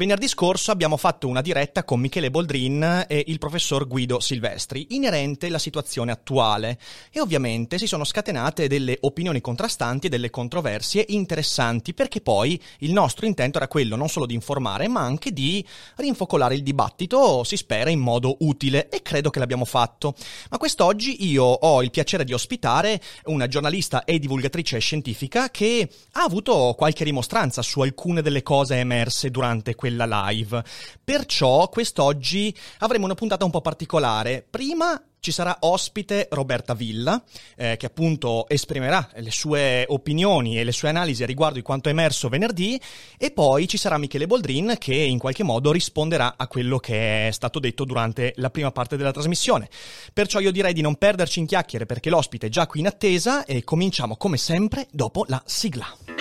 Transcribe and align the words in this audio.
Venerdì 0.00 0.28
scorso 0.28 0.70
abbiamo 0.70 0.96
fatto 0.96 1.28
una 1.28 1.42
diretta 1.42 1.84
con 1.84 2.00
Michele 2.00 2.30
Boldrin 2.30 3.04
e 3.06 3.22
il 3.26 3.38
professor 3.38 3.86
Guido 3.86 4.18
Silvestri 4.18 4.86
inerente 4.92 5.48
alla 5.48 5.58
situazione 5.58 6.10
attuale 6.10 6.78
e 7.10 7.20
ovviamente 7.20 7.76
si 7.76 7.86
sono 7.86 8.04
scatenate 8.04 8.66
delle 8.66 8.96
opinioni 9.02 9.42
contrastanti 9.42 10.06
e 10.06 10.08
delle 10.08 10.30
controversie 10.30 11.04
interessanti 11.08 11.92
perché 11.92 12.22
poi 12.22 12.58
il 12.78 12.94
nostro 12.94 13.26
intento 13.26 13.58
era 13.58 13.68
quello 13.68 13.94
non 13.94 14.08
solo 14.08 14.24
di 14.24 14.32
informare 14.32 14.88
ma 14.88 15.02
anche 15.02 15.34
di 15.34 15.62
rinfocolare 15.96 16.54
il 16.54 16.62
dibattito, 16.62 17.44
si 17.44 17.58
spera 17.58 17.90
in 17.90 18.00
modo 18.00 18.38
utile 18.40 18.88
e 18.88 19.02
credo 19.02 19.28
che 19.28 19.38
l'abbiamo 19.38 19.66
fatto. 19.66 20.14
Ma 20.48 20.56
quest'oggi 20.56 21.26
io 21.28 21.44
ho 21.44 21.82
il 21.82 21.90
piacere 21.90 22.24
di 22.24 22.32
ospitare 22.32 22.98
una 23.24 23.48
giornalista 23.48 24.04
e 24.04 24.18
divulgatrice 24.18 24.78
scientifica 24.78 25.50
che 25.50 25.86
ha 26.12 26.22
avuto 26.22 26.74
qualche 26.74 27.04
rimostranza 27.04 27.60
su 27.60 27.82
alcune 27.82 28.22
delle 28.22 28.42
cose 28.42 28.76
emerse 28.76 29.30
durante 29.30 29.74
quella 29.74 29.88
quella 29.90 30.26
live. 30.28 30.62
Perciò 31.02 31.68
quest'oggi 31.68 32.54
avremo 32.78 33.04
una 33.04 33.14
puntata 33.14 33.44
un 33.44 33.50
po' 33.50 33.60
particolare. 33.60 34.46
Prima 34.48 35.02
ci 35.22 35.32
sarà 35.32 35.58
ospite 35.60 36.28
Roberta 36.30 36.72
Villa, 36.72 37.22
eh, 37.54 37.76
che 37.76 37.86
appunto 37.86 38.48
esprimerà 38.48 39.10
le 39.16 39.30
sue 39.30 39.84
opinioni 39.88 40.58
e 40.58 40.64
le 40.64 40.72
sue 40.72 40.88
analisi 40.88 41.26
riguardo 41.26 41.56
di 41.56 41.62
quanto 41.62 41.90
è 41.90 41.92
emerso 41.92 42.30
venerdì, 42.30 42.80
e 43.18 43.30
poi 43.30 43.68
ci 43.68 43.76
sarà 43.76 43.98
Michele 43.98 44.26
Boldrin 44.26 44.76
che 44.78 44.94
in 44.94 45.18
qualche 45.18 45.42
modo 45.42 45.72
risponderà 45.72 46.34
a 46.38 46.46
quello 46.46 46.78
che 46.78 47.28
è 47.28 47.30
stato 47.32 47.58
detto 47.58 47.84
durante 47.84 48.32
la 48.36 48.48
prima 48.48 48.70
parte 48.70 48.96
della 48.96 49.12
trasmissione. 49.12 49.68
Perciò 50.14 50.38
io 50.38 50.52
direi 50.52 50.72
di 50.72 50.80
non 50.80 50.96
perderci 50.96 51.40
in 51.40 51.46
chiacchiere 51.46 51.84
perché 51.84 52.08
l'ospite 52.08 52.46
è 52.46 52.50
già 52.50 52.66
qui 52.66 52.80
in 52.80 52.86
attesa 52.86 53.44
e 53.44 53.62
cominciamo 53.62 54.16
come 54.16 54.38
sempre 54.38 54.86
dopo 54.90 55.26
la 55.28 55.42
sigla. 55.44 56.19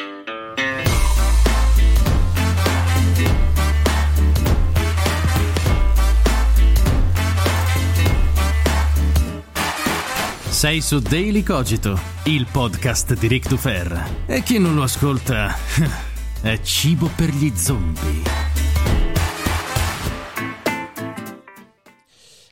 Sei 10.59 10.81
su 10.81 10.99
Daily 10.99 11.41
Cogito, 11.41 11.97
il 12.25 12.45
podcast 12.52 13.17
di 13.17 13.27
Rick 13.27 13.47
Dufer. 13.47 14.25
E 14.25 14.43
chi 14.43 14.59
non 14.59 14.75
lo 14.75 14.83
ascolta 14.83 15.55
è 16.43 16.59
cibo 16.59 17.09
per 17.15 17.29
gli 17.29 17.55
zombie. 17.55 18.23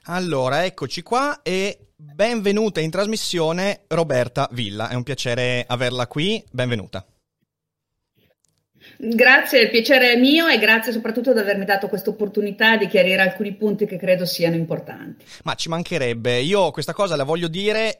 Allora, 0.03 0.63
eccoci 0.63 1.01
qua 1.01 1.41
e 1.41 1.89
benvenuta 1.97 2.79
in 2.79 2.91
trasmissione 2.91 3.83
Roberta 3.89 4.47
Villa. 4.53 4.87
È 4.87 4.93
un 4.93 5.03
piacere 5.03 5.65
averla 5.67 6.07
qui. 6.07 6.41
Benvenuta. 6.49 7.05
Grazie, 8.99 9.61
il 9.61 9.69
piacere 9.69 10.13
è 10.13 10.15
mio 10.15 10.47
e 10.47 10.57
grazie 10.57 10.91
soprattutto 10.91 11.31
di 11.31 11.37
avermi 11.37 11.65
dato 11.65 11.87
questa 11.87 12.09
opportunità 12.09 12.77
di 12.77 12.87
chiarire 12.87 13.21
alcuni 13.21 13.53
punti 13.53 13.85
che 13.85 13.95
credo 13.95 14.25
siano 14.25 14.55
importanti. 14.55 15.23
Ma 15.43 15.53
ci 15.53 15.69
mancherebbe, 15.69 16.39
io 16.39 16.71
questa 16.71 16.93
cosa 16.93 17.15
la 17.15 17.23
voglio 17.23 17.47
dire 17.47 17.99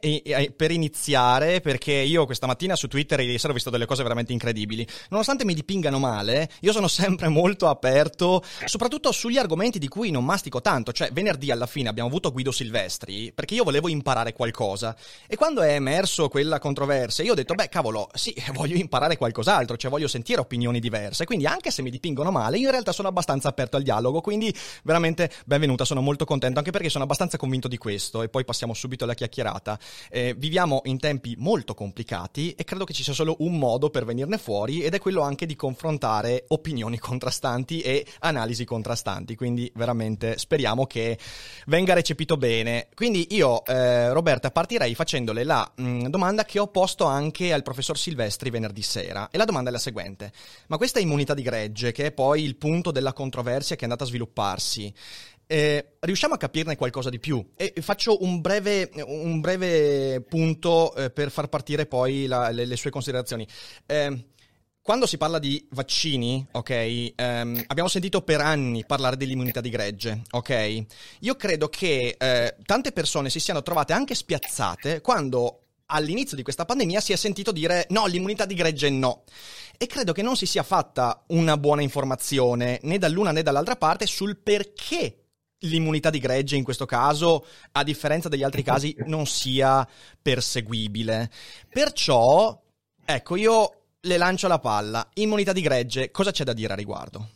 per 0.56 0.72
iniziare 0.72 1.62
perché 1.62 1.94
io 1.94 2.26
questa 2.26 2.48
mattina 2.48 2.76
su 2.76 2.88
Twitter 2.88 3.20
ieri 3.20 3.38
sera 3.38 3.52
ho 3.52 3.56
visto 3.56 3.70
delle 3.70 3.86
cose 3.86 4.02
veramente 4.02 4.34
incredibili. 4.34 4.88
Nonostante 5.10 5.46
mi 5.46 5.54
dipingano 5.54 6.00
male, 6.00 6.50
io 6.62 6.72
sono 6.72 6.88
sempre 6.88 7.28
molto 7.28 7.68
aperto, 7.68 8.44
soprattutto 8.66 9.12
sugli 9.12 9.38
argomenti 9.38 9.78
di 9.78 9.88
cui 9.88 10.10
non 10.10 10.26
mastico 10.26 10.62
tanto, 10.62 10.92
cioè 10.94 11.12
venerdì 11.12 11.52
alla 11.52 11.68
fine 11.68 11.90
abbiamo 11.90 12.10
avuto 12.10 12.32
Guido 12.32 12.52
Silvestri 12.52 13.32
perché 13.36 13.54
io 13.54 13.64
volevo 13.64 13.88
imparare 13.88 14.34
qualcosa 14.34 14.96
e 15.28 15.36
quando 15.36 15.62
è 15.62 15.74
emerso 15.74 16.28
quella 16.28 16.58
controversia 16.58 17.24
io 17.24 17.34
ho 17.34 17.36
detto 17.36 17.54
beh 17.54 17.70
cavolo, 17.70 18.10
sì, 18.16 18.34
voglio 18.54 18.78
imparare 18.78 19.16
qualcos'altro, 19.16 19.78
cioè 19.78 19.92
voglio 19.92 20.08
sentire 20.08 20.42
opinioni 20.42 20.86
diverse. 20.88 21.26
Quindi 21.26 21.46
anche 21.46 21.72
se 21.72 21.82
mi 21.82 21.90
dipingono 21.90 22.32
male, 22.32 22.58
io 22.58 22.66
in 22.66 22.72
realtà 22.72 22.92
sono 22.92 23.10
abbastanza 23.10 23.50
aperto 23.50 23.78
al 23.78 23.84
dialogo, 23.84 24.22
quindi 24.22 24.54
veramente 24.84 25.30
benvenuta, 25.46 25.84
sono 25.86 26.02
molto 26.02 26.26
contento, 26.26 26.60
anche 26.60 26.72
perché 26.72 26.90
sono 26.90 27.04
abbastanza 27.04 27.38
convinto 27.38 27.68
di 27.68 27.78
questo 27.78 28.22
e 28.22 28.30
poi 28.30 28.46
passiamo 28.46 28.74
subito 28.74 29.04
alla 29.04 29.14
chiacchierata. 29.14 29.78
Eh, 30.10 30.34
viviamo 30.38 30.82
in 30.86 30.98
tempi 30.98 31.36
molto 31.38 31.74
complicati 31.74 32.54
e 32.54 32.64
credo 32.64 32.86
che 32.86 32.94
ci 32.94 33.04
sia 33.04 33.14
solo 33.14 33.36
un 33.40 33.58
modo 33.58 33.90
per 33.90 34.06
venirne 34.06 34.38
fuori 34.38 34.82
ed 34.82 34.94
è 34.94 35.00
quello 35.00 35.22
anche 35.22 35.46
di 35.46 35.56
confrontare 35.56 36.46
opinioni 36.50 36.98
contrastanti 37.00 37.82
e 37.82 38.06
analisi 38.20 38.64
contrastanti, 38.66 39.36
quindi 39.36 39.70
veramente 39.76 40.38
speriamo 40.38 40.86
che 40.86 41.18
venga 41.66 41.94
recepito 41.94 42.38
bene. 42.38 42.88
Quindi 42.94 43.28
io, 43.32 43.66
eh, 43.66 44.14
Roberta, 44.14 44.52
partirei 44.52 44.96
facendole 44.96 45.44
la 45.44 45.70
mh, 45.76 45.84
mm, 45.84 46.06
domanda 46.08 46.46
che 46.46 46.60
ho 46.60 46.68
posto 46.68 47.06
anche 47.06 47.52
al 47.52 47.64
professor 47.64 47.98
Silvestri 47.98 48.50
venerdì 48.50 48.82
sera 48.82 49.30
e 49.32 49.38
la 49.38 49.46
domanda 49.46 49.70
è 49.70 49.74
la 49.74 49.80
seguente. 49.80 50.32
Ma 50.68 50.77
questa 50.78 51.00
immunità 51.00 51.34
di 51.34 51.42
gregge, 51.42 51.92
che 51.92 52.08
è 52.08 52.12
poi 52.12 52.44
il 52.44 52.58
punto 52.58 52.92
della 52.92 53.14
controversia 53.14 53.76
che 53.76 53.82
è 53.82 53.84
andata 53.84 54.04
a 54.04 54.08
svilupparsi, 54.08 54.94
eh, 55.50 55.96
riusciamo 56.00 56.34
a 56.34 56.38
capirne 56.38 56.76
qualcosa 56.76 57.10
di 57.10 57.20
più? 57.20 57.54
E 57.56 57.74
faccio 57.80 58.22
un 58.24 58.42
breve, 58.42 58.90
un 59.06 59.40
breve 59.40 60.22
punto 60.22 60.94
eh, 60.96 61.10
per 61.10 61.32
far 61.32 61.48
partire 61.48 61.86
poi 61.86 62.26
la, 62.26 62.50
le, 62.50 62.66
le, 62.66 62.76
sue 62.76 62.90
considerazioni. 62.90 63.48
Eh, 63.86 64.26
quando 64.82 65.06
si 65.06 65.18
parla 65.18 65.40
di 65.40 65.68
vaccini, 65.72 66.46
ok, 66.50 67.14
ehm, 67.16 67.64
abbiamo 67.68 67.90
sentito 67.90 68.22
per 68.22 68.40
anni 68.40 68.86
parlare 68.86 69.18
dell'immunità 69.18 69.60
di 69.60 69.70
gregge, 69.70 70.22
ok? 70.32 70.86
Io 71.20 71.36
credo 71.36 71.68
che 71.68 72.16
eh, 72.18 72.56
tante 72.64 72.94
persone 72.94 73.30
si 73.30 73.42
siano 73.42 73.62
trovate 73.64 73.92
anche 73.92 74.16
spiazzate 74.16 75.02
quando 75.02 75.67
all'inizio 75.88 76.36
di 76.36 76.44
questa 76.44 76.66
pandemia 76.66 77.00
si 77.00 77.14
è 77.14 77.16
sentito 77.16 77.52
dire 77.52 77.86
no, 77.90 78.06
l'immunità 78.06 78.46
di 78.46 78.56
gregge 78.56 78.90
no. 78.90 79.24
E 79.78 79.86
credo 79.86 80.12
che 80.12 80.22
non 80.22 80.36
si 80.36 80.46
sia 80.46 80.64
fatta 80.64 81.24
una 81.28 81.58
buona 81.58 81.82
informazione 81.82 82.80
né 82.84 82.98
dall'una 82.98 83.32
né 83.32 83.44
dall'altra 83.44 83.76
parte 83.76 84.08
sul 84.08 84.38
perché 84.38 85.28
l'immunità 85.60 86.10
di 86.10 86.20
gregge 86.20 86.56
in 86.56 86.64
questo 86.64 86.86
caso, 86.86 87.46
a 87.72 87.84
differenza 87.84 88.30
degli 88.30 88.44
altri 88.44 88.64
casi, 88.64 88.96
non 89.06 89.26
sia 89.26 89.88
perseguibile. 90.22 91.30
Perciò, 91.70 92.60
ecco, 93.04 93.36
io 93.36 93.72
le 94.02 94.18
lancio 94.18 94.48
la 94.48 94.60
palla. 94.60 95.08
Immunità 95.16 95.54
di 95.54 95.62
gregge, 95.62 96.12
cosa 96.12 96.32
c'è 96.32 96.44
da 96.44 96.54
dire 96.54 96.74
a 96.74 96.76
riguardo? 96.76 97.30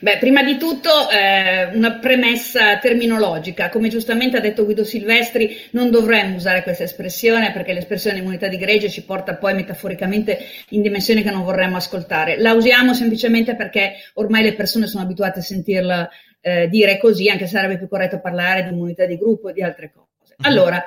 Beh, 0.00 0.18
prima 0.18 0.42
di 0.42 0.56
tutto 0.56 1.08
eh, 1.08 1.66
una 1.74 1.98
premessa 1.98 2.78
terminologica. 2.78 3.68
Come 3.68 3.88
giustamente 3.88 4.36
ha 4.36 4.40
detto 4.40 4.64
Guido 4.64 4.82
Silvestri, 4.82 5.56
non 5.70 5.90
dovremmo 5.90 6.34
usare 6.34 6.64
questa 6.64 6.82
espressione 6.82 7.52
perché 7.52 7.72
l'espressione 7.72 8.18
immunità 8.18 8.48
di 8.48 8.56
gregge 8.56 8.90
ci 8.90 9.04
porta 9.04 9.36
poi 9.36 9.54
metaforicamente 9.54 10.38
in 10.70 10.82
dimensioni 10.82 11.22
che 11.22 11.30
non 11.30 11.44
vorremmo 11.44 11.76
ascoltare. 11.76 12.40
La 12.40 12.54
usiamo 12.54 12.92
semplicemente 12.92 13.54
perché 13.54 13.94
ormai 14.14 14.42
le 14.42 14.54
persone 14.54 14.88
sono 14.88 15.04
abituate 15.04 15.38
a 15.38 15.42
sentirla 15.42 16.10
eh, 16.40 16.68
dire 16.68 16.98
così, 16.98 17.28
anche 17.28 17.46
se 17.46 17.56
sarebbe 17.56 17.78
più 17.78 17.88
corretto 17.88 18.20
parlare 18.20 18.64
di 18.64 18.70
immunità 18.70 19.06
di 19.06 19.16
gruppo 19.16 19.50
e 19.50 19.52
di 19.52 19.62
altre 19.62 19.92
cose. 19.92 20.34
Mhm. 20.38 20.44
Allora, 20.44 20.84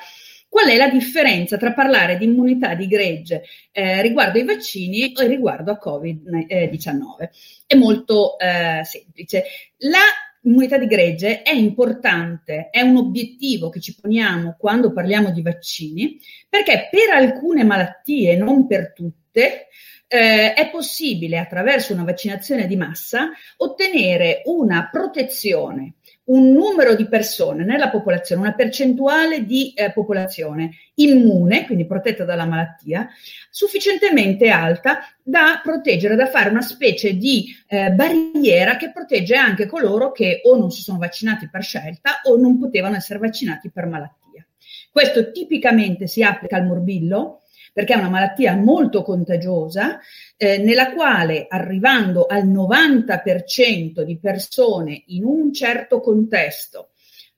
Qual 0.56 0.70
è 0.70 0.78
la 0.78 0.88
differenza 0.88 1.58
tra 1.58 1.74
parlare 1.74 2.18
di 2.18 2.24
immunità 2.24 2.76
di 2.76 2.88
gregge 2.88 3.44
eh, 3.74 4.02
riguardo 4.02 4.40
ai 4.40 4.46
vaccini 4.46 5.12
e 5.12 5.28
riguardo 5.28 5.70
a 5.70 5.80
Covid-19? 5.84 7.30
È 7.68 7.76
molto 7.76 8.40
eh, 8.40 8.80
semplice. 8.86 9.44
La 9.80 10.00
immunità 10.44 10.78
di 10.78 10.88
gregge 10.88 11.42
è 11.42 11.52
importante, 11.52 12.70
è 12.72 12.80
un 12.80 12.96
obiettivo 12.96 13.68
che 13.68 13.82
ci 13.82 13.98
poniamo 14.00 14.56
quando 14.58 14.94
parliamo 14.94 15.32
di 15.32 15.42
vaccini, 15.42 16.18
perché 16.48 16.88
per 16.90 17.10
alcune 17.14 17.66
malattie, 17.66 18.38
non 18.38 18.66
per 18.66 18.94
tutte, 18.94 19.68
eh, 20.08 20.54
è 20.54 20.70
possibile 20.70 21.38
attraverso 21.38 21.92
una 21.92 22.06
vaccinazione 22.06 22.66
di 22.66 22.78
massa 22.78 23.30
ottenere 23.58 24.42
una 24.46 24.88
protezione 24.90 25.96
un 26.26 26.52
numero 26.52 26.96
di 26.96 27.08
persone 27.08 27.64
nella 27.64 27.90
popolazione, 27.90 28.42
una 28.42 28.54
percentuale 28.54 29.46
di 29.46 29.74
eh, 29.74 29.92
popolazione 29.92 30.72
immune, 30.96 31.66
quindi 31.66 31.86
protetta 31.86 32.24
dalla 32.24 32.46
malattia, 32.46 33.08
sufficientemente 33.50 34.50
alta 34.50 35.00
da 35.22 35.60
proteggere, 35.62 36.16
da 36.16 36.28
fare 36.28 36.50
una 36.50 36.62
specie 36.62 37.16
di 37.16 37.56
eh, 37.68 37.92
barriera 37.92 38.78
che 38.78 38.92
protegge 38.92 39.36
anche 39.36 39.68
coloro 39.68 40.12
che 40.12 40.42
o 40.46 40.56
non 40.58 40.72
si 40.72 40.82
sono 40.82 40.98
vaccinati 40.98 41.50
per 41.50 41.64
scelta 41.64 42.22
o 42.24 42.38
non 42.38 42.58
potevano 42.58 42.96
essere 42.96 43.20
vaccinati 43.20 43.70
per 43.70 43.86
malattia. 43.86 44.46
Questo 44.92 45.32
tipicamente 45.32 46.08
si 46.08 46.24
applica 46.24 46.56
al 46.56 46.66
morbillo, 46.66 47.42
perché 47.76 47.92
è 47.94 47.98
una 47.98 48.08
malattia 48.08 48.56
molto 48.56 49.02
contagiosa, 49.02 50.00
eh, 50.38 50.60
nella 50.60 50.94
quale 50.94 51.46
arrivando 51.50 52.26
al 52.26 52.48
90% 52.48 54.02
di 54.04 54.18
persone 54.18 55.04
in 55.08 55.26
un 55.26 55.52
certo 55.52 56.00
contesto, 56.00 56.92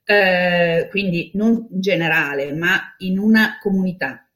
eh, 0.04 0.86
quindi 0.92 1.31
non 1.34 1.66
generale, 1.72 2.54
ma 2.54 2.94
in 3.00 3.18
una 3.18 3.57
comunità, 3.60 4.30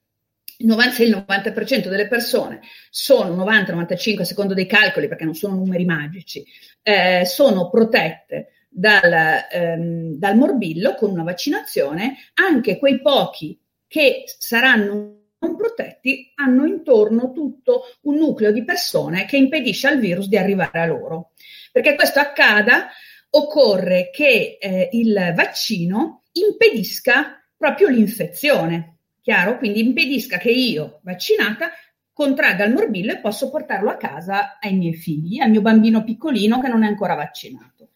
se 0.90 1.04
il 1.04 1.24
90% 1.24 1.88
delle 1.88 2.08
persone 2.08 2.58
sono 2.90 3.36
90-95 3.44 4.22
secondo 4.22 4.54
dei 4.54 4.66
calcoli, 4.66 5.06
perché 5.06 5.24
non 5.24 5.36
sono 5.36 5.54
numeri 5.54 5.84
magici, 5.84 6.44
eh, 6.82 7.22
sono 7.26 7.70
protette 7.70 8.48
dal, 8.68 9.44
ehm, 9.52 10.16
dal 10.16 10.36
morbillo 10.36 10.96
con 10.96 11.10
una 11.12 11.22
vaccinazione, 11.22 12.16
anche 12.34 12.76
quei 12.78 13.00
pochi 13.00 13.56
che 13.86 14.24
saranno 14.26 15.20
protetti 15.56 16.32
hanno 16.36 16.66
intorno 16.66 17.32
tutto 17.32 17.82
un 18.02 18.16
nucleo 18.16 18.52
di 18.52 18.64
persone 18.64 19.24
che 19.24 19.36
impedisce 19.36 19.88
al 19.88 19.98
virus 19.98 20.28
di 20.28 20.36
arrivare 20.36 20.80
a 20.80 20.86
loro. 20.86 21.32
Perché 21.72 21.94
questo 21.94 22.20
accada, 22.20 22.88
occorre 23.30 24.10
che 24.12 24.58
eh, 24.60 24.88
il 24.92 25.32
vaccino 25.34 26.22
impedisca 26.32 27.42
proprio 27.56 27.88
l'infezione, 27.88 28.96
chiaro? 29.20 29.58
Quindi 29.58 29.80
impedisca 29.80 30.38
che 30.38 30.50
io, 30.50 31.00
vaccinata, 31.02 31.70
contragga 32.12 32.64
il 32.64 32.74
morbillo 32.74 33.12
e 33.12 33.18
posso 33.18 33.50
portarlo 33.50 33.90
a 33.90 33.96
casa 33.96 34.58
ai 34.60 34.74
miei 34.74 34.94
figli, 34.94 35.40
al 35.40 35.50
mio 35.50 35.62
bambino 35.62 36.04
piccolino 36.04 36.60
che 36.60 36.68
non 36.68 36.84
è 36.84 36.86
ancora 36.86 37.14
vaccinato. 37.14 37.90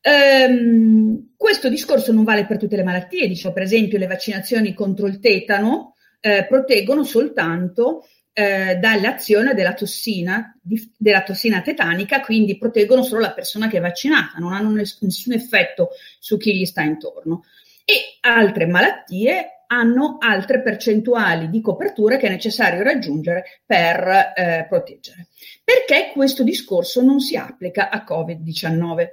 Ehm, 0.00 1.32
questo 1.36 1.68
discorso 1.68 2.12
non 2.12 2.22
vale 2.22 2.46
per 2.46 2.58
tutte 2.58 2.76
le 2.76 2.84
malattie, 2.84 3.26
diciamo 3.26 3.54
per 3.54 3.64
esempio 3.64 3.98
le 3.98 4.06
vaccinazioni 4.06 4.74
contro 4.74 5.06
il 5.06 5.18
tetano 5.18 5.95
eh, 6.26 6.44
proteggono 6.44 7.04
soltanto 7.04 8.04
eh, 8.32 8.74
dall'azione 8.80 9.54
della 9.54 9.74
tossina, 9.74 10.58
di, 10.60 10.92
della 10.96 11.22
tossina 11.22 11.62
tetanica, 11.62 12.20
quindi 12.20 12.58
proteggono 12.58 13.04
solo 13.04 13.20
la 13.20 13.32
persona 13.32 13.68
che 13.68 13.76
è 13.76 13.80
vaccinata, 13.80 14.38
non 14.38 14.52
hanno 14.52 14.70
ness- 14.70 15.00
nessun 15.02 15.34
effetto 15.34 15.90
su 16.18 16.36
chi 16.36 16.56
gli 16.56 16.64
sta 16.64 16.82
intorno. 16.82 17.44
E 17.84 18.18
altre 18.22 18.66
malattie 18.66 19.62
hanno 19.68 20.16
altre 20.18 20.62
percentuali 20.62 21.48
di 21.48 21.60
copertura 21.60 22.16
che 22.16 22.26
è 22.26 22.30
necessario 22.30 22.82
raggiungere 22.82 23.62
per 23.64 24.32
eh, 24.34 24.66
proteggere. 24.68 25.28
Perché 25.62 26.10
questo 26.12 26.42
discorso 26.42 27.02
non 27.02 27.20
si 27.20 27.36
applica 27.36 27.88
a 27.88 28.04
Covid-19? 28.04 29.06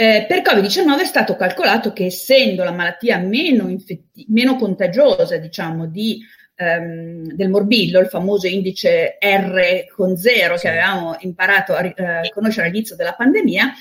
Eh, 0.00 0.26
per 0.28 0.42
Covid-19 0.42 1.00
è 1.00 1.04
stato 1.04 1.36
calcolato 1.36 1.92
che 1.92 2.06
essendo 2.06 2.64
la 2.64 2.72
malattia 2.72 3.18
meno, 3.18 3.68
infetti- 3.68 4.24
meno 4.28 4.56
contagiosa, 4.56 5.36
diciamo, 5.36 5.86
di 5.86 6.20
ehm, 6.58 7.32
del 7.32 7.48
morbillo, 7.48 8.00
il 8.00 8.08
famoso 8.08 8.48
indice 8.48 9.16
R 9.20 9.86
con 9.94 10.16
zero 10.16 10.56
che 10.56 10.68
avevamo 10.68 11.16
imparato 11.20 11.74
a 11.74 11.84
eh, 11.84 12.30
conoscere 12.34 12.66
all'inizio 12.66 12.96
della 12.96 13.14
pandemia, 13.14 13.72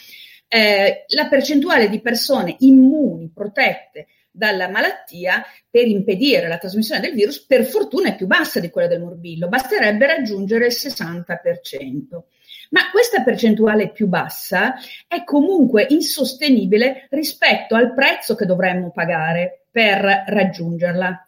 eh, 0.47 1.05
la 1.07 1.27
percentuale 1.27 1.89
di 1.89 1.99
persone 1.99 2.55
immuni, 2.59 3.31
protette 3.33 4.07
dalla 4.37 4.69
malattia 4.69 5.43
per 5.69 5.87
impedire 5.87 6.47
la 6.47 6.59
trasmissione 6.59 7.01
del 7.01 7.13
virus, 7.13 7.43
per 7.43 7.65
fortuna 7.65 8.09
è 8.09 8.15
più 8.15 8.27
bassa 8.27 8.59
di 8.59 8.69
quella 8.69 8.87
del 8.87 9.01
morbillo, 9.01 9.47
basterebbe 9.49 10.05
raggiungere 10.05 10.67
il 10.67 10.75
60%. 10.77 12.21
Ma 12.69 12.89
questa 12.91 13.23
percentuale 13.23 13.91
più 13.91 14.07
bassa 14.07 14.75
è 15.07 15.23
comunque 15.23 15.87
insostenibile 15.89 17.07
rispetto 17.09 17.75
al 17.75 17.93
prezzo 17.93 18.35
che 18.35 18.45
dovremmo 18.45 18.91
pagare 18.91 19.65
per 19.71 20.23
raggiungerla. 20.27 21.27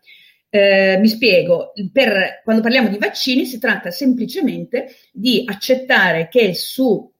Eh, 0.51 0.97
mi 0.97 1.07
spiego, 1.07 1.73
per, 1.91 2.41
quando 2.43 2.61
parliamo 2.61 2.89
di 2.89 2.97
vaccini 2.97 3.45
si 3.45 3.59
tratta 3.59 3.91
semplicemente 3.91 4.95
di 5.11 5.43
accettare 5.45 6.27
che 6.27 6.55
su 6.55 7.11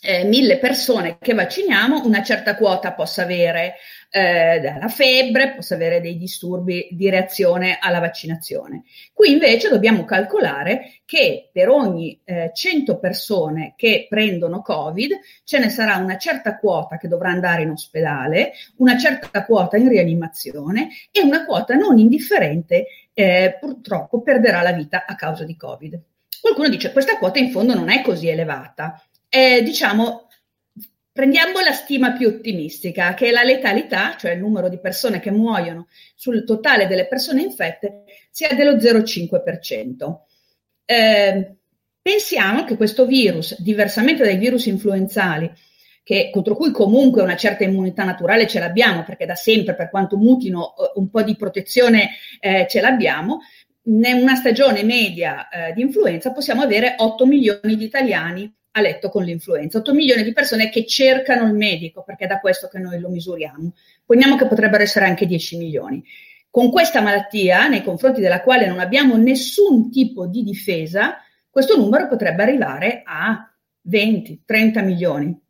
eh, 0.00 0.24
mille 0.24 0.58
persone 0.58 1.18
che 1.20 1.34
vacciniamo 1.34 2.04
una 2.04 2.22
certa 2.22 2.56
quota 2.56 2.92
possa 2.92 3.22
avere 3.22 3.74
eh, 4.16 4.62
la 4.62 4.88
febbre, 4.88 5.52
possa 5.56 5.74
avere 5.74 6.00
dei 6.00 6.16
disturbi 6.16 6.88
di 6.90 7.10
reazione 7.10 7.76
alla 7.78 8.00
vaccinazione. 8.00 8.84
Qui 9.12 9.30
invece 9.30 9.68
dobbiamo 9.68 10.06
calcolare 10.06 11.00
che 11.04 11.50
per 11.52 11.68
ogni 11.68 12.18
eh, 12.24 12.50
100 12.54 12.98
persone 12.98 13.74
che 13.76 14.06
prendono 14.08 14.62
Covid 14.62 15.12
ce 15.44 15.58
ne 15.58 15.68
sarà 15.68 15.96
una 15.96 16.16
certa 16.16 16.56
quota 16.56 16.96
che 16.96 17.08
dovrà 17.08 17.28
andare 17.28 17.62
in 17.62 17.70
ospedale, 17.70 18.52
una 18.76 18.96
certa 18.96 19.44
quota 19.44 19.76
in 19.76 19.90
rianimazione 19.90 20.88
e 21.10 21.20
una 21.20 21.44
quota 21.44 21.74
non 21.74 21.98
indifferente 21.98 22.86
eh, 23.12 23.58
purtroppo 23.60 24.22
perderà 24.22 24.62
la 24.62 24.72
vita 24.72 25.04
a 25.06 25.14
causa 25.14 25.44
di 25.44 25.58
Covid. 25.58 26.00
Qualcuno 26.40 26.70
dice 26.70 26.90
questa 26.90 27.18
quota 27.18 27.38
in 27.38 27.50
fondo 27.50 27.74
non 27.74 27.90
è 27.90 28.00
così 28.00 28.28
elevata. 28.28 28.98
Eh, 29.28 29.62
diciamo 29.62 30.25
Prendiamo 31.16 31.60
la 31.60 31.72
stima 31.72 32.12
più 32.12 32.28
ottimistica, 32.28 33.14
che 33.14 33.28
è 33.28 33.30
la 33.30 33.42
letalità, 33.42 34.18
cioè 34.18 34.32
il 34.32 34.38
numero 34.38 34.68
di 34.68 34.78
persone 34.78 35.18
che 35.18 35.30
muoiono 35.30 35.86
sul 36.14 36.44
totale 36.44 36.86
delle 36.86 37.06
persone 37.06 37.40
infette, 37.40 38.04
sia 38.30 38.52
dello 38.52 38.72
0,5%. 38.72 40.14
Eh, 40.84 41.54
pensiamo 42.02 42.64
che 42.64 42.76
questo 42.76 43.06
virus, 43.06 43.58
diversamente 43.62 44.24
dai 44.24 44.36
virus 44.36 44.66
influenzali, 44.66 45.50
che, 46.02 46.28
contro 46.30 46.54
cui 46.54 46.70
comunque 46.70 47.22
una 47.22 47.34
certa 47.36 47.64
immunità 47.64 48.04
naturale 48.04 48.46
ce 48.46 48.58
l'abbiamo, 48.58 49.02
perché 49.02 49.24
da 49.24 49.36
sempre, 49.36 49.74
per 49.74 49.88
quanto 49.88 50.18
mutino, 50.18 50.74
eh, 50.76 50.92
un 50.96 51.08
po' 51.08 51.22
di 51.22 51.34
protezione 51.34 52.10
eh, 52.40 52.66
ce 52.68 52.82
l'abbiamo, 52.82 53.38
in 53.84 54.18
una 54.20 54.34
stagione 54.34 54.82
media 54.82 55.48
eh, 55.48 55.72
di 55.72 55.80
influenza 55.80 56.30
possiamo 56.32 56.60
avere 56.60 56.94
8 56.98 57.24
milioni 57.24 57.74
di 57.74 57.84
italiani 57.84 58.54
a 58.76 58.80
letto 58.82 59.08
con 59.08 59.24
l'influenza, 59.24 59.78
8 59.78 59.94
milioni 59.94 60.22
di 60.22 60.34
persone 60.34 60.68
che 60.68 60.86
cercano 60.86 61.46
il 61.46 61.54
medico, 61.54 62.02
perché 62.02 62.24
è 62.24 62.28
da 62.28 62.40
questo 62.40 62.68
che 62.68 62.78
noi 62.78 63.00
lo 63.00 63.08
misuriamo. 63.08 63.72
Poniamo 64.04 64.36
che 64.36 64.46
potrebbero 64.46 64.82
essere 64.82 65.06
anche 65.06 65.26
10 65.26 65.56
milioni. 65.56 66.04
Con 66.50 66.70
questa 66.70 67.00
malattia, 67.00 67.68
nei 67.68 67.82
confronti 67.82 68.20
della 68.20 68.42
quale 68.42 68.66
non 68.66 68.78
abbiamo 68.78 69.16
nessun 69.16 69.90
tipo 69.90 70.26
di 70.26 70.42
difesa, 70.42 71.16
questo 71.48 71.76
numero 71.76 72.06
potrebbe 72.06 72.42
arrivare 72.42 73.02
a 73.04 73.50
20-30 73.88 74.84
milioni. 74.84 75.40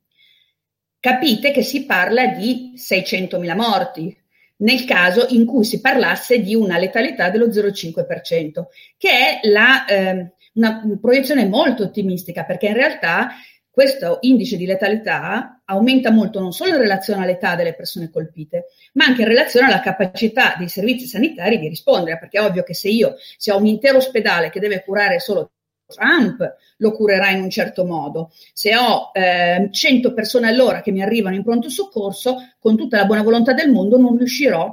Capite 1.00 1.50
che 1.50 1.62
si 1.62 1.84
parla 1.84 2.26
di 2.28 2.74
600.000 2.76 3.56
morti, 3.56 4.16
nel 4.58 4.84
caso 4.84 5.26
in 5.30 5.46
cui 5.46 5.64
si 5.64 5.80
parlasse 5.80 6.40
di 6.40 6.54
una 6.54 6.78
letalità 6.78 7.28
dello 7.28 7.48
0,5%, 7.48 8.66
che 8.96 9.10
è 9.10 9.40
la, 9.48 9.84
eh, 9.84 10.32
una 10.56 10.82
proiezione 11.00 11.46
molto 11.46 11.84
ottimistica, 11.84 12.44
perché 12.44 12.66
in 12.66 12.74
realtà 12.74 13.30
questo 13.70 14.18
indice 14.22 14.56
di 14.56 14.64
letalità 14.64 15.60
aumenta 15.66 16.10
molto 16.10 16.40
non 16.40 16.52
solo 16.52 16.70
in 16.70 16.78
relazione 16.78 17.22
all'età 17.22 17.56
delle 17.56 17.74
persone 17.74 18.10
colpite, 18.10 18.68
ma 18.94 19.04
anche 19.04 19.20
in 19.20 19.28
relazione 19.28 19.66
alla 19.66 19.80
capacità 19.80 20.54
dei 20.56 20.68
servizi 20.68 21.06
sanitari 21.06 21.58
di 21.58 21.68
rispondere, 21.68 22.18
perché 22.18 22.38
è 22.38 22.42
ovvio 22.42 22.62
che 22.62 22.72
se 22.72 22.88
io, 22.88 23.16
se 23.36 23.52
ho 23.52 23.58
un 23.58 23.66
intero 23.66 23.98
ospedale 23.98 24.48
che 24.48 24.60
deve 24.60 24.82
curare 24.82 25.20
solo 25.20 25.50
Trump, 25.86 26.56
lo 26.78 26.92
curerà 26.92 27.30
in 27.30 27.42
un 27.42 27.50
certo 27.50 27.84
modo. 27.84 28.30
Se 28.54 28.74
ho 28.74 29.10
eh, 29.12 29.68
100 29.70 30.14
persone 30.14 30.48
all'ora 30.48 30.80
che 30.80 30.90
mi 30.90 31.02
arrivano 31.02 31.36
in 31.36 31.42
pronto 31.42 31.68
soccorso, 31.68 32.38
con 32.58 32.76
tutta 32.76 32.96
la 32.96 33.04
buona 33.04 33.22
volontà 33.22 33.52
del 33.52 33.70
mondo 33.70 33.98
non 33.98 34.16
riuscirò 34.16 34.64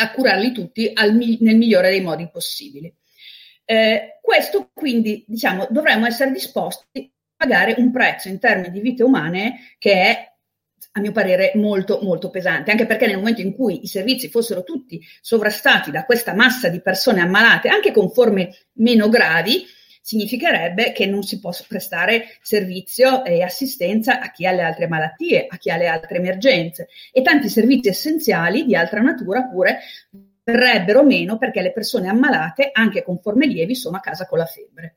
a 0.00 0.12
curarli 0.12 0.52
tutti 0.52 0.90
al, 0.94 1.14
nel 1.14 1.56
migliore 1.56 1.90
dei 1.90 2.00
modi 2.00 2.28
possibili. 2.30 2.94
Eh, 3.70 4.18
questo 4.20 4.70
quindi, 4.74 5.24
diciamo, 5.28 5.68
dovremmo 5.70 6.04
essere 6.04 6.32
disposti 6.32 7.08
a 7.08 7.46
pagare 7.46 7.76
un 7.78 7.92
prezzo 7.92 8.26
in 8.26 8.40
termini 8.40 8.72
di 8.72 8.80
vite 8.80 9.04
umane 9.04 9.76
che 9.78 9.92
è 9.92 10.32
a 10.94 11.00
mio 11.00 11.12
parere 11.12 11.52
molto 11.54 12.00
molto 12.02 12.30
pesante, 12.30 12.72
anche 12.72 12.84
perché 12.84 13.06
nel 13.06 13.18
momento 13.18 13.42
in 13.42 13.54
cui 13.54 13.84
i 13.84 13.86
servizi 13.86 14.28
fossero 14.28 14.64
tutti 14.64 15.00
sovrastati 15.20 15.92
da 15.92 16.04
questa 16.04 16.34
massa 16.34 16.68
di 16.68 16.80
persone 16.80 17.20
ammalate, 17.20 17.68
anche 17.68 17.92
con 17.92 18.10
forme 18.10 18.56
meno 18.72 19.08
gravi, 19.08 19.64
significherebbe 20.00 20.90
che 20.90 21.06
non 21.06 21.22
si 21.22 21.38
può 21.38 21.52
prestare 21.68 22.38
servizio 22.42 23.24
e 23.24 23.40
assistenza 23.40 24.20
a 24.20 24.32
chi 24.32 24.46
ha 24.46 24.50
le 24.50 24.62
altre 24.62 24.88
malattie, 24.88 25.46
a 25.48 25.56
chi 25.58 25.70
ha 25.70 25.76
le 25.76 25.86
altre 25.86 26.16
emergenze. 26.16 26.88
E 27.12 27.22
tanti 27.22 27.48
servizi 27.48 27.88
essenziali 27.88 28.66
di 28.66 28.74
altra 28.74 29.00
natura 29.00 29.44
pure 29.44 29.78
verrebbero 30.50 31.02
meno 31.02 31.38
perché 31.38 31.62
le 31.62 31.72
persone 31.72 32.08
ammalate, 32.08 32.70
anche 32.72 33.02
con 33.02 33.18
forme 33.20 33.46
lievi, 33.46 33.74
sono 33.74 33.96
a 33.96 34.00
casa 34.00 34.26
con 34.26 34.38
la 34.38 34.46
febbre. 34.46 34.96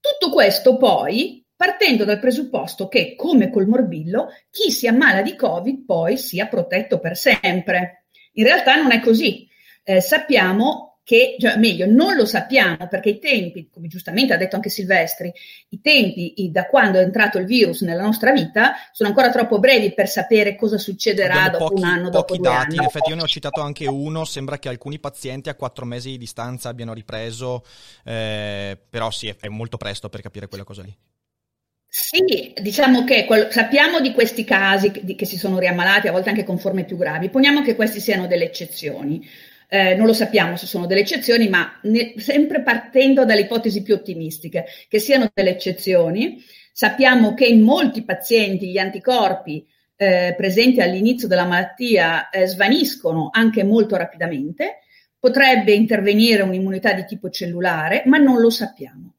Tutto 0.00 0.32
questo 0.32 0.76
poi 0.76 1.44
partendo 1.54 2.04
dal 2.04 2.18
presupposto 2.18 2.88
che, 2.88 3.14
come 3.14 3.48
col 3.50 3.68
morbillo, 3.68 4.30
chi 4.50 4.72
si 4.72 4.88
ammala 4.88 5.22
di 5.22 5.36
Covid 5.36 5.84
poi 5.84 6.16
sia 6.16 6.46
protetto 6.46 6.98
per 6.98 7.16
sempre. 7.16 8.06
In 8.32 8.44
realtà 8.44 8.74
non 8.74 8.90
è 8.90 9.00
così. 9.00 9.48
Eh, 9.84 10.00
sappiamo 10.00 10.91
che, 11.04 11.36
cioè, 11.38 11.56
meglio, 11.56 11.86
non 11.86 12.14
lo 12.14 12.24
sappiamo 12.24 12.86
perché 12.88 13.10
i 13.10 13.18
tempi, 13.18 13.68
come 13.72 13.88
giustamente 13.88 14.32
ha 14.32 14.36
detto 14.36 14.54
anche 14.54 14.68
Silvestri, 14.68 15.32
i 15.70 15.80
tempi 15.80 16.34
da 16.50 16.66
quando 16.66 16.98
è 16.98 17.02
entrato 17.02 17.38
il 17.38 17.44
virus 17.44 17.82
nella 17.82 18.02
nostra 18.02 18.32
vita 18.32 18.74
sono 18.92 19.08
ancora 19.08 19.30
troppo 19.30 19.58
brevi 19.58 19.94
per 19.94 20.08
sapere 20.08 20.54
cosa 20.54 20.78
succederà 20.78 21.34
Abbiamo 21.34 21.58
dopo 21.58 21.68
pochi, 21.70 21.82
un 21.82 21.88
anno, 21.88 22.10
dopo 22.10 22.36
due 22.36 22.48
dati, 22.48 22.64
anni. 22.64 22.76
in 22.76 22.82
effetti 22.84 23.10
io 23.10 23.16
ne 23.16 23.22
ho 23.22 23.26
citato 23.26 23.60
anche 23.60 23.86
uno, 23.86 24.24
sembra 24.24 24.58
che 24.58 24.68
alcuni 24.68 25.00
pazienti 25.00 25.48
a 25.48 25.54
quattro 25.54 25.84
mesi 25.84 26.10
di 26.10 26.18
distanza 26.18 26.68
abbiano 26.68 26.94
ripreso, 26.94 27.64
eh, 28.04 28.78
però 28.88 29.10
sì, 29.10 29.26
è, 29.26 29.36
è 29.40 29.48
molto 29.48 29.76
presto 29.76 30.08
per 30.08 30.20
capire 30.20 30.46
quella 30.46 30.64
cosa 30.64 30.82
lì. 30.82 30.96
Sì, 31.94 32.54
diciamo 32.58 33.04
che 33.04 33.26
quello, 33.26 33.50
sappiamo 33.50 34.00
di 34.00 34.12
questi 34.12 34.44
casi 34.44 34.90
che, 34.90 35.04
di, 35.04 35.14
che 35.14 35.26
si 35.26 35.36
sono 35.36 35.58
riammalati, 35.58 36.08
a 36.08 36.12
volte 36.12 36.30
anche 36.30 36.44
con 36.44 36.58
forme 36.58 36.84
più 36.84 36.96
gravi. 36.96 37.28
Poniamo 37.28 37.60
che 37.60 37.74
questi 37.74 38.00
siano 38.00 38.26
delle 38.26 38.44
eccezioni. 38.44 39.28
Eh, 39.74 39.94
non 39.94 40.04
lo 40.04 40.12
sappiamo 40.12 40.58
se 40.58 40.66
sono 40.66 40.84
delle 40.84 41.00
eccezioni, 41.00 41.48
ma 41.48 41.78
ne, 41.84 42.12
sempre 42.18 42.60
partendo 42.60 43.24
dalle 43.24 43.40
ipotesi 43.40 43.80
più 43.80 43.94
ottimistiche, 43.94 44.66
che 44.86 44.98
siano 44.98 45.30
delle 45.32 45.48
eccezioni. 45.48 46.44
Sappiamo 46.70 47.32
che 47.32 47.46
in 47.46 47.62
molti 47.62 48.04
pazienti 48.04 48.70
gli 48.70 48.76
anticorpi 48.76 49.66
eh, 49.96 50.34
presenti 50.36 50.82
all'inizio 50.82 51.26
della 51.26 51.46
malattia 51.46 52.28
eh, 52.28 52.46
svaniscono 52.46 53.30
anche 53.32 53.64
molto 53.64 53.96
rapidamente, 53.96 54.80
potrebbe 55.18 55.72
intervenire 55.72 56.42
un'immunità 56.42 56.92
di 56.92 57.06
tipo 57.06 57.30
cellulare, 57.30 58.02
ma 58.04 58.18
non 58.18 58.42
lo 58.42 58.50
sappiamo. 58.50 59.14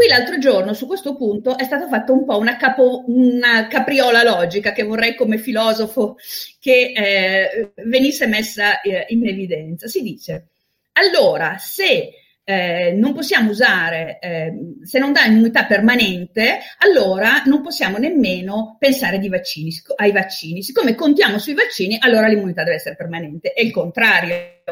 Qui 0.00 0.08
l'altro 0.08 0.38
giorno 0.38 0.72
su 0.72 0.86
questo 0.86 1.14
punto 1.14 1.58
è 1.58 1.64
stata 1.64 1.86
fatta 1.86 2.10
un 2.12 2.24
po' 2.24 2.38
una, 2.38 2.56
capo, 2.56 3.04
una 3.08 3.66
capriola 3.66 4.22
logica 4.22 4.72
che 4.72 4.82
vorrei 4.82 5.14
come 5.14 5.36
filosofo 5.36 6.16
che 6.58 6.92
eh, 6.96 7.72
venisse 7.84 8.26
messa 8.26 8.80
eh, 8.80 9.04
in 9.08 9.28
evidenza. 9.28 9.88
Si 9.88 10.00
dice, 10.00 10.52
allora, 10.92 11.58
se 11.58 12.12
eh, 12.42 12.92
non 12.96 13.12
possiamo 13.12 13.50
usare, 13.50 14.18
eh, 14.22 14.52
se 14.84 14.98
non 14.98 15.12
dà 15.12 15.26
immunità 15.26 15.66
permanente, 15.66 16.60
allora 16.78 17.42
non 17.44 17.60
possiamo 17.60 17.98
nemmeno 17.98 18.76
pensare 18.78 19.18
vaccini, 19.28 19.70
ai 19.96 20.12
vaccini. 20.12 20.62
Siccome 20.62 20.94
contiamo 20.94 21.38
sui 21.38 21.52
vaccini, 21.52 21.98
allora 22.00 22.26
l'immunità 22.26 22.64
deve 22.64 22.76
essere 22.76 22.96
permanente. 22.96 23.52
È 23.52 23.60
il 23.60 23.70
contrario, 23.70 24.62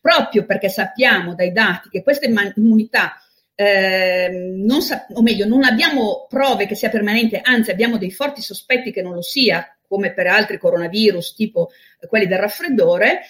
proprio 0.00 0.46
perché 0.46 0.70
sappiamo 0.70 1.34
dai 1.34 1.52
dati 1.52 1.90
che 1.90 2.02
questa 2.02 2.24
immunità 2.24 3.18
eh, 3.60 4.30
non 4.30 4.80
sa- 4.80 5.06
o 5.12 5.20
meglio, 5.20 5.46
non 5.46 5.64
abbiamo 5.64 6.24
prove 6.30 6.64
che 6.64 6.74
sia 6.74 6.88
permanente, 6.88 7.42
anzi 7.42 7.70
abbiamo 7.70 7.98
dei 7.98 8.10
forti 8.10 8.40
sospetti 8.40 8.90
che 8.90 9.02
non 9.02 9.12
lo 9.12 9.20
sia, 9.20 9.76
come 9.86 10.14
per 10.14 10.28
altri 10.28 10.56
coronavirus, 10.56 11.34
tipo 11.34 11.68
quelli 12.08 12.26
del 12.26 12.38
raffreddore, 12.38 13.20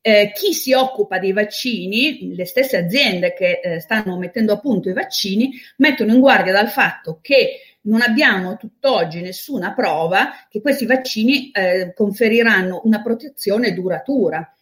eh, 0.00 0.30
chi 0.32 0.52
si 0.52 0.72
occupa 0.72 1.18
dei 1.18 1.32
vaccini, 1.32 2.36
le 2.36 2.44
stesse 2.44 2.76
aziende 2.76 3.34
che 3.34 3.58
eh, 3.60 3.80
stanno 3.80 4.16
mettendo 4.16 4.52
a 4.52 4.60
punto 4.60 4.88
i 4.88 4.92
vaccini, 4.92 5.50
mettono 5.78 6.12
in 6.12 6.20
guardia 6.20 6.52
dal 6.52 6.68
fatto 6.68 7.18
che 7.20 7.78
non 7.82 8.00
abbiamo 8.00 8.56
tutt'oggi 8.56 9.20
nessuna 9.20 9.72
prova 9.72 10.46
che 10.48 10.60
questi 10.60 10.86
vaccini 10.86 11.50
eh, 11.50 11.92
conferiranno 11.94 12.82
una 12.84 13.02
protezione 13.02 13.74
duratura. 13.74 14.54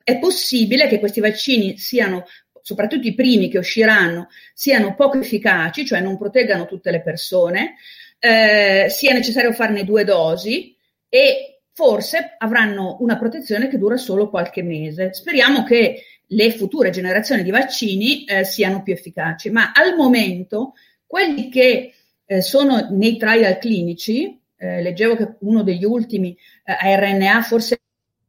È 0.00 0.16
possibile 0.18 0.86
che 0.86 1.00
questi 1.00 1.18
vaccini 1.18 1.76
siano, 1.76 2.24
soprattutto 2.66 3.06
i 3.06 3.14
primi 3.14 3.48
che 3.48 3.58
usciranno, 3.58 4.26
siano 4.52 4.96
poco 4.96 5.20
efficaci, 5.20 5.86
cioè 5.86 6.00
non 6.00 6.18
proteggano 6.18 6.66
tutte 6.66 6.90
le 6.90 7.00
persone, 7.00 7.76
eh, 8.18 8.86
sia 8.88 9.12
necessario 9.12 9.52
farne 9.52 9.84
due 9.84 10.02
dosi 10.02 10.76
e 11.08 11.60
forse 11.72 12.34
avranno 12.36 12.96
una 12.98 13.18
protezione 13.18 13.68
che 13.68 13.78
dura 13.78 13.96
solo 13.96 14.28
qualche 14.28 14.64
mese. 14.64 15.12
Speriamo 15.14 15.62
che 15.62 16.02
le 16.26 16.50
future 16.50 16.90
generazioni 16.90 17.44
di 17.44 17.52
vaccini 17.52 18.24
eh, 18.24 18.42
siano 18.42 18.82
più 18.82 18.94
efficaci, 18.94 19.48
ma 19.48 19.70
al 19.72 19.94
momento 19.94 20.74
quelli 21.06 21.48
che 21.48 21.94
eh, 22.24 22.40
sono 22.42 22.88
nei 22.90 23.16
trial 23.16 23.58
clinici, 23.58 24.40
eh, 24.56 24.82
leggevo 24.82 25.14
che 25.14 25.36
uno 25.42 25.62
degli 25.62 25.84
ultimi 25.84 26.36
eh, 26.64 26.96
RNA 26.96 27.42
forse 27.42 27.78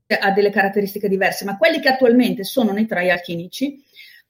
ha 0.07 0.29
delle 0.29 0.51
caratteristiche 0.51 1.09
diverse, 1.09 1.43
ma 1.43 1.57
quelli 1.57 1.79
che 1.79 1.89
attualmente 1.89 2.43
sono 2.43 2.71
nei 2.71 2.85
trial 2.85 3.19
clinici 3.19 3.83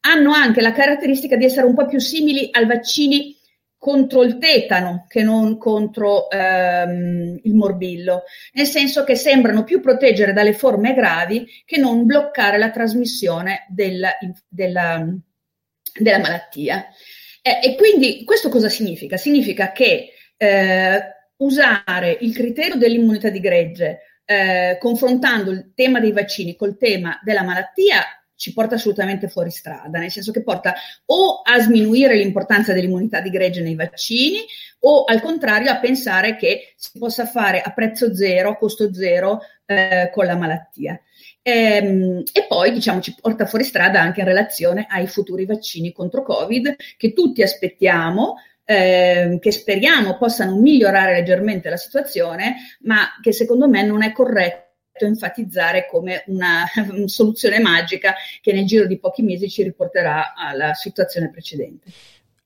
hanno 0.08 0.32
anche 0.32 0.62
la 0.62 0.72
caratteristica 0.72 1.36
di 1.36 1.46
essere 1.46 1.66
un 1.66 1.76
po' 1.76 1.86
più 1.86 2.00
simili 2.00 2.48
ai 2.52 2.66
vaccini 2.66 3.36
contro 3.78 4.24
il 4.24 4.38
tetano 4.38 5.06
che 5.08 5.22
non 5.22 5.58
contro 5.58 6.30
ehm, 6.30 7.40
il 7.44 7.54
morbillo, 7.54 8.24
nel 8.54 8.66
senso 8.66 9.04
che 9.04 9.16
sembrano 9.16 9.64
più 9.64 9.82
proteggere 9.82 10.34
dalle 10.34 10.54
forme 10.54 10.94
gravi 10.94 11.48
che 11.64 11.78
non 11.78 12.06
bloccare 12.06 12.58
la 12.58 12.72
trasmissione 12.72 13.66
della, 13.70 14.12
della, 14.48 15.06
della 16.00 16.20
malattia. 16.20 16.88
E, 17.42 17.60
e, 17.62 17.76
quindi 17.76 18.24
questo 18.24 18.50
cosa 18.50 18.70
significa? 18.70 19.16
Significa 19.16 19.72
che 19.72 20.10
eh, 20.38 21.02
usare 21.38 22.18
il 22.22 22.34
criterio 22.34 22.76
dell'immunità 22.76 23.30
di 23.30 23.40
gregge 23.40 24.00
eh, 24.26 24.78
confrontando 24.80 25.52
il 25.52 25.72
tema 25.76 26.00
dei 26.00 26.12
vaccini 26.12 26.56
col 26.56 26.78
tema 26.78 27.20
della 27.24 27.44
malattia 27.44 28.04
ci 28.38 28.54
porta 28.54 28.76
assolutamente 28.76 29.28
fuori 29.28 29.50
strada, 29.50 30.00
nel 30.00 30.12
senso 30.12 30.32
che 30.32 30.44
porta 30.44 30.74
o 31.08 31.42
a 31.44 31.60
sminuire 31.60 32.16
l'importanza 32.16 32.72
dell'immunità 32.72 33.20
di 33.20 33.30
gregge 33.30 33.62
nei 33.62 33.76
vaccini 33.76 34.38
o 34.82 35.04
al 35.04 35.22
contrario 35.22 35.72
a 35.72 35.80
pensare 35.80 36.38
che 36.38 36.74
si 36.78 36.98
possa 36.98 37.26
fare 37.26 37.62
a 37.62 37.74
prezzo 37.74 38.16
zero, 38.16 38.58
costo 38.58 38.94
zero 38.94 39.42
eh, 39.66 40.10
con 40.14 40.26
la 40.26 40.36
malattia. 40.36 41.02
E, 41.42 41.52
ehm, 41.52 42.24
e 42.32 42.46
poi 42.48 42.72
diciamo 42.72 43.02
ci 43.02 43.16
porta 43.20 43.46
fuori 43.46 43.64
strada 43.64 44.00
anche 44.00 44.20
in 44.20 44.28
relazione 44.28 44.86
ai 44.88 45.08
futuri 45.08 45.46
vaccini 45.46 45.92
contro 45.92 46.22
Covid 46.22 46.76
che 46.96 47.14
tutti 47.14 47.42
aspettiamo, 47.42 48.36
eh, 48.64 49.38
che 49.42 49.52
speriamo 49.52 50.18
possano 50.18 50.60
migliorare 50.60 51.14
leggermente 51.14 51.70
la 51.70 51.78
situazione, 51.78 52.58
ma 52.82 53.18
che 53.22 53.32
secondo 53.32 53.68
me 53.68 53.84
non 53.84 54.04
è 54.04 54.12
corretto 54.12 54.67
enfatizzare 55.06 55.88
come 55.90 56.24
una, 56.28 56.66
una 56.90 57.08
soluzione 57.08 57.60
magica 57.60 58.16
che 58.42 58.54
nel 58.54 58.66
giro 58.66 58.86
di 58.86 58.98
pochi 58.98 59.22
mesi 59.22 59.50
ci 59.50 59.64
riporterà 59.64 60.34
alla 60.36 60.74
situazione 60.74 61.30
precedente. 61.30 61.92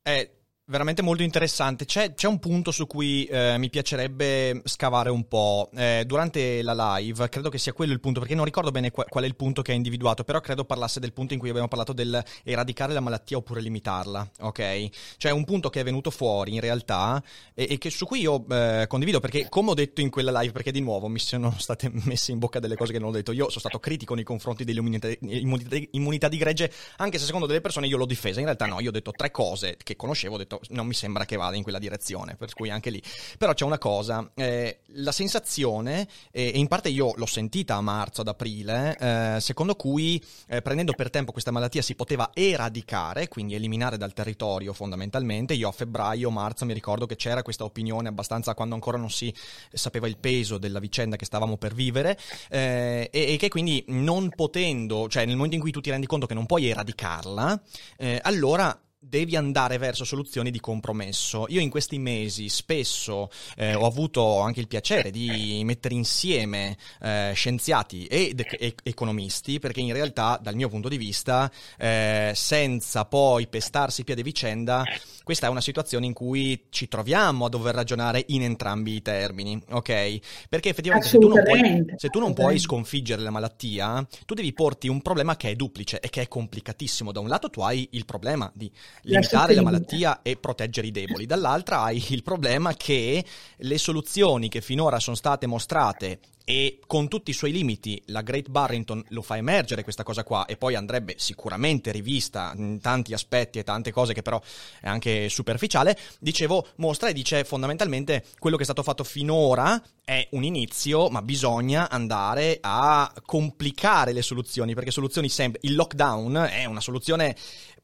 Eh, 0.03 0.29
veramente 0.71 1.01
molto 1.01 1.21
interessante. 1.21 1.85
C'è, 1.85 2.13
c'è, 2.13 2.27
un 2.27 2.39
punto 2.39 2.71
su 2.71 2.87
cui 2.87 3.25
eh, 3.25 3.57
mi 3.57 3.69
piacerebbe 3.69 4.61
scavare 4.63 5.09
un 5.09 5.27
po'. 5.27 5.69
Eh, 5.75 6.03
durante 6.07 6.61
la 6.63 6.95
live, 6.97 7.27
credo 7.29 7.49
che 7.49 7.57
sia 7.57 7.73
quello 7.73 7.91
il 7.91 7.99
punto, 7.99 8.21
perché 8.21 8.33
non 8.33 8.45
ricordo 8.45 8.71
bene 8.71 8.89
qual, 8.89 9.05
qual 9.09 9.25
è 9.25 9.27
il 9.27 9.35
punto 9.35 9.61
che 9.61 9.73
ha 9.73 9.75
individuato, 9.75 10.23
però 10.23 10.39
credo 10.39 10.63
parlasse 10.63 11.01
del 11.01 11.11
punto 11.11 11.33
in 11.33 11.39
cui 11.39 11.49
abbiamo 11.49 11.67
parlato 11.67 11.91
del 11.93 12.23
eradicare 12.43 12.93
la 12.93 13.01
malattia 13.01 13.37
oppure 13.37 13.59
limitarla, 13.61 14.31
ok? 14.39 14.89
Cioè 15.17 15.31
un 15.31 15.43
punto 15.43 15.69
che 15.69 15.81
è 15.81 15.83
venuto 15.83 16.09
fuori 16.09 16.53
in 16.53 16.61
realtà 16.61 17.21
e, 17.53 17.67
e 17.71 17.77
che 17.77 17.89
su 17.89 18.05
cui 18.05 18.21
io 18.21 18.45
eh, 18.49 18.85
condivido, 18.87 19.19
perché 19.19 19.49
come 19.49 19.71
ho 19.71 19.73
detto 19.73 19.99
in 19.99 20.09
quella 20.09 20.39
live, 20.39 20.53
perché 20.53 20.71
di 20.71 20.79
nuovo 20.79 21.09
mi 21.09 21.19
sono 21.19 21.53
state 21.59 21.91
messe 21.91 22.31
in 22.31 22.39
bocca 22.39 22.59
delle 22.59 22.77
cose 22.77 22.93
che 22.93 22.99
non 22.99 23.09
ho 23.09 23.11
detto, 23.11 23.33
io 23.33 23.49
sono 23.49 23.59
stato 23.59 23.79
critico 23.79 24.15
nei 24.15 24.23
confronti 24.23 24.63
dell'immunità 24.63 26.29
di 26.29 26.37
gregge, 26.37 26.71
anche 26.97 27.19
se 27.19 27.25
secondo 27.25 27.45
delle 27.45 27.59
persone 27.59 27.87
io 27.87 27.97
l'ho 27.97 28.05
difesa, 28.05 28.39
in 28.39 28.45
realtà 28.45 28.67
no, 28.67 28.79
io 28.79 28.87
ho 28.87 28.93
detto 28.93 29.11
tre 29.11 29.31
cose 29.31 29.75
che 29.83 29.97
conoscevo, 29.97 30.35
ho 30.35 30.37
detto 30.37 30.60
non 30.69 30.87
mi 30.87 30.93
sembra 30.93 31.25
che 31.25 31.35
vada 31.35 31.55
in 31.55 31.63
quella 31.63 31.79
direzione, 31.79 32.35
per 32.35 32.53
cui 32.53 32.69
anche 32.69 32.89
lì. 32.89 33.01
Però 33.37 33.53
c'è 33.53 33.65
una 33.65 33.77
cosa, 33.77 34.29
eh, 34.35 34.79
la 34.95 35.11
sensazione, 35.11 36.07
eh, 36.31 36.51
e 36.53 36.57
in 36.57 36.67
parte 36.67 36.89
io 36.89 37.13
l'ho 37.15 37.25
sentita 37.25 37.75
a 37.75 37.81
marzo, 37.81 38.21
ad 38.21 38.27
aprile, 38.27 38.97
eh, 38.97 39.39
secondo 39.39 39.75
cui 39.75 40.23
eh, 40.47 40.61
prendendo 40.61 40.93
per 40.93 41.09
tempo 41.09 41.31
questa 41.31 41.51
malattia 41.51 41.81
si 41.81 41.95
poteva 41.95 42.31
eradicare, 42.33 43.27
quindi 43.27 43.55
eliminare 43.55 43.97
dal 43.97 44.13
territorio 44.13 44.73
fondamentalmente. 44.73 45.53
Io 45.53 45.67
a 45.67 45.71
febbraio, 45.71 46.29
marzo 46.29 46.65
mi 46.65 46.73
ricordo 46.73 47.05
che 47.05 47.15
c'era 47.15 47.41
questa 47.41 47.63
opinione 47.63 48.07
abbastanza 48.07 48.53
quando 48.53 48.75
ancora 48.75 48.97
non 48.97 49.09
si 49.09 49.33
sapeva 49.71 50.07
il 50.07 50.17
peso 50.17 50.57
della 50.57 50.79
vicenda 50.79 51.15
che 51.15 51.25
stavamo 51.25 51.57
per 51.57 51.73
vivere 51.73 52.17
eh, 52.49 53.09
e, 53.11 53.33
e, 53.33 53.37
che 53.37 53.49
quindi 53.49 53.83
non 53.87 54.29
potendo, 54.29 55.07
cioè 55.07 55.25
nel 55.25 55.35
momento 55.35 55.55
in 55.55 55.61
cui 55.61 55.71
tu 55.71 55.81
ti 55.81 55.89
rendi 55.89 56.07
conto 56.07 56.25
che 56.25 56.33
non 56.33 56.45
puoi 56.45 56.67
eradicarla, 56.67 57.61
eh, 57.97 58.19
allora 58.23 58.77
devi 59.03 59.36
andare 59.36 59.79
verso 59.79 60.05
soluzioni 60.05 60.51
di 60.51 60.60
compromesso. 60.60 61.46
Io 61.50 61.60
in 61.60 61.72
questi 61.72 61.98
mesi 61.98 62.50
spesso 62.50 63.31
eh, 63.58 63.74
ho 63.74 63.88
avuto 63.88 64.39
anche 64.41 64.60
il 64.60 64.67
piacere 64.67 65.10
di 65.10 65.60
mettere 65.65 65.96
insieme 65.96 66.77
eh, 67.01 67.31
scienziati 67.34 68.05
ed 68.05 68.46
e- 68.60 68.75
economisti, 68.84 69.58
perché 69.58 69.79
in 69.79 69.91
realtà 69.91 70.39
dal 70.39 70.53
mio 70.53 70.70
punto 70.70 70.88
di 70.88 70.98
vista, 70.98 71.51
eh, 71.77 72.31
senza 72.36 73.05
poi 73.05 73.48
pestarsi 73.48 74.03
piede 74.03 74.22
vicenda, 74.22 74.84
questa 75.24 75.48
è 75.48 75.50
una 75.50 75.62
situazione 75.62 76.05
in 76.05 76.13
cui 76.13 76.67
ci 76.70 76.88
troviamo 76.88 77.46
a 77.46 77.50
dover 77.50 77.74
ragionare 77.74 78.24
in 78.27 78.43
entrambi 78.43 78.96
i 78.96 79.01
termini, 79.01 79.60
ok? 79.70 80.20
Perché 80.48 80.70
effettivamente 80.70 81.08
se 81.08 81.17
tu, 81.17 81.27
puoi, 81.27 81.86
se 81.96 82.10
tu 82.10 82.20
non 82.20 82.34
puoi 82.34 82.60
sconfiggere 82.60 83.24
la 83.24 83.31
malattia, 83.31 84.05
tu 84.25 84.36
devi 84.36 84.53
porti 84.53 84.88
un 84.88 85.01
problema 85.01 85.36
che 85.38 85.50
è 85.50 85.55
duplice 85.55 86.00
e 86.00 86.10
che 86.10 86.22
è 86.22 86.27
complicatissimo. 86.27 87.12
Da 87.12 87.20
un 87.20 87.27
lato 87.27 87.50
tu 87.50 87.62
hai 87.62 87.88
il 87.91 88.05
problema 88.05 88.51
di 88.53 88.72
limitare 89.03 89.53
la, 89.53 89.62
la 89.62 89.69
malattia 89.69 90.19
e 90.21 90.38
proteggere 90.38 90.88
i 90.88 90.91
deboli, 90.91 91.25
dall'altra 91.25 91.81
hai 91.81 92.03
il 92.10 92.24
problema 92.24 92.74
che 92.74 93.24
le 93.55 93.77
soluzioni 93.77 94.50
che 94.50 94.62
finora 94.62 95.00
sono 95.00 95.15
state 95.15 95.48
mostrate 95.48 96.19
e 96.43 96.79
con 96.88 97.07
tutti 97.07 97.29
i 97.29 97.33
suoi 97.33 97.51
limiti 97.51 98.01
la 98.07 98.21
Great 98.21 98.50
Barrington 98.50 99.03
lo 99.10 99.21
fa 99.21 99.38
emergere 99.38 99.83
questa 99.83 100.03
cosa 100.03 100.24
qua 100.24 100.45
e 100.45 100.57
poi 100.57 100.75
andrebbe 100.75 101.15
sicuramente 101.17 101.91
rivista 101.91 102.53
in 102.55 102.79
tanti 102.81 103.13
aspetti 103.13 103.60
e 103.60 103.63
tante 103.63 103.91
cose 103.91 104.13
che 104.13 104.21
però 104.21 104.41
è 104.79 104.88
anche 104.88 105.29
superficiale, 105.29 105.98
dicevo 106.19 106.67
mostra 106.77 107.10
e 107.10 107.13
dice 107.13 107.43
fondamentalmente 107.43 108.25
quello 108.39 108.55
che 108.55 108.63
è 108.63 108.65
stato 108.65 108.83
fatto 108.83 109.03
finora 109.03 109.81
è 110.03 110.27
un 110.31 110.43
inizio 110.43 111.10
ma 111.10 111.21
bisogna 111.21 111.89
andare 111.89 112.57
a 112.60 113.13
complicare 113.24 114.12
le 114.12 114.21
soluzioni 114.21 114.74
perché 114.74 114.91
soluzioni 114.91 115.29
sempre 115.29 115.62
il 115.63 115.75
lockdown 115.75 116.50
è 116.51 116.65
una 116.65 116.81
soluzione 116.81 117.36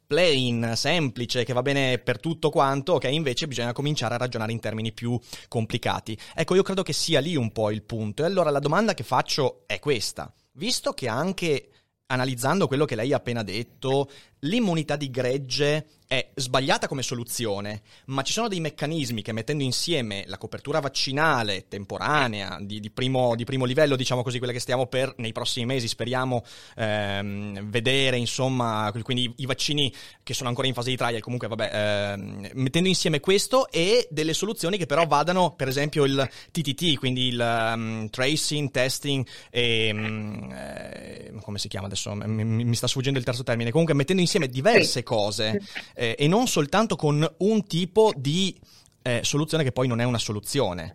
plain, 0.08 0.74
semplice, 0.76 1.44
che 1.44 1.54
va 1.54 1.62
bene 1.62 2.00
per 2.00 2.20
tutto 2.20 2.50
quanto, 2.50 2.94
ok, 2.94 3.04
invece 3.12 3.48
bisogna 3.48 3.74
cominciare 3.74 4.16
a 4.16 4.18
ragionare 4.18 4.54
in 4.54 4.60
termini 4.60 4.94
più 4.94 5.20
complicati. 5.50 6.18
Ecco, 6.34 6.56
io 6.56 6.64
credo 6.64 6.82
che 6.82 6.94
sia 6.94 7.20
lì 7.20 7.36
un 7.36 7.52
po' 7.52 7.70
il 7.70 7.84
punto. 7.84 8.24
E 8.24 8.26
allora 8.26 8.50
la 8.50 8.60
domanda 8.60 8.94
che 8.94 9.04
faccio 9.04 9.64
è 9.68 9.80
questa. 9.80 10.34
Visto 10.54 10.94
che 10.94 11.08
anche 11.08 11.70
analizzando 12.08 12.68
quello 12.68 12.86
che 12.86 12.96
lei 12.96 13.14
ha 13.14 13.18
appena 13.18 13.44
detto, 13.44 14.10
l'immunità 14.42 14.96
di 14.96 15.10
gregge 15.10 15.86
è 16.08 16.30
sbagliata 16.36 16.88
come 16.88 17.04
soluzione, 17.04 17.82
ma 18.06 18.22
ci 18.22 18.32
sono 18.32 18.48
dei 18.48 18.62
meccanismi 18.62 19.22
che 19.22 19.34
mettendo 19.34 19.64
insieme 19.64 20.24
la 20.28 20.38
copertura 20.38 20.80
vaccinale 20.80 21.68
temporanea 21.68 22.60
di, 22.62 22.80
di, 22.80 22.90
primo, 22.90 23.36
di 23.36 23.44
primo, 23.44 23.66
livello, 23.66 23.98
diciamo 23.98 24.24
così, 24.24 24.38
quella 24.38 24.54
che 24.54 24.62
stiamo 24.62 24.88
per 24.88 25.14
nei 25.18 25.34
prossimi 25.34 25.66
mesi, 25.66 25.90
speriamo 25.90 26.46
ehm, 26.78 27.70
vedere, 27.70 28.18
insomma, 28.18 28.90
quindi 29.02 29.34
i 29.38 29.46
vaccini 29.46 29.94
che 30.24 30.34
sono 30.34 30.48
ancora 30.48 30.68
in 30.68 30.74
fase 30.74 30.92
di 30.92 30.96
trial, 30.96 31.20
comunque 31.20 31.50
vabbè, 31.50 31.72
ehm, 31.74 32.50
mettendo 32.54 32.88
insieme 32.88 33.20
questo 33.20 33.70
e 33.70 34.08
delle 34.10 34.34
soluzioni 34.34 34.78
che 34.78 34.86
però 34.86 35.06
vadano, 35.06 35.56
per 35.56 35.68
esempio 35.68 36.06
il 36.06 36.30
TTT, 36.52 36.98
quindi 36.98 37.28
il 37.28 37.72
um, 37.74 38.10
tracing, 38.10 38.72
testing 38.72 39.28
e 39.50 39.92
um, 39.94 40.50
eh, 40.54 41.34
come 41.42 41.60
si 41.60 41.68
chiama 41.68 41.88
adesso? 41.88 42.14
Mi, 42.14 42.44
mi, 42.44 42.76
sta 42.76 42.88
sfuggendo 42.88 43.20
il 43.20 43.26
terzo 43.26 43.44
termine. 43.44 43.72
Comunque 43.72 43.94
mettendo 43.94 44.22
insieme 44.22 44.27
diverse 44.48 45.04
cose 45.04 45.62
eh, 45.96 46.16
e 46.18 46.28
non 46.28 46.48
soltanto 46.48 46.96
con 46.96 47.28
un 47.38 47.66
tipo 47.66 48.14
di 48.16 48.56
eh, 49.02 49.22
soluzione 49.24 49.64
che 49.64 49.72
poi 49.72 49.88
non 49.88 50.02
è 50.02 50.04
una 50.04 50.18
soluzione. 50.18 50.94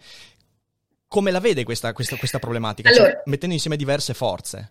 Come 1.09 1.31
la 1.31 1.41
vede 1.41 1.65
questa, 1.65 1.93
questa, 1.93 2.17
questa 2.17 2.39
problematica? 2.39 2.91
Cioè, 2.91 2.99
allora, 2.99 3.13
cioè, 3.15 3.23
mettendo 3.27 3.55
insieme 3.55 3.77
diverse 3.77 4.15
forze. 4.15 4.69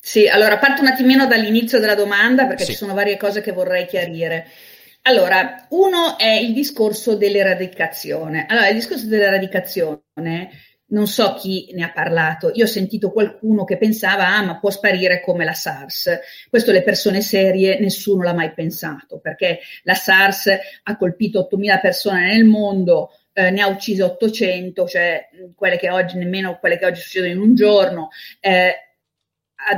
Sì, 0.00 0.28
allora 0.28 0.58
parto 0.58 0.82
un 0.82 0.88
attimino 0.88 1.26
dall'inizio 1.26 1.80
della 1.80 1.96
domanda 1.96 2.46
perché 2.46 2.64
sì. 2.64 2.72
ci 2.72 2.76
sono 2.76 2.94
varie 2.94 3.16
cose 3.16 3.40
che 3.40 3.50
vorrei 3.50 3.86
chiarire. 3.86 4.46
Allora, 5.02 5.66
uno 5.70 6.18
è 6.18 6.32
il 6.34 6.52
discorso 6.52 7.16
dell'eradicazione. 7.16 8.46
Allora, 8.48 8.68
il 8.68 8.74
discorso 8.76 9.06
dell'eradicazione 9.06 10.50
non 10.88 11.06
so 11.06 11.34
chi 11.34 11.70
ne 11.72 11.84
ha 11.84 11.92
parlato, 11.92 12.50
io 12.54 12.64
ho 12.64 12.68
sentito 12.68 13.10
qualcuno 13.10 13.64
che 13.64 13.76
pensava, 13.76 14.36
ah, 14.36 14.42
ma 14.42 14.58
può 14.58 14.70
sparire 14.70 15.20
come 15.20 15.44
la 15.44 15.52
SARS. 15.52 16.18
Questo 16.48 16.70
le 16.70 16.82
persone 16.82 17.22
serie, 17.22 17.78
nessuno 17.80 18.22
l'ha 18.22 18.34
mai 18.34 18.52
pensato, 18.52 19.18
perché 19.18 19.60
la 19.82 19.94
SARS 19.94 20.56
ha 20.84 20.96
colpito 20.96 21.48
8.000 21.50 21.80
persone 21.80 22.32
nel 22.32 22.44
mondo, 22.44 23.10
eh, 23.32 23.50
ne 23.50 23.60
ha 23.60 23.66
uccise 23.66 24.02
800, 24.02 24.86
cioè 24.86 25.28
quelle 25.54 25.76
che 25.76 25.90
oggi, 25.90 26.16
nemmeno 26.16 26.58
quelle 26.58 26.78
che 26.78 26.86
oggi 26.86 27.00
succedono 27.00 27.32
in 27.32 27.40
un 27.40 27.54
giorno, 27.54 28.08
eh, 28.40 28.85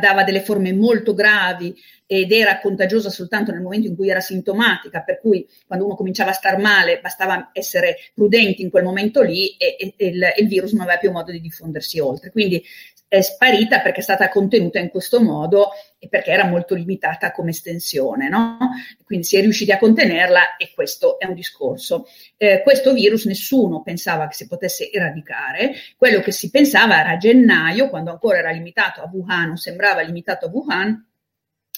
dava 0.01 0.25
delle 0.25 0.43
forme 0.43 0.73
molto 0.73 1.15
gravi 1.15 1.75
ed 2.07 2.33
era 2.33 2.59
contagiosa 2.61 3.11
soltanto 3.11 3.53
nel 3.53 3.61
momento 3.61 3.87
in 3.87 3.95
cui 3.95 4.09
era 4.09 4.21
sintomatica, 4.21 5.03
per 5.03 5.21
cui 5.21 5.47
quando 5.67 5.85
uno 5.85 5.95
cominciava 5.95 6.31
a 6.31 6.35
star 6.35 6.59
male 6.59 7.01
bastava 7.01 7.51
essere 7.53 7.97
prudenti 8.15 8.63
in 8.63 8.71
quel 8.71 8.85
momento 8.85 9.23
lì 9.23 9.49
e, 9.57 9.77
e, 9.79 9.95
e, 9.97 10.07
il, 10.07 10.23
e 10.23 10.35
il, 10.39 10.49
virus 10.49 10.73
non 10.73 10.83
aveva 10.83 10.99
più 10.99 11.11
modo 11.11 11.31
di 11.31 11.41
diffondersi 11.41 12.01
oltre. 12.01 12.31
Quindi 12.31 12.63
è 13.09 13.23
sparita 13.23 13.81
perché 13.81 14.01
è 14.01 14.03
stata 14.03 14.29
contenuta 14.29 14.79
in 14.79 14.91
questo 14.91 15.23
modo 15.23 15.71
e 15.99 16.09
perché 16.09 16.31
era 16.31 16.45
molto 16.45 16.75
limitata 16.75 17.33
come 17.33 17.51
estensione, 17.51 18.29
no? 18.29 18.59
Quindi 19.03 19.25
si 19.25 19.37
è 19.39 19.41
riusciti 19.41 19.73
a 19.73 19.79
contenerla 19.79 20.57
e 20.57 20.71
questo 20.75 21.19
è 21.19 21.25
un 21.25 21.35
discorso. 21.35 22.07
Eh, 22.37 22.61
questo 22.63 22.93
virus 22.93 23.25
nessuno 23.25 23.83
pensava 23.83 24.29
che 24.29 24.35
si 24.35 24.47
potesse 24.47 24.93
eradicare, 24.93 25.73
quello 25.97 26.21
che 26.21 26.33
si 26.33 26.51
pensava 26.51 27.01
era 27.01 27.11
a 27.11 27.17
gennaio, 27.17 27.89
quando 27.89 28.11
ancora 28.11 28.39
era 28.39 28.51
limitato 28.51 29.01
a 29.01 29.11
Wuhan, 29.11 29.53
o 29.53 29.57
sembrava 29.57 30.03
limitato 30.03 30.47
a 30.47 30.51
Wuhan, 30.51 31.07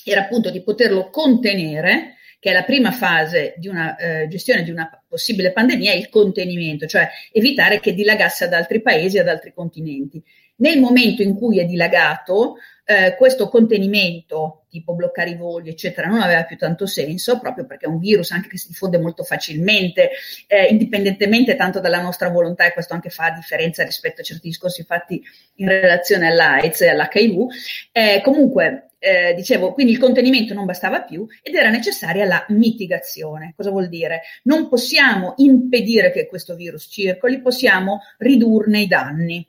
era 0.05 0.23
appunto 0.23 0.51
di 0.51 0.63
poterlo 0.63 1.11
contenere 1.11 2.17
che 2.41 2.51
è 2.51 2.53
la 2.53 2.65
prima 2.65 2.91
fase 2.91 3.55
di 3.59 3.69
una 3.69 3.97
eh, 3.97 4.27
gestione 4.27 4.63
di 4.63 4.71
una 4.71 4.91
possibile 5.07 5.53
pandemia, 5.53 5.93
è 5.93 5.97
il 5.97 6.09
contenimento, 6.09 6.87
cioè 6.87 7.09
evitare 7.31 7.81
che 7.81 7.93
dilagasse 7.93 8.45
ad 8.45 8.55
altri 8.55 8.81
paesi, 8.81 9.19
ad 9.19 9.29
altri 9.29 9.53
continenti. 9.53 10.23
Nel 10.57 10.79
momento 10.79 11.23
in 11.23 11.35
cui 11.35 11.59
è 11.59 11.65
dilagato, 11.65 12.57
eh, 12.85 13.15
questo 13.17 13.49
contenimento, 13.49 14.65
tipo 14.69 14.95
bloccare 14.95 15.31
i 15.31 15.37
voli, 15.37 15.71
eccetera, 15.71 16.07
non 16.09 16.21
aveva 16.21 16.45
più 16.45 16.57
tanto 16.57 16.87
senso, 16.87 17.39
proprio 17.39 17.65
perché 17.65 17.87
è 17.87 17.89
un 17.89 17.99
virus 17.99 18.31
anche 18.33 18.49
che 18.49 18.59
si 18.59 18.69
diffonde 18.69 18.99
molto 18.99 19.23
facilmente, 19.23 20.11
eh, 20.47 20.65
indipendentemente 20.65 21.57
tanto 21.57 21.81
dalla 21.81 22.01
nostra 22.01 22.29
volontà, 22.29 22.67
e 22.67 22.73
questo 22.73 22.95
anche 22.95 23.09
fa 23.11 23.31
differenza 23.31 23.85
rispetto 23.85 24.21
a 24.21 24.25
certi 24.25 24.49
discorsi 24.49 24.83
fatti 24.83 25.23
in 25.57 25.69
relazione 25.69 26.27
all'AIDS 26.27 26.81
e 26.83 26.89
all'HIV. 26.89 27.47
Eh, 27.93 28.21
comunque, 28.23 28.90
eh, 29.01 29.33
dicevo, 29.35 29.73
quindi 29.73 29.93
il 29.93 29.99
contenimento 29.99 30.53
non 30.53 30.67
bastava 30.67 31.03
più 31.03 31.27
ed 31.43 31.55
era 31.55 31.71
necessaria 31.71 32.27
la 32.27 32.45
mitigazione. 32.51 33.55
Cosa 33.57 33.71
vuol 33.71 33.89
dire? 33.89 34.21
Non 34.45 34.69
possiamo 34.69 35.35
impedire 35.39 36.13
che 36.13 36.29
questo 36.29 36.55
virus 36.55 36.87
circoli, 36.91 37.41
possiamo 37.41 38.03
ridurne 38.19 38.81
i 38.81 38.87
danni. 38.87 39.45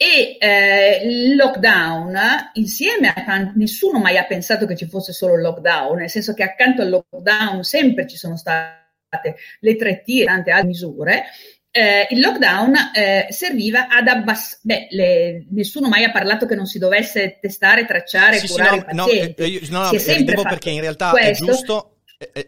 E 0.00 0.36
eh, 0.38 1.00
il 1.04 1.34
lockdown, 1.34 2.16
insieme 2.54 3.12
a 3.12 3.52
nessuno 3.56 3.98
mai 3.98 4.16
ha 4.16 4.24
pensato 4.24 4.64
che 4.64 4.76
ci 4.76 4.86
fosse 4.86 5.12
solo 5.12 5.34
il 5.34 5.42
lockdown, 5.42 5.98
nel 5.98 6.10
senso 6.10 6.34
che 6.34 6.44
accanto 6.44 6.82
al 6.82 6.88
lockdown 6.88 7.64
sempre 7.64 8.06
ci 8.06 8.16
sono 8.16 8.36
state 8.36 9.36
le 9.60 9.76
tre 9.76 10.02
T 10.02 10.20
e 10.20 10.24
tante 10.24 10.50
altre 10.50 10.68
misure. 10.68 11.24
Eh, 11.70 12.06
il 12.10 12.20
lockdown 12.20 12.74
eh, 12.94 13.26
serviva 13.28 13.88
ad 13.88 14.08
abbassare, 14.08 14.60
beh, 14.62 14.86
le, 14.90 15.46
nessuno 15.50 15.88
mai 15.88 16.04
ha 16.04 16.10
parlato 16.10 16.46
che 16.46 16.54
non 16.54 16.66
si 16.66 16.78
dovesse 16.78 17.38
testare, 17.40 17.84
tracciare, 17.84 18.38
sì, 18.38 18.48
curare 18.48 18.86
sì, 18.88 18.94
no, 18.94 19.04
i 19.04 19.06
pazienti. 19.06 19.40
No, 19.42 19.46
eh, 19.46 19.50
io, 19.50 19.60
no, 19.70 19.82
no, 19.82 20.42
perché 20.42 20.70
in 20.70 20.80
realtà 20.80 21.10
questo. 21.10 21.44
è 21.44 21.46
giusto 21.46 21.90
eh, 21.90 21.92
eh, 21.92 21.97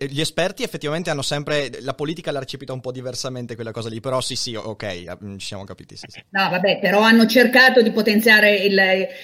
gli 0.08 0.20
esperti 0.20 0.64
effettivamente 0.64 1.10
hanno 1.10 1.22
sempre, 1.22 1.70
la 1.82 1.94
politica 1.94 2.32
l'ha 2.32 2.40
recepita 2.40 2.72
un 2.72 2.80
po' 2.80 2.90
diversamente 2.90 3.54
quella 3.54 3.70
cosa 3.70 3.88
lì, 3.88 4.00
però 4.00 4.20
sì 4.20 4.34
sì, 4.34 4.56
ok, 4.56 4.82
eh, 4.82 5.16
ci 5.36 5.46
siamo 5.46 5.62
capiti. 5.62 5.94
Sì, 5.94 6.06
sì. 6.08 6.20
No, 6.30 6.48
vabbè, 6.48 6.80
però 6.80 7.02
hanno 7.02 7.24
cercato 7.26 7.80
di 7.80 7.92
potenziare 7.92 8.56
il, 8.56 8.76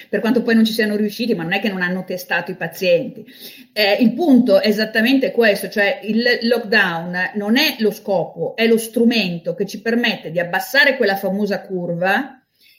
per 0.08 0.20
quanto 0.20 0.42
poi 0.42 0.54
non 0.54 0.64
ci 0.64 0.72
siano 0.72 0.94
riusciti, 0.94 1.34
ma 1.34 1.42
non 1.42 1.54
è 1.54 1.60
che 1.60 1.68
non 1.68 1.82
hanno 1.82 2.04
testato 2.04 2.52
i 2.52 2.54
pazienti. 2.54 3.26
Eh, 3.72 3.96
il 4.00 4.12
punto 4.12 4.60
è 4.60 4.68
esattamente 4.68 5.32
questo, 5.32 5.68
cioè 5.68 5.98
il 6.04 6.22
lockdown 6.42 7.32
non 7.34 7.56
è 7.56 7.74
lo 7.80 7.90
scopo, 7.90 8.54
è 8.54 8.68
lo 8.68 8.78
strumento 8.78 9.56
che 9.56 9.66
ci 9.66 9.82
permette 9.82 10.30
di 10.30 10.38
abbassare 10.38 10.96
quella 10.96 11.16
famosa 11.16 11.60
curva 11.62 12.35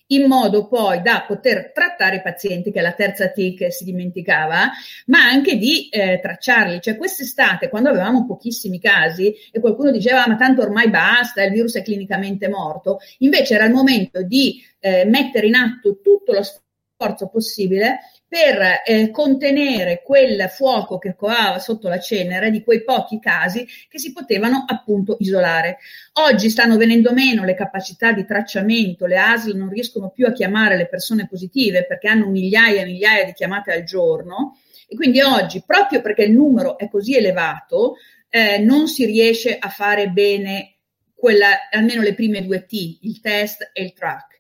in 0.08 0.28
modo 0.28 0.68
poi 0.68 1.02
da 1.02 1.26
poter 1.28 1.72
trattare 1.74 2.18
i 2.18 2.22
pazienti, 2.22 2.72
che 2.72 2.80
è 2.80 2.82
la 2.82 2.94
terza 2.94 3.30
T 3.30 3.56
che 3.56 3.72
si 3.72 3.84
dimenticava, 3.84 4.70
ma 5.08 5.20
anche 5.20 5.58
di 5.58 5.90
eh, 5.90 6.20
tracciarli. 6.22 6.80
Cioè 6.82 6.98
quest'estate, 6.98 7.70
quando 7.70 7.90
avevamo 7.90 8.26
pochissimi 8.26 8.80
casi 8.80 9.34
e 9.52 9.60
qualcuno 9.60 9.92
diceva 9.92 10.24
ah, 10.24 10.30
ma 10.30 10.36
tanto 10.36 10.62
ormai 10.62 10.90
basta, 10.90 11.44
il 11.44 11.52
virus 11.52 11.76
è 11.76 11.82
clinicamente 11.82 12.48
morto, 12.48 13.00
invece 13.20 13.56
era 13.56 13.66
il 13.66 13.74
momento 13.74 14.22
di 14.22 14.62
eh, 14.80 15.06
mettere 15.06 15.48
in 15.48 15.56
atto 15.56 16.00
tutto 16.02 16.34
lo 16.34 16.44
sforzo 16.44 17.28
possibile 17.28 18.00
per 18.28 18.82
eh, 18.86 19.10
contenere 19.10 20.02
quel 20.04 20.50
fuoco 20.50 20.98
che 20.98 21.16
coava 21.16 21.60
sotto 21.60 21.88
la 21.88 22.00
cenere 22.00 22.52
di 22.52 22.62
quei 22.62 22.84
pochi 22.84 23.20
casi 23.20 23.66
che 23.90 24.00
si 24.00 24.12
potevano 24.12 24.66
appunto 24.68 25.16
isolare. 25.20 25.78
Oggi 26.14 26.50
stanno 26.50 26.76
venendo 26.76 27.14
meno 27.14 27.46
le 27.46 27.56
capacità 27.56 28.12
di 28.12 28.26
tracciamento, 28.26 29.06
le 29.06 29.18
ASL 29.18 29.56
non 29.56 29.70
riescono 29.70 30.10
più 30.10 30.26
a 30.26 30.34
chiamare 30.34 30.76
le 30.76 30.88
persone 30.88 31.28
positive 31.28 31.86
perché 31.86 32.10
hanno 32.10 32.28
migliaia 32.28 32.82
e 32.82 32.86
migliaia 32.86 33.24
di 33.24 33.34
chiamate 33.34 33.72
al 33.72 33.84
giorno 33.84 34.58
e 34.90 34.96
quindi 34.96 35.22
oggi, 35.22 35.64
proprio 35.66 36.02
perché 36.02 36.24
il 36.24 36.32
numero 36.32 36.78
è 36.78 36.90
così 36.90 37.16
elevato, 37.16 37.96
eh, 38.30 38.58
non 38.60 38.88
si 38.88 39.06
riesce 39.06 39.58
a 39.58 39.70
fare 39.70 40.10
bene 40.10 40.76
quella, 41.14 41.70
almeno 41.72 42.02
le 42.02 42.14
prime 42.14 42.44
due 42.44 42.66
T, 42.66 43.00
il 43.02 43.20
test 43.22 43.72
e 43.74 43.84
il 43.84 43.94
track 43.94 44.37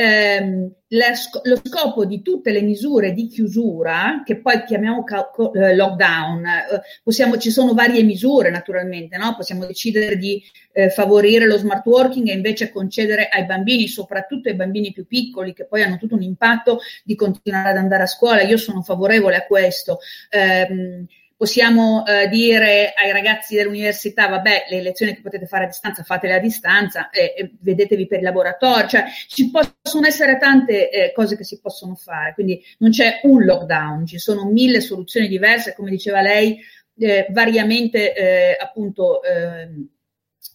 ehm, 0.00 0.72
la, 0.88 1.08
lo 1.42 1.60
scopo 1.62 2.06
di 2.06 2.22
tutte 2.22 2.52
le 2.52 2.62
misure 2.62 3.12
di 3.12 3.26
chiusura, 3.28 4.22
che 4.24 4.40
poi 4.40 4.64
chiamiamo 4.64 5.04
ca- 5.04 5.30
eh, 5.54 5.74
lockdown, 5.76 6.46
eh, 6.46 6.80
possiamo, 7.02 7.36
ci 7.36 7.50
sono 7.50 7.74
varie 7.74 8.02
misure 8.02 8.50
naturalmente, 8.50 9.18
no? 9.18 9.36
possiamo 9.36 9.66
decidere 9.66 10.16
di 10.16 10.42
eh, 10.72 10.88
favorire 10.88 11.46
lo 11.46 11.58
smart 11.58 11.84
working 11.84 12.28
e 12.28 12.32
invece 12.32 12.72
concedere 12.72 13.28
ai 13.28 13.44
bambini, 13.44 13.88
soprattutto 13.88 14.48
ai 14.48 14.54
bambini 14.54 14.92
più 14.92 15.06
piccoli, 15.06 15.52
che 15.52 15.66
poi 15.66 15.82
hanno 15.82 15.98
tutto 15.98 16.14
un 16.14 16.22
impatto 16.22 16.80
di 17.04 17.14
continuare 17.14 17.70
ad 17.70 17.76
andare 17.76 18.04
a 18.04 18.06
scuola. 18.06 18.40
Io 18.42 18.56
sono 18.56 18.82
favorevole 18.82 19.36
a 19.36 19.46
questo. 19.46 19.98
Eh, 20.30 21.06
possiamo 21.40 22.04
eh, 22.04 22.28
dire 22.28 22.92
ai 22.94 23.12
ragazzi 23.12 23.54
dell'università, 23.54 24.28
vabbè, 24.28 24.66
le 24.68 24.82
lezioni 24.82 25.14
che 25.14 25.22
potete 25.22 25.46
fare 25.46 25.64
a 25.64 25.68
distanza, 25.68 26.02
fatele 26.02 26.34
a 26.34 26.38
distanza 26.38 27.08
e, 27.08 27.32
e 27.34 27.52
vedetevi 27.62 28.06
per 28.06 28.18
i 28.18 28.22
laboratori, 28.22 28.88
cioè 28.88 29.04
ci 29.26 29.50
possono 29.50 30.06
essere 30.06 30.36
tante 30.36 30.90
eh, 30.90 31.12
cose 31.14 31.38
che 31.38 31.44
si 31.44 31.58
possono 31.58 31.94
fare, 31.94 32.34
quindi 32.34 32.62
non 32.80 32.90
c'è 32.90 33.20
un 33.22 33.42
lockdown, 33.42 34.04
ci 34.04 34.18
sono 34.18 34.44
mille 34.50 34.82
soluzioni 34.82 35.28
diverse, 35.28 35.72
come 35.74 35.88
diceva 35.88 36.20
lei, 36.20 36.60
eh, 36.98 37.26
variamente 37.30 38.12
eh, 38.12 38.58
appunto 38.60 39.22
ehm, 39.22 39.88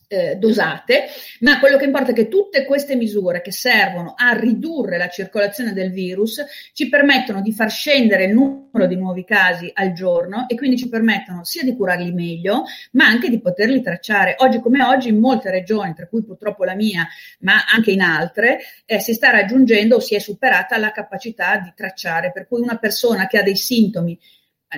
eh, 0.07 0.35
dosate, 0.35 1.05
ma 1.39 1.59
quello 1.59 1.77
che 1.77 1.85
importa 1.85 2.11
è 2.11 2.13
che 2.13 2.27
tutte 2.27 2.65
queste 2.65 2.95
misure 2.95 3.41
che 3.41 3.51
servono 3.51 4.13
a 4.15 4.31
ridurre 4.33 4.97
la 4.97 5.09
circolazione 5.09 5.73
del 5.73 5.91
virus 5.91 6.43
ci 6.73 6.89
permettono 6.89 7.41
di 7.41 7.51
far 7.51 7.69
scendere 7.69 8.25
il 8.25 8.33
numero 8.33 8.87
di 8.87 8.95
nuovi 8.95 9.23
casi 9.23 9.69
al 9.73 9.93
giorno 9.93 10.45
e 10.47 10.55
quindi 10.55 10.77
ci 10.77 10.89
permettono 10.89 11.43
sia 11.43 11.63
di 11.63 11.75
curarli 11.75 12.11
meglio, 12.11 12.63
ma 12.91 13.05
anche 13.05 13.29
di 13.29 13.39
poterli 13.39 13.81
tracciare. 13.81 14.35
Oggi 14.39 14.59
come 14.59 14.83
oggi 14.83 15.09
in 15.09 15.19
molte 15.19 15.49
regioni, 15.49 15.93
tra 15.93 16.07
cui 16.07 16.23
purtroppo 16.23 16.63
la 16.63 16.75
mia, 16.75 17.07
ma 17.39 17.63
anche 17.73 17.91
in 17.91 18.01
altre, 18.01 18.59
eh, 18.85 18.99
si 18.99 19.13
sta 19.13 19.29
raggiungendo 19.29 19.95
o 19.97 19.99
si 19.99 20.15
è 20.15 20.19
superata 20.19 20.77
la 20.77 20.91
capacità 20.91 21.57
di 21.57 21.71
tracciare, 21.75 22.31
per 22.31 22.47
cui 22.47 22.61
una 22.61 22.77
persona 22.77 23.27
che 23.27 23.37
ha 23.37 23.43
dei 23.43 23.55
sintomi 23.55 24.17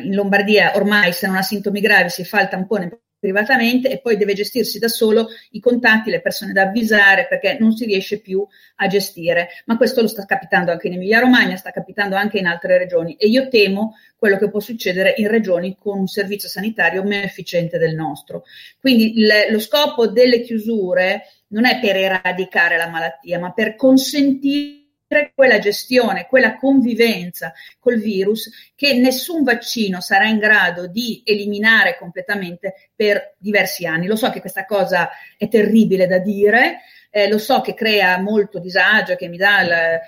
in 0.04 0.13
Lombardia 0.13 0.74
ormai 0.76 1.12
se 1.12 1.28
non 1.28 1.38
ha 1.38 1.42
sintomi 1.42 1.80
gravi 1.80 2.10
si 2.10 2.24
fa 2.24 2.42
il 2.42 2.50
tampone 2.50 3.00
privatamente 3.19 3.89
e 3.89 3.99
poi 3.99 4.17
deve 4.17 4.34
gestirsi 4.34 4.80
da 4.80 4.88
solo 4.88 5.27
i 5.51 5.60
contatti, 5.60 6.10
le 6.10 6.21
persone 6.21 6.53
da 6.53 6.63
avvisare 6.63 7.27
perché 7.27 7.58
non 7.60 7.71
si 7.73 7.86
riesce 7.86 8.19
più 8.19 8.45
a 8.75 8.88
gestire. 8.88 9.49
Ma 9.65 9.77
questo 9.77 10.01
lo 10.01 10.08
sta 10.08 10.25
capitando 10.25 10.71
anche 10.71 10.88
in 10.88 10.93
Emilia 10.93 11.19
Romagna, 11.19 11.56
sta 11.56 11.71
capitando 11.71 12.15
anche 12.15 12.38
in 12.38 12.45
altre 12.45 12.77
regioni 12.77 13.15
e 13.15 13.27
io 13.27 13.47
temo 13.47 13.95
quello 14.17 14.38
che 14.38 14.49
può 14.49 14.60
succedere 14.60 15.13
in 15.17 15.27
regioni 15.27 15.77
con 15.80 15.99
un 15.99 16.08
servizio 16.08 16.49
sanitario 16.49 17.03
meno 17.03 17.23
efficiente 17.23 17.77
del 17.77 17.95
nostro. 17.95 18.43
Quindi 18.80 19.13
le, 19.15 19.51
lo 19.51 19.60
scopo 19.60 20.08
delle 20.08 20.41
chiusure 20.41 21.23
non 21.49 21.65
è 21.65 21.80
per 21.80 21.95
eradicare 21.95 22.77
la 22.77 22.89
malattia, 22.89 23.39
ma 23.39 23.51
per 23.51 23.75
consentire 23.75 24.77
quella 25.34 25.60
gestione, 25.60 26.28
quella 26.28 26.58
convivenza 26.58 27.54
col 27.80 28.00
virus 28.00 28.50
che 28.76 28.93
nessun 28.93 29.43
vaccino 29.43 30.02
sarà 30.02 30.28
in 30.28 30.38
grado 30.38 30.88
di 30.88 31.22
eliminare 31.24 31.98
completamente 31.98 32.91
per 32.96 33.36
diversi 33.38 33.86
anni. 33.86 34.08
Lo 34.08 34.15
so 34.15 34.30
che 34.30 34.41
questa 34.41 34.65
cosa 34.65 35.10
è 35.38 35.48
terribile 35.48 36.08
da 36.08 36.20
dire, 36.20 36.80
eh, 37.10 37.30
lo 37.30 37.38
so 37.38 37.62
che 37.62 37.74
crea 37.74 38.20
molto 38.20 38.60
disagio, 38.60 39.15
che 39.15 39.30
mi 39.30 39.38
dà 39.38 39.62
il, 39.62 40.00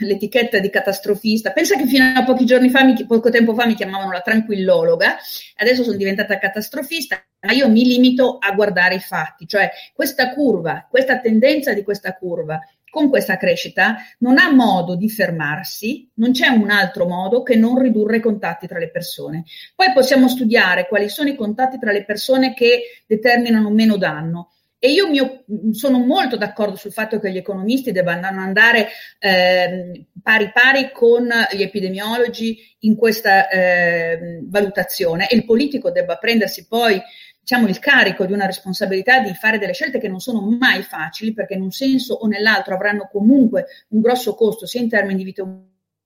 l'etichetta 0.00 0.58
di 0.58 0.70
catastrofista. 0.70 1.52
Pensa 1.52 1.76
che 1.76 1.86
fino 1.86 2.12
a 2.14 2.24
pochi 2.24 2.44
giorni 2.44 2.70
fa, 2.70 2.84
poco 3.06 3.30
tempo 3.30 3.54
fa, 3.54 3.66
mi 3.66 3.74
chiamavano 3.74 4.12
la 4.12 4.20
tranquillologa, 4.20 5.16
adesso 5.56 5.82
sono 5.82 5.96
diventata 5.96 6.38
catastrofista, 6.38 7.22
ma 7.40 7.52
io 7.52 7.68
mi 7.68 7.84
limito 7.84 8.38
a 8.38 8.52
guardare 8.52 8.96
i 8.96 9.00
fatti, 9.00 9.46
cioè 9.46 9.70
questa 9.94 10.32
curva, 10.32 10.86
questa 10.88 11.20
tendenza 11.20 11.72
di 11.72 11.82
questa 11.82 12.14
curva 12.14 12.60
con 12.90 13.08
questa 13.08 13.36
crescita 13.36 13.96
non 14.18 14.38
ha 14.38 14.52
modo 14.52 14.96
di 14.96 15.08
fermarsi, 15.08 16.10
non 16.14 16.32
c'è 16.32 16.48
un 16.48 16.70
altro 16.70 17.06
modo 17.06 17.42
che 17.42 17.56
non 17.56 17.78
ridurre 17.78 18.18
i 18.18 18.20
contatti 18.20 18.66
tra 18.66 18.78
le 18.78 18.90
persone. 18.90 19.44
Poi 19.74 19.92
possiamo 19.92 20.28
studiare 20.28 20.86
quali 20.88 21.08
sono 21.08 21.28
i 21.28 21.36
contatti 21.36 21.78
tra 21.78 21.92
le 21.92 22.04
persone 22.04 22.52
che 22.52 23.02
determinano 23.06 23.70
meno 23.70 23.96
danno. 23.96 24.50
E 24.82 24.92
io 24.92 25.10
mio, 25.10 25.44
sono 25.72 25.98
molto 25.98 26.38
d'accordo 26.38 26.74
sul 26.74 26.90
fatto 26.90 27.20
che 27.20 27.30
gli 27.30 27.36
economisti 27.36 27.92
debbano 27.92 28.26
andare 28.26 28.88
eh, 29.18 30.06
pari 30.22 30.50
pari 30.54 30.90
con 30.90 31.28
gli 31.52 31.60
epidemiologi 31.60 32.56
in 32.80 32.96
questa 32.96 33.50
eh, 33.50 34.40
valutazione 34.42 35.28
e 35.28 35.36
il 35.36 35.44
politico 35.44 35.90
debba 35.90 36.16
prendersi 36.16 36.66
poi 36.66 36.98
diciamo, 37.40 37.66
il 37.66 37.78
carico 37.78 38.26
di 38.26 38.32
una 38.32 38.46
responsabilità 38.46 39.20
di 39.20 39.34
fare 39.34 39.58
delle 39.58 39.72
scelte 39.72 39.98
che 39.98 40.08
non 40.08 40.20
sono 40.20 40.40
mai 40.40 40.82
facili, 40.82 41.32
perché 41.32 41.54
in 41.54 41.62
un 41.62 41.72
senso 41.72 42.14
o 42.14 42.26
nell'altro 42.26 42.74
avranno 42.74 43.08
comunque 43.10 43.66
un 43.88 44.00
grosso 44.00 44.34
costo 44.34 44.66
sia 44.66 44.80
in 44.80 44.88
termini 44.88 45.16
di 45.16 45.24
vita 45.24 45.42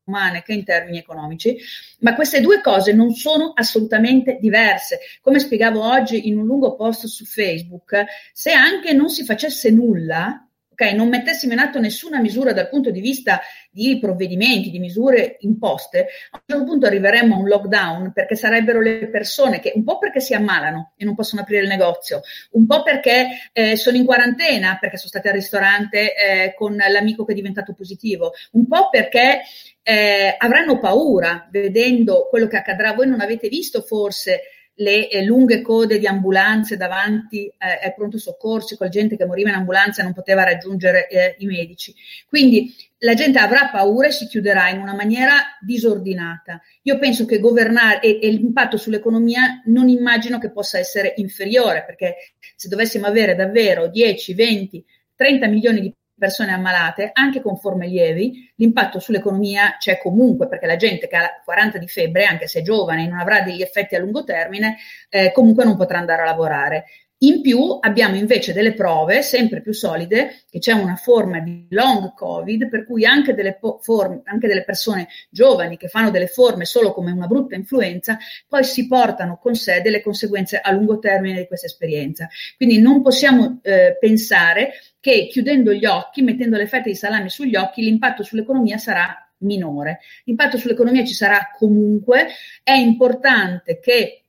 umane 0.07 0.43
che 0.43 0.53
in 0.53 0.65
termini 0.65 0.99
economici, 0.99 1.57
ma 2.01 2.15
queste 2.15 2.41
due 2.41 2.61
cose 2.61 2.93
non 2.93 3.13
sono 3.13 3.53
assolutamente 3.55 4.39
diverse. 4.41 5.01
Come 5.21 5.39
spiegavo 5.39 5.83
oggi 5.83 6.29
in 6.29 6.39
un 6.39 6.45
lungo 6.45 6.77
post 6.77 7.07
su 7.07 7.25
Facebook, 7.25 8.05
se 8.33 8.53
anche 8.53 8.93
non 8.93 9.09
si 9.09 9.25
facesse 9.25 9.71
nulla, 9.71 10.47
ok, 10.71 10.93
non 10.93 11.09
mettessimo 11.09 11.53
in 11.53 11.59
atto 11.59 11.79
nessuna 11.79 12.21
misura 12.21 12.53
dal 12.53 12.69
punto 12.69 12.91
di 12.91 13.01
vista 13.01 13.41
di 13.75 13.99
provvedimenti, 13.99 14.71
di 14.71 14.79
misure 14.79 15.37
imposte, 15.41 16.07
a 16.31 16.37
un 16.37 16.43
certo 16.47 16.65
punto 16.65 16.87
arriveremmo 16.87 17.35
a 17.35 17.39
un 17.39 17.49
lockdown 17.49 18.13
perché 18.13 18.37
sarebbero 18.37 18.81
le 18.81 19.09
persone 19.09 19.59
che 19.59 19.73
un 19.75 19.83
po' 19.83 19.99
perché 19.99 20.21
si 20.21 20.33
ammalano 20.33 20.93
e 20.97 21.05
non 21.05 21.17
possono 21.17 21.43
aprire 21.43 21.63
il 21.63 21.69
negozio, 21.69 22.21
un 22.53 22.67
po' 22.67 22.85
perché 22.85 23.51
eh, 23.53 23.77
sono 23.77 23.97
in 23.97 24.05
quarantena 24.05 24.79
perché 24.81 24.97
sono 24.97 25.09
state 25.09 25.29
al 25.29 25.35
ristorante 25.35 26.15
eh, 26.15 26.55
con 26.55 26.77
l'amico 26.77 27.25
che 27.25 27.33
è 27.33 27.35
diventato 27.35 27.75
positivo, 27.75 28.33
un 28.53 28.69
po' 28.69 28.89
perché 28.91 29.41
eh, 29.83 30.35
avranno 30.39 30.79
paura 30.79 31.49
vedendo 31.51 32.29
quello 32.31 32.47
che 32.47 32.57
accadrà. 32.57 32.93
Voi 32.93 33.09
non 33.09 33.21
avete 33.21 33.49
visto 33.49 33.83
forse 33.83 34.41
le 34.77 35.09
eh, 35.09 35.25
lunghe 35.25 35.63
code 35.63 35.99
di 35.99 36.07
ambulanze 36.07 36.77
davanti 36.77 37.47
eh, 37.47 37.55
ai 37.85 37.95
pronto 37.95 38.19
soccorsi 38.19 38.77
con 38.77 38.91
gente 38.91 39.17
che 39.17 39.25
moriva 39.25 39.51
in 39.51 39.57
ambulanza 39.57 40.01
e 40.01 40.05
non 40.05 40.13
poteva 40.13 40.43
raggiungere 40.43 41.09
eh, 41.09 41.37
i 41.39 41.47
medici. 41.47 41.95
Quindi 42.29 42.75
la 42.99 43.15
gente 43.15 43.39
avrà 43.39 43.69
paura 43.69 44.09
e 44.09 44.13
si 44.13 44.27
chiuderà 44.27 44.71
in 44.71 44.81
una 44.81 44.95
maniera 44.95 45.35
disordinata. 45.61 46.61
Io 46.83 46.99
penso 46.99 47.25
che 47.27 47.39
governare 47.39 48.01
e, 48.01 48.19
e 48.21 48.31
l'impatto 48.31 48.77
sull'economia 48.77 49.63
non 49.67 49.89
immagino 49.89 50.39
che 50.39 50.51
possa 50.51 50.79
essere 50.79 51.15
inferiore, 51.17 51.85
perché 51.85 52.17
se 52.57 52.69
dovessimo 52.69 53.07
avere 53.07 53.35
davvero 53.35 53.89
10, 53.89 54.35
20, 54.35 54.85
30 55.15 55.47
milioni 55.49 55.81
di 55.81 55.95
persone 56.25 56.53
ammalate, 56.53 57.11
anche 57.13 57.43
con 57.43 57.59
forme 57.59 57.87
lievi, 57.87 58.51
l'impatto 58.57 58.99
sull'economia 58.99 59.77
c'è 59.79 59.99
comunque, 59.99 60.49
perché 60.49 60.65
la 60.65 60.77
gente 60.77 61.07
che 61.07 61.17
ha 61.17 61.43
40 61.45 61.77
di 61.77 61.87
febbre, 61.87 62.25
anche 62.25 62.47
se 62.47 62.61
è 62.61 62.63
giovane 62.63 63.05
e 63.05 63.09
non 63.09 63.19
avrà 63.19 63.43
degli 63.43 63.61
effetti 63.61 63.95
a 63.95 63.99
lungo 63.99 64.25
termine, 64.25 64.79
eh, 65.11 65.33
comunque 65.33 65.65
non 65.65 65.77
potrà 65.77 65.99
andare 65.99 66.23
a 66.23 66.25
lavorare. 66.25 66.87
In 67.25 67.41
più 67.41 67.79
abbiamo 67.81 68.17
invece 68.17 68.53
delle 68.53 68.75
prove 68.75 69.23
sempre 69.23 69.63
più 69.63 69.73
solide 69.73 70.43
che 70.51 70.59
c'è 70.59 70.73
una 70.73 70.97
forma 70.97 71.41
di 71.41 71.67
long 71.71 72.13
covid 72.13 72.69
per 72.69 72.85
cui 72.85 73.07
anche 73.07 73.33
delle, 73.33 73.57
po- 73.57 73.79
forme, 73.81 74.21
anche 74.25 74.47
delle 74.47 74.63
persone 74.63 75.09
giovani 75.31 75.79
che 75.79 75.89
fanno 75.89 76.11
delle 76.11 76.27
forme 76.27 76.67
solo 76.67 76.93
come 76.93 77.13
una 77.13 77.27
brutta 77.27 77.55
influenza 77.55 78.19
poi 78.47 78.63
si 78.63 78.87
portano 78.87 79.39
con 79.41 79.55
sé 79.55 79.81
delle 79.81 80.03
conseguenze 80.03 80.59
a 80.59 80.71
lungo 80.73 80.99
termine 80.99 81.39
di 81.39 81.47
questa 81.47 81.67
esperienza. 81.67 82.29
Quindi 82.59 82.79
non 82.79 83.01
possiamo 83.01 83.59
eh, 83.63 83.97
pensare 83.99 84.73
che 85.01 85.27
chiudendo 85.31 85.73
gli 85.73 85.87
occhi, 85.87 86.21
mettendo 86.21 86.59
le 86.59 86.67
fette 86.67 86.91
di 86.91 86.97
salame 86.97 87.31
sugli 87.31 87.57
occhi, 87.57 87.83
l'impatto 87.83 88.23
sull'economia 88.23 88.77
sarà 88.77 89.17
minore. 89.39 90.01
L'impatto 90.25 90.59
sull'economia 90.59 91.05
ci 91.05 91.15
sarà 91.15 91.51
comunque, 91.57 92.29
è 92.63 92.73
importante 92.73 93.81
che 93.81 94.24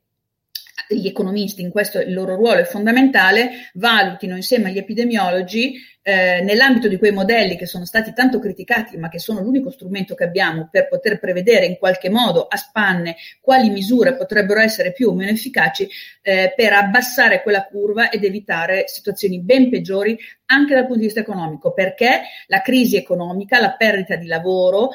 gli 0.88 1.08
economisti, 1.08 1.62
in 1.62 1.70
questo 1.70 2.00
il 2.00 2.14
loro 2.14 2.36
ruolo 2.36 2.62
è 2.62 2.66
fondamentale, 2.66 3.72
valutino 3.74 4.36
insieme 4.36 4.70
agli 4.70 4.78
epidemiologi 4.78 5.76
eh, 6.08 6.42
nell'ambito 6.44 6.88
di 6.88 6.98
quei 6.98 7.12
modelli 7.12 7.58
che 7.58 7.66
sono 7.66 7.84
stati 7.84 8.14
tanto 8.14 8.38
criticati, 8.38 8.96
ma 8.98 9.10
che 9.10 9.18
sono 9.18 9.42
l'unico 9.42 9.72
strumento 9.72 10.14
che 10.14 10.24
abbiamo 10.24 10.70
per 10.72 10.88
poter 10.88 11.20
prevedere 11.20 11.66
in 11.66 11.78
qualche 11.78 12.10
modo 12.10 12.46
a 12.46 12.58
spanne 12.58 13.16
quali 13.42 13.70
misure 13.70 14.16
potrebbero 14.16 14.60
essere 14.60 14.92
più 14.92 15.10
o 15.10 15.14
meno 15.14 15.32
efficaci 15.32 15.90
eh, 16.22 16.54
per 16.56 16.74
abbassare 16.74 17.42
quella 17.42 17.66
curva 17.66 18.12
ed 18.12 18.24
evitare 18.24 18.84
situazioni 18.88 19.42
ben 19.42 19.70
peggiori 19.70 20.16
anche 20.46 20.76
dal 20.76 20.84
punto 20.84 21.00
di 21.00 21.06
vista 21.06 21.22
economico, 21.22 21.74
perché 21.74 22.22
la 22.48 22.62
crisi 22.62 22.98
economica, 22.98 23.60
la 23.60 23.72
perdita 23.72 24.16
di 24.16 24.28
lavoro 24.28 24.92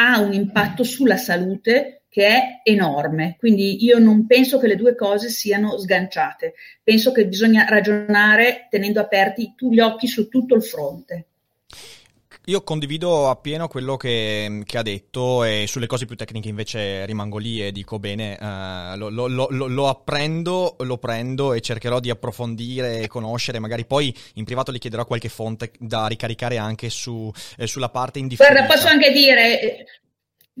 ha 0.00 0.18
un 0.18 0.32
impatto 0.32 0.82
sulla 0.82 1.16
salute 1.16 1.97
che 2.08 2.26
è 2.26 2.60
enorme. 2.62 3.36
Quindi 3.38 3.84
io 3.84 3.98
non 3.98 4.26
penso 4.26 4.58
che 4.58 4.66
le 4.66 4.76
due 4.76 4.94
cose 4.94 5.28
siano 5.28 5.78
sganciate. 5.78 6.54
Penso 6.82 7.12
che 7.12 7.26
bisogna 7.26 7.66
ragionare 7.68 8.66
tenendo 8.70 9.00
aperti 9.00 9.54
gli 9.58 9.80
occhi 9.80 10.06
su 10.06 10.28
tutto 10.28 10.54
il 10.54 10.62
fronte. 10.62 11.26
Io 12.48 12.62
condivido 12.62 13.28
appieno 13.28 13.68
quello 13.68 13.98
che, 13.98 14.62
che, 14.64 14.78
ha 14.78 14.82
detto 14.82 15.44
e 15.44 15.66
sulle 15.68 15.86
cose 15.86 16.06
più 16.06 16.16
tecniche 16.16 16.48
invece 16.48 17.04
rimango 17.04 17.36
lì 17.36 17.62
e 17.62 17.72
dico 17.72 17.98
bene, 17.98 18.38
uh, 18.40 18.96
lo, 18.96 19.10
lo, 19.10 19.26
lo, 19.26 19.48
lo, 19.50 19.86
apprendo, 19.86 20.76
lo 20.78 20.96
prendo 20.96 21.52
e 21.52 21.60
cercherò 21.60 22.00
di 22.00 22.08
approfondire 22.08 23.00
e 23.00 23.06
conoscere, 23.06 23.58
magari 23.58 23.84
poi 23.84 24.14
in 24.34 24.44
privato 24.44 24.72
gli 24.72 24.78
chiederò 24.78 25.04
qualche 25.04 25.28
fonte 25.28 25.72
da 25.78 26.06
ricaricare 26.06 26.56
anche 26.56 26.88
su, 26.88 27.30
eh, 27.58 27.66
sulla 27.66 27.90
parte 27.90 28.18
indifferita. 28.18 28.54
Guarda, 28.54 28.74
posso 28.74 28.88
anche 28.88 29.12
dire, 29.12 29.84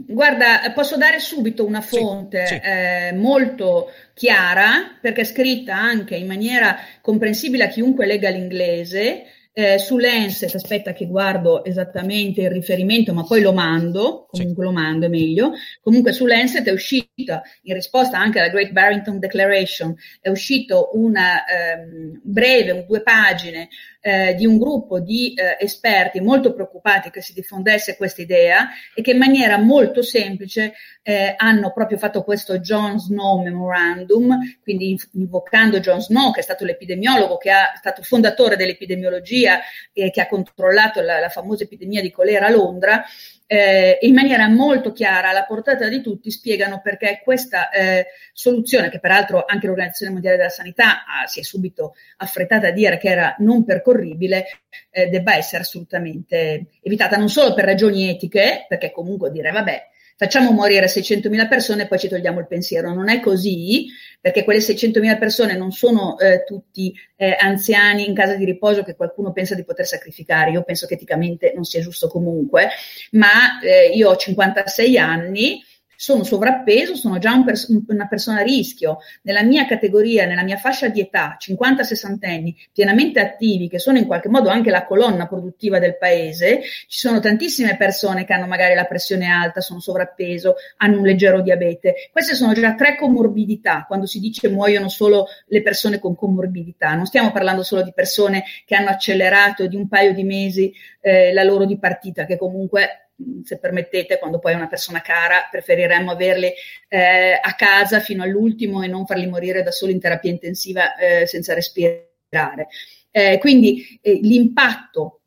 Guarda, 0.06 0.70
posso 0.74 0.96
dare 0.96 1.18
subito 1.18 1.66
una 1.66 1.80
fonte 1.80 2.46
sì, 2.46 2.54
sì. 2.54 2.60
Eh, 2.62 3.12
molto 3.14 3.90
chiara, 4.14 4.96
perché 5.00 5.22
è 5.22 5.24
scritta 5.24 5.74
anche 5.74 6.14
in 6.14 6.28
maniera 6.28 6.78
comprensibile 7.00 7.64
a 7.64 7.68
chiunque 7.68 8.06
legga 8.06 8.28
l'inglese, 8.28 9.24
eh, 9.58 9.76
su 9.76 9.98
Lancet, 9.98 10.54
aspetta 10.54 10.92
che 10.92 11.08
guardo 11.08 11.64
esattamente 11.64 12.42
il 12.42 12.50
riferimento, 12.50 13.12
ma 13.12 13.24
poi 13.24 13.40
lo 13.40 13.52
mando, 13.52 14.28
comunque 14.30 14.64
sì. 14.64 14.70
lo 14.70 14.72
mando 14.72 15.06
è 15.06 15.08
meglio. 15.08 15.50
Comunque 15.82 16.12
su 16.12 16.26
Lancet 16.26 16.64
è 16.64 16.70
uscita, 16.70 17.42
in 17.62 17.74
risposta 17.74 18.20
anche 18.20 18.38
alla 18.38 18.50
Great 18.50 18.70
Barrington 18.70 19.18
Declaration, 19.18 19.96
è 20.20 20.28
uscito 20.28 20.90
una 20.92 21.44
ehm, 21.44 22.20
breve, 22.22 22.84
due 22.86 23.02
pagine, 23.02 23.68
eh, 24.08 24.34
di 24.34 24.46
un 24.46 24.56
gruppo 24.56 25.00
di 25.00 25.34
eh, 25.34 25.58
esperti 25.60 26.20
molto 26.20 26.54
preoccupati 26.54 27.10
che 27.10 27.20
si 27.20 27.34
diffondesse 27.34 27.94
questa 27.98 28.22
idea 28.22 28.68
e 28.94 29.02
che 29.02 29.10
in 29.10 29.18
maniera 29.18 29.58
molto 29.58 30.00
semplice 30.00 30.72
eh, 31.02 31.34
hanno 31.36 31.72
proprio 31.74 31.98
fatto 31.98 32.22
questo 32.22 32.58
John 32.58 32.98
Snow 32.98 33.42
Memorandum, 33.42 34.38
quindi 34.62 34.98
invocando 35.12 35.78
John 35.80 36.00
Snow, 36.00 36.32
che 36.32 36.40
è 36.40 36.42
stato 36.42 36.64
l'epidemiologo, 36.64 37.36
che 37.36 37.50
è 37.50 37.76
stato 37.76 38.02
fondatore 38.02 38.56
dell'epidemiologia 38.56 39.60
e 39.92 40.10
che 40.10 40.22
ha 40.22 40.26
controllato 40.26 41.02
la, 41.02 41.18
la 41.20 41.28
famosa 41.28 41.64
epidemia 41.64 42.00
di 42.00 42.10
colera 42.10 42.46
a 42.46 42.50
Londra, 42.50 43.04
eh, 43.50 43.96
in 44.02 44.12
maniera 44.12 44.46
molto 44.46 44.92
chiara, 44.92 45.30
alla 45.30 45.44
portata 45.44 45.88
di 45.88 46.02
tutti, 46.02 46.30
spiegano 46.30 46.82
perché 46.82 47.22
questa 47.24 47.70
eh, 47.70 48.08
soluzione, 48.34 48.90
che 48.90 49.00
peraltro 49.00 49.44
anche 49.46 49.66
l'Organizzazione 49.66 50.12
Mondiale 50.12 50.36
della 50.36 50.50
Sanità 50.50 51.04
ah, 51.06 51.26
si 51.26 51.40
è 51.40 51.42
subito 51.42 51.94
affrettata 52.18 52.68
a 52.68 52.72
dire 52.72 52.98
che 52.98 53.08
era 53.08 53.34
non 53.38 53.64
percorribile, 53.64 54.46
eh, 54.90 55.08
debba 55.08 55.34
essere 55.34 55.62
assolutamente 55.62 56.66
evitata, 56.82 57.16
non 57.16 57.30
solo 57.30 57.54
per 57.54 57.64
ragioni 57.64 58.10
etiche, 58.10 58.66
perché 58.68 58.90
comunque 58.90 59.30
dire 59.30 59.50
vabbè, 59.50 59.88
facciamo 60.18 60.50
morire 60.50 60.86
600.000 60.86 61.48
persone 61.48 61.82
e 61.82 61.86
poi 61.86 61.98
ci 62.00 62.08
togliamo 62.08 62.40
il 62.40 62.48
pensiero. 62.48 62.92
Non 62.92 63.08
è 63.08 63.20
così, 63.20 63.86
perché 64.20 64.42
quelle 64.42 64.58
600.000 64.58 65.16
persone 65.16 65.56
non 65.56 65.70
sono 65.70 66.18
eh, 66.18 66.42
tutti 66.44 66.92
eh, 67.14 67.36
anziani 67.38 68.04
in 68.08 68.14
casa 68.14 68.34
di 68.34 68.44
riposo 68.44 68.82
che 68.82 68.96
qualcuno 68.96 69.30
pensa 69.30 69.54
di 69.54 69.64
poter 69.64 69.86
sacrificare. 69.86 70.50
Io 70.50 70.64
penso 70.64 70.88
che 70.88 70.94
eticamente 70.94 71.52
non 71.54 71.62
sia 71.62 71.80
giusto 71.80 72.08
comunque, 72.08 72.68
ma 73.12 73.60
eh, 73.60 73.92
io 73.94 74.10
ho 74.10 74.16
56 74.16 74.98
anni 74.98 75.62
sono 76.00 76.22
sovrappeso, 76.22 76.94
sono 76.94 77.18
già 77.18 77.32
un 77.32 77.44
pers- 77.44 77.66
una 77.88 78.06
persona 78.06 78.38
a 78.38 78.42
rischio. 78.44 78.98
Nella 79.22 79.42
mia 79.42 79.66
categoria, 79.66 80.26
nella 80.26 80.44
mia 80.44 80.56
fascia 80.56 80.86
di 80.88 81.00
età, 81.00 81.36
50-60 81.36 82.18
anni, 82.20 82.56
pienamente 82.72 83.18
attivi, 83.18 83.68
che 83.68 83.80
sono 83.80 83.98
in 83.98 84.06
qualche 84.06 84.28
modo 84.28 84.48
anche 84.48 84.70
la 84.70 84.86
colonna 84.86 85.26
produttiva 85.26 85.80
del 85.80 85.98
paese, 85.98 86.60
ci 86.86 87.00
sono 87.00 87.18
tantissime 87.18 87.76
persone 87.76 88.24
che 88.24 88.32
hanno 88.32 88.46
magari 88.46 88.74
la 88.74 88.84
pressione 88.84 89.26
alta, 89.26 89.60
sono 89.60 89.80
sovrappeso, 89.80 90.54
hanno 90.76 90.98
un 90.98 91.04
leggero 91.04 91.42
diabete. 91.42 92.08
Queste 92.12 92.36
sono 92.36 92.52
già 92.52 92.76
tre 92.76 92.94
comorbidità, 92.94 93.84
quando 93.88 94.06
si 94.06 94.20
dice 94.20 94.48
muoiono 94.48 94.88
solo 94.88 95.26
le 95.46 95.62
persone 95.62 95.98
con 95.98 96.14
comorbidità. 96.14 96.94
Non 96.94 97.06
stiamo 97.06 97.32
parlando 97.32 97.64
solo 97.64 97.82
di 97.82 97.92
persone 97.92 98.44
che 98.64 98.76
hanno 98.76 98.90
accelerato 98.90 99.66
di 99.66 99.74
un 99.74 99.88
paio 99.88 100.14
di 100.14 100.22
mesi 100.22 100.72
eh, 101.00 101.32
la 101.32 101.42
loro 101.42 101.64
dipartita, 101.64 102.24
che 102.24 102.36
comunque 102.36 103.07
se 103.44 103.58
permettete, 103.58 104.18
quando 104.18 104.38
poi 104.38 104.52
è 104.52 104.56
una 104.56 104.68
persona 104.68 105.00
cara, 105.00 105.48
preferiremmo 105.50 106.10
averli 106.10 106.52
eh, 106.88 107.38
a 107.40 107.54
casa 107.54 108.00
fino 108.00 108.22
all'ultimo 108.22 108.82
e 108.82 108.86
non 108.86 109.06
farli 109.06 109.26
morire 109.26 109.62
da 109.62 109.70
soli 109.72 109.92
in 109.92 110.00
terapia 110.00 110.30
intensiva 110.30 110.96
eh, 110.96 111.26
senza 111.26 111.54
respirare. 111.54 112.68
Eh, 113.10 113.38
quindi 113.38 113.98
eh, 114.00 114.20
l'impatto 114.22 115.20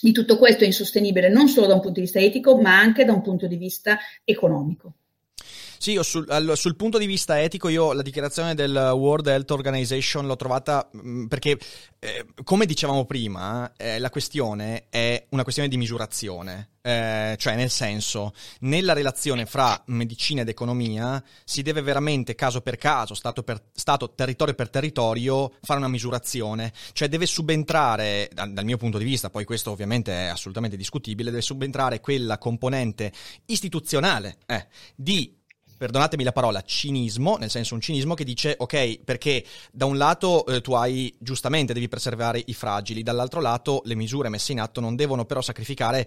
di 0.00 0.12
tutto 0.12 0.36
questo 0.36 0.64
è 0.64 0.66
insostenibile 0.66 1.28
non 1.28 1.48
solo 1.48 1.66
da 1.66 1.74
un 1.74 1.80
punto 1.80 2.00
di 2.00 2.06
vista 2.06 2.20
etico, 2.20 2.60
ma 2.60 2.78
anche 2.78 3.04
da 3.04 3.12
un 3.12 3.22
punto 3.22 3.46
di 3.46 3.56
vista 3.56 3.98
economico. 4.24 4.94
Sì, 5.82 5.98
sul, 6.02 6.24
al, 6.28 6.52
sul, 6.54 6.76
punto 6.76 6.96
di 6.96 7.06
vista 7.06 7.42
etico 7.42 7.68
io 7.68 7.92
la 7.92 8.02
dichiarazione 8.02 8.54
del 8.54 8.92
World 8.94 9.26
Health 9.26 9.50
Organization 9.50 10.28
l'ho 10.28 10.36
trovata 10.36 10.88
mh, 10.92 11.08
mm, 11.08 11.26
perché, 11.26 11.58
eh, 11.98 12.24
come 12.44 12.66
dicevamo 12.66 13.04
prima, 13.04 13.72
eh, 13.76 13.98
la 13.98 14.08
questione 14.08 14.84
è 14.90 15.26
una 15.30 15.42
questione 15.42 15.68
di 15.68 15.76
misurazione. 15.76 16.68
Eh, 16.84 17.34
cioè, 17.36 17.56
nel 17.56 17.70
senso, 17.70 18.32
nella 18.60 18.92
relazione 18.92 19.44
fra 19.44 19.80
medicina 19.86 20.42
ed 20.42 20.48
economia 20.48 21.22
si 21.44 21.62
deve 21.62 21.80
veramente 21.80 22.36
caso 22.36 22.60
per 22.60 22.76
caso, 22.76 23.14
stato, 23.14 23.42
per, 23.42 23.60
stato 23.72 24.14
territorio 24.14 24.54
per 24.54 24.70
territorio, 24.70 25.52
fare 25.62 25.80
una 25.80 25.88
misurazione. 25.88 26.72
Cioè, 26.92 27.08
deve 27.08 27.26
subentrare, 27.26 28.30
dal, 28.32 28.52
dal 28.52 28.64
mio 28.64 28.76
punto 28.76 28.98
di 28.98 29.04
vista, 29.04 29.30
poi 29.30 29.44
questo 29.44 29.72
ovviamente 29.72 30.12
è 30.12 30.28
assolutamente 30.28 30.76
discutibile, 30.76 31.30
deve 31.30 31.42
subentrare 31.42 31.98
quella 31.98 32.38
componente 32.38 33.12
istituzionale 33.46 34.38
eh, 34.46 34.68
di 34.94 35.40
perdonatemi 35.82 36.22
la 36.22 36.30
parola, 36.30 36.62
cinismo, 36.62 37.38
nel 37.38 37.50
senso 37.50 37.74
un 37.74 37.80
cinismo 37.80 38.14
che 38.14 38.22
dice 38.22 38.54
ok, 38.56 39.00
perché 39.02 39.44
da 39.72 39.84
un 39.84 39.96
lato 39.96 40.46
eh, 40.46 40.60
tu 40.60 40.74
hai 40.74 41.12
giustamente 41.18 41.72
devi 41.72 41.88
preservare 41.88 42.40
i 42.46 42.54
fragili, 42.54 43.02
dall'altro 43.02 43.40
lato 43.40 43.82
le 43.86 43.96
misure 43.96 44.28
messe 44.28 44.52
in 44.52 44.60
atto 44.60 44.80
non 44.80 44.94
devono 44.94 45.24
però 45.24 45.40
sacrificare 45.40 46.06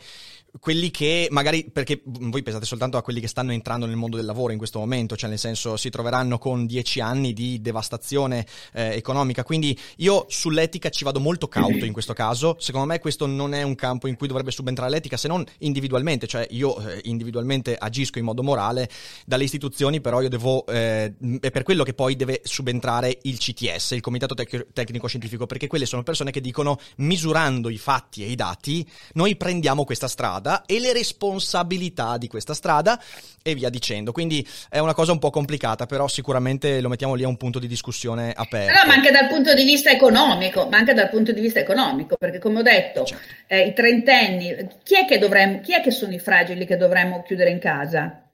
quelli 0.62 0.92
che 0.92 1.28
magari, 1.30 1.70
perché 1.70 2.02
voi 2.06 2.42
pensate 2.42 2.66
soltanto 2.66 2.96
a 2.96 3.02
quelli 3.02 3.20
che 3.20 3.28
stanno 3.28 3.52
entrando 3.52 3.86
nel 3.86 3.98
mondo 3.98 4.16
del 4.16 4.26
lavoro 4.26 4.54
in 4.54 4.58
questo 4.58 4.80
momento, 4.80 5.18
cioè 5.18 5.30
nel 5.30 5.40
senso 5.40 5.76
si 5.76 5.90
troveranno 5.90 6.38
con 6.38 6.66
dieci 6.66 7.02
anni 7.02 7.34
di 7.34 7.60
devastazione 7.60 8.48
eh, 8.72 8.96
economica, 8.96 9.44
quindi 9.44 9.78
io 9.98 10.26
sull'etica 10.30 10.88
ci 10.88 11.04
vado 11.04 11.20
molto 11.20 11.50
cauto 11.50 11.84
in 11.84 11.92
questo 11.92 12.14
caso, 12.14 12.56
secondo 12.60 12.88
me 12.88 13.00
questo 13.00 13.26
non 13.26 13.54
è 13.54 13.62
un 13.64 13.76
campo 13.76 14.08
in 14.08 14.16
cui 14.16 14.30
dovrebbe 14.30 14.52
subentrare 14.52 14.90
l'etica 14.90 15.18
se 15.18 15.28
non 15.28 15.44
individualmente, 15.58 16.28
cioè 16.28 16.48
io 16.52 16.80
eh, 16.80 17.02
individualmente 17.04 17.76
agisco 17.76 18.20
in 18.20 18.24
modo 18.24 18.42
morale 18.42 18.90
dalle 19.26 19.44
istituzioni 19.44 19.64
istituzioni, 19.66 20.02
però 20.02 20.22
io 20.22 20.30
devo, 20.30 20.66
eh, 20.68 21.14
è 21.40 21.52
per 21.52 21.64
quello 21.64 21.84
che 21.84 21.94
poi 21.94 22.16
deve 22.16 22.42
subentrare 22.44 23.18
il 23.24 23.38
CTS, 23.38 23.92
il 23.92 24.02
Comitato 24.02 24.36
Tec- 24.36 24.68
Tecnico 24.72 25.08
Scientifico, 25.08 25.46
perché 25.46 25.68
quelle 25.68 25.86
sono 25.86 26.04
persone 26.04 26.32
che 26.32 26.42
dicono, 26.42 26.78
misurando 26.98 27.70
i 27.70 27.78
fatti 27.78 28.24
e 28.24 28.28
i 28.28 28.36
dati, 28.36 28.88
noi 29.14 29.36
prendiamo 29.36 29.84
questa 29.84 30.08
strada 30.08 30.64
e 30.66 30.80
le 30.80 30.94
responsabilità 30.94 32.18
di 32.18 32.28
questa 32.28 32.54
strada 32.54 33.02
e 33.42 33.56
via 33.56 33.70
dicendo. 33.70 34.12
Quindi 34.12 34.48
è 34.70 34.80
una 34.80 34.94
cosa 34.94 35.12
un 35.12 35.20
po' 35.20 35.30
complicata, 35.30 35.86
però 35.86 36.08
sicuramente 36.08 36.82
lo 36.82 36.90
mettiamo 36.90 37.16
lì 37.16 37.24
a 37.24 37.28
un 37.28 37.38
punto 37.38 37.60
di 37.60 37.68
discussione 37.68 38.34
aperto. 38.36 38.80
No, 38.80 38.88
ma 38.88 38.94
anche 38.94 39.12
dal 39.12 39.28
punto 39.28 39.54
di 39.54 39.64
vista 39.64 39.90
economico, 39.90 40.68
ma 40.70 40.78
anche 40.78 40.94
dal 40.94 41.10
punto 41.10 41.32
di 41.32 41.42
vista 41.42 41.60
economico, 41.60 42.16
perché 42.18 42.40
come 42.40 42.60
ho 42.60 42.64
detto, 42.64 43.06
certo. 43.06 43.24
eh, 43.48 43.68
i 43.68 43.74
trentenni, 43.74 44.56
chi 44.84 44.96
è, 44.96 45.06
che 45.06 45.18
dovremmo, 45.18 45.62
chi 45.62 45.74
è 45.74 45.82
che 45.82 45.92
sono 45.92 46.14
i 46.14 46.20
fragili 46.20 46.66
che 46.66 46.78
dovremmo 46.78 47.24
chiudere 47.24 47.50
in 47.50 47.60
casa? 47.60 48.25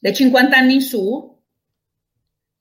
Dai 0.00 0.14
50 0.14 0.56
anni 0.56 0.74
in 0.74 0.80
su, 0.80 1.38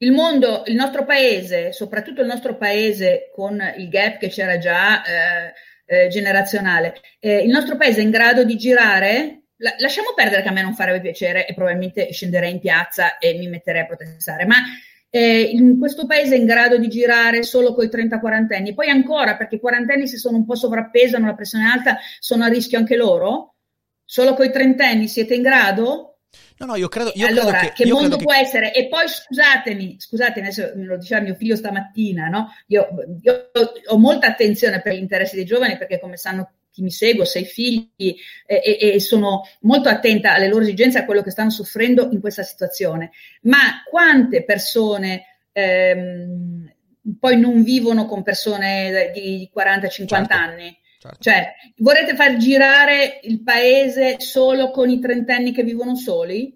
il 0.01 0.11
mondo, 0.11 0.63
il 0.67 0.75
nostro 0.75 1.05
paese, 1.05 1.71
soprattutto 1.71 2.21
il 2.21 2.27
nostro 2.27 2.55
paese 2.57 3.31
con 3.33 3.59
il 3.77 3.89
gap 3.89 4.17
che 4.17 4.27
c'era 4.27 4.57
già 4.57 5.03
eh, 5.03 5.53
eh, 5.85 6.07
generazionale, 6.09 7.01
eh, 7.19 7.37
il 7.39 7.49
nostro 7.49 7.77
paese 7.77 8.01
è 8.01 8.03
in 8.03 8.11
grado 8.11 8.43
di 8.43 8.55
girare, 8.57 9.43
la, 9.57 9.73
lasciamo 9.79 10.13
perdere 10.15 10.41
che 10.41 10.49
a 10.49 10.51
me 10.51 10.61
non 10.61 10.75
farebbe 10.75 11.01
piacere 11.01 11.47
e 11.47 11.53
probabilmente 11.53 12.11
scenderei 12.11 12.51
in 12.51 12.59
piazza 12.59 13.17
e 13.17 13.33
mi 13.37 13.47
metterei 13.47 13.81
a 13.81 13.85
protestare, 13.85 14.45
ma 14.45 14.57
eh, 15.09 15.41
in 15.41 15.79
questo 15.79 16.05
paese 16.05 16.35
è 16.35 16.37
in 16.37 16.45
grado 16.45 16.77
di 16.77 16.87
girare 16.87 17.43
solo 17.43 17.73
con 17.73 17.85
i 17.85 17.87
30-40 17.87 18.53
anni, 18.53 18.73
poi 18.73 18.89
ancora 18.89 19.35
perché 19.35 19.55
i 19.55 19.59
quarantenni 19.59 20.07
se 20.07 20.17
sono 20.17 20.37
un 20.37 20.45
po' 20.45 20.55
sovrappeso, 20.55 21.15
hanno 21.15 21.25
la 21.25 21.35
pressione 21.35 21.65
alta, 21.65 21.97
sono 22.19 22.43
a 22.43 22.47
rischio 22.47 22.77
anche 22.77 22.95
loro, 22.95 23.55
solo 24.05 24.33
con 24.33 24.45
i 24.45 24.51
trentenni 24.51 25.07
siete 25.07 25.35
in 25.35 25.41
grado? 25.41 26.18
No, 26.57 26.65
no, 26.65 26.75
io 26.75 26.87
credo. 26.87 27.11
Io 27.15 27.27
allora, 27.27 27.59
credo 27.59 27.73
che, 27.73 27.83
che 27.83 27.91
mondo 27.91 28.17
può 28.17 28.33
che... 28.33 28.39
essere? 28.39 28.73
E 28.73 28.87
poi 28.87 29.07
scusatemi, 29.07 29.95
scusatemi, 29.99 30.47
adesso 30.47 30.71
me 30.75 30.85
lo 30.85 30.97
diceva 30.97 31.21
mio 31.21 31.35
figlio 31.35 31.55
stamattina, 31.55 32.27
no? 32.27 32.53
Io, 32.67 32.87
io 33.21 33.51
ho 33.87 33.97
molta 33.97 34.27
attenzione 34.27 34.81
per 34.81 34.93
gli 34.93 34.99
interessi 34.99 35.35
dei 35.35 35.45
giovani 35.45 35.77
perché, 35.77 35.99
come 35.99 36.17
sanno 36.17 36.51
chi 36.71 36.81
mi 36.83 36.91
segue, 36.91 37.25
sei 37.25 37.45
figli 37.45 37.89
e, 37.95 38.15
e, 38.45 38.77
e, 38.93 38.99
sono 38.99 39.43
molto 39.61 39.89
attenta 39.89 40.33
alle 40.33 40.47
loro 40.47 40.63
esigenze, 40.63 40.99
a 40.99 41.05
quello 41.05 41.23
che 41.23 41.31
stanno 41.31 41.49
soffrendo 41.49 42.09
in 42.11 42.19
questa 42.19 42.43
situazione. 42.43 43.11
Ma 43.43 43.83
quante 43.89 44.43
persone 44.43 45.23
ehm, 45.51 46.71
poi 47.19 47.39
non 47.39 47.63
vivono 47.63 48.05
con 48.05 48.21
persone 48.21 49.11
di 49.13 49.49
40-50 49.55 50.07
certo. 50.07 50.33
anni? 50.33 50.77
Certo. 51.01 51.17
Cioè, 51.21 51.53
vorrete 51.77 52.13
far 52.13 52.35
girare 52.35 53.21
il 53.23 53.41
paese 53.41 54.19
solo 54.19 54.69
con 54.69 54.89
i 54.89 54.99
trentenni 54.99 55.53
che 55.53 55.63
vivono 55.63 55.95
soli? 55.95 56.53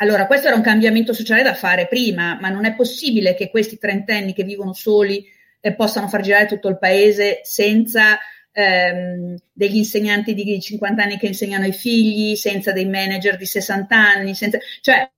Allora, 0.00 0.26
questo 0.26 0.48
era 0.48 0.56
un 0.56 0.62
cambiamento 0.62 1.12
sociale 1.12 1.44
da 1.44 1.54
fare 1.54 1.86
prima, 1.86 2.36
ma 2.40 2.48
non 2.48 2.64
è 2.64 2.74
possibile 2.74 3.34
che 3.34 3.50
questi 3.50 3.78
trentenni 3.78 4.34
che 4.34 4.42
vivono 4.42 4.72
soli 4.72 5.24
eh, 5.60 5.74
possano 5.74 6.08
far 6.08 6.22
girare 6.22 6.46
tutto 6.46 6.68
il 6.68 6.78
paese 6.78 7.40
senza 7.44 8.18
ehm, 8.50 9.36
degli 9.52 9.76
insegnanti 9.76 10.34
di 10.34 10.60
50 10.60 11.00
anni 11.00 11.16
che 11.16 11.26
insegnano 11.26 11.64
ai 11.64 11.72
figli, 11.72 12.34
senza 12.34 12.72
dei 12.72 12.86
manager 12.86 13.36
di 13.36 13.46
60 13.46 13.94
anni, 13.94 14.34
senza... 14.34 14.58
cioè 14.80 15.08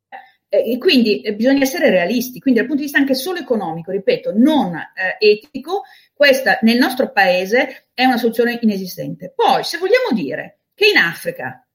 eh, 0.50 0.76
quindi 0.78 1.22
eh, 1.22 1.34
bisogna 1.34 1.62
essere 1.62 1.88
realisti, 1.88 2.40
quindi 2.40 2.60
dal 2.60 2.68
punto 2.68 2.82
di 2.82 2.88
vista 2.88 3.00
anche 3.00 3.14
solo 3.14 3.38
economico, 3.38 3.90
ripeto, 3.92 4.32
non 4.34 4.74
eh, 4.74 5.16
etico, 5.18 5.84
questa 6.20 6.58
nel 6.60 6.76
nostro 6.76 7.12
paese 7.12 7.86
è 7.94 8.04
una 8.04 8.18
soluzione 8.18 8.58
inesistente. 8.60 9.32
Poi, 9.34 9.64
se 9.64 9.78
vogliamo 9.78 10.10
dire 10.12 10.64
che 10.74 10.88
in 10.88 10.98
Africa, 10.98 11.66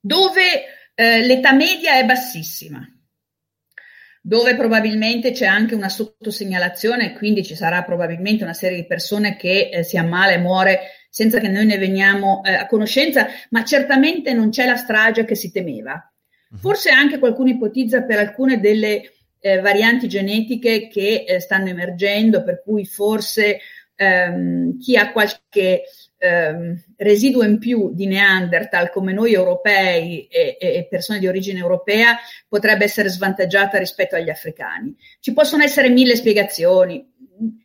dove 0.00 0.40
eh, 0.94 1.20
l'età 1.20 1.52
media 1.52 1.98
è 1.98 2.06
bassissima, 2.06 2.82
dove 4.22 4.56
probabilmente 4.56 5.32
c'è 5.32 5.44
anche 5.44 5.74
una 5.74 5.90
sottosegnalazione, 5.90 7.12
quindi 7.12 7.44
ci 7.44 7.54
sarà 7.54 7.82
probabilmente 7.82 8.42
una 8.42 8.54
serie 8.54 8.78
di 8.78 8.86
persone 8.86 9.36
che 9.36 9.68
eh, 9.68 9.82
si 9.82 9.98
ammala 9.98 10.32
e 10.32 10.38
muore 10.38 10.80
senza 11.10 11.40
che 11.40 11.48
noi 11.48 11.66
ne 11.66 11.76
veniamo 11.76 12.42
eh, 12.42 12.54
a 12.54 12.66
conoscenza, 12.66 13.26
ma 13.50 13.64
certamente 13.64 14.32
non 14.32 14.48
c'è 14.48 14.64
la 14.64 14.76
strage 14.76 15.26
che 15.26 15.34
si 15.34 15.52
temeva. 15.52 16.10
Mhm. 16.48 16.58
Forse 16.58 16.88
anche 16.88 17.18
qualcuno 17.18 17.50
ipotizza 17.50 18.00
per 18.04 18.18
alcune 18.18 18.60
delle 18.60 19.10
eh, 19.44 19.60
varianti 19.60 20.08
genetiche 20.08 20.88
che 20.88 21.26
eh, 21.28 21.38
stanno 21.38 21.68
emergendo, 21.68 22.42
per 22.42 22.62
cui 22.64 22.86
forse 22.86 23.58
ehm, 23.94 24.78
chi 24.78 24.96
ha 24.96 25.12
qualche 25.12 25.82
ehm, 26.16 26.82
residuo 26.96 27.42
in 27.42 27.58
più 27.58 27.92
di 27.92 28.06
Neanderthal 28.06 28.88
come 28.88 29.12
noi 29.12 29.34
europei 29.34 30.26
e, 30.28 30.56
e, 30.58 30.86
persone 30.88 31.18
di 31.18 31.26
origine 31.26 31.58
europea 31.58 32.16
potrebbe 32.48 32.84
essere 32.84 33.10
svantaggiata 33.10 33.76
rispetto 33.76 34.16
agli 34.16 34.30
africani. 34.30 34.96
Ci 35.20 35.34
possono 35.34 35.62
essere 35.62 35.90
mille 35.90 36.16
spiegazioni. 36.16 37.06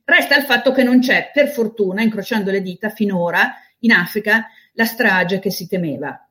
Resta 0.03 0.35
il 0.35 0.43
fatto 0.43 0.73
che 0.73 0.83
non 0.83 0.99
c'è, 0.99 1.31
per 1.33 1.47
fortuna, 1.47 2.01
incrociando 2.01 2.51
le 2.51 2.61
dita, 2.61 2.89
finora 2.89 3.53
in 3.79 3.93
Africa 3.93 4.49
la 4.73 4.85
strage 4.85 5.39
che 5.39 5.49
si 5.49 5.65
temeva. 5.65 6.27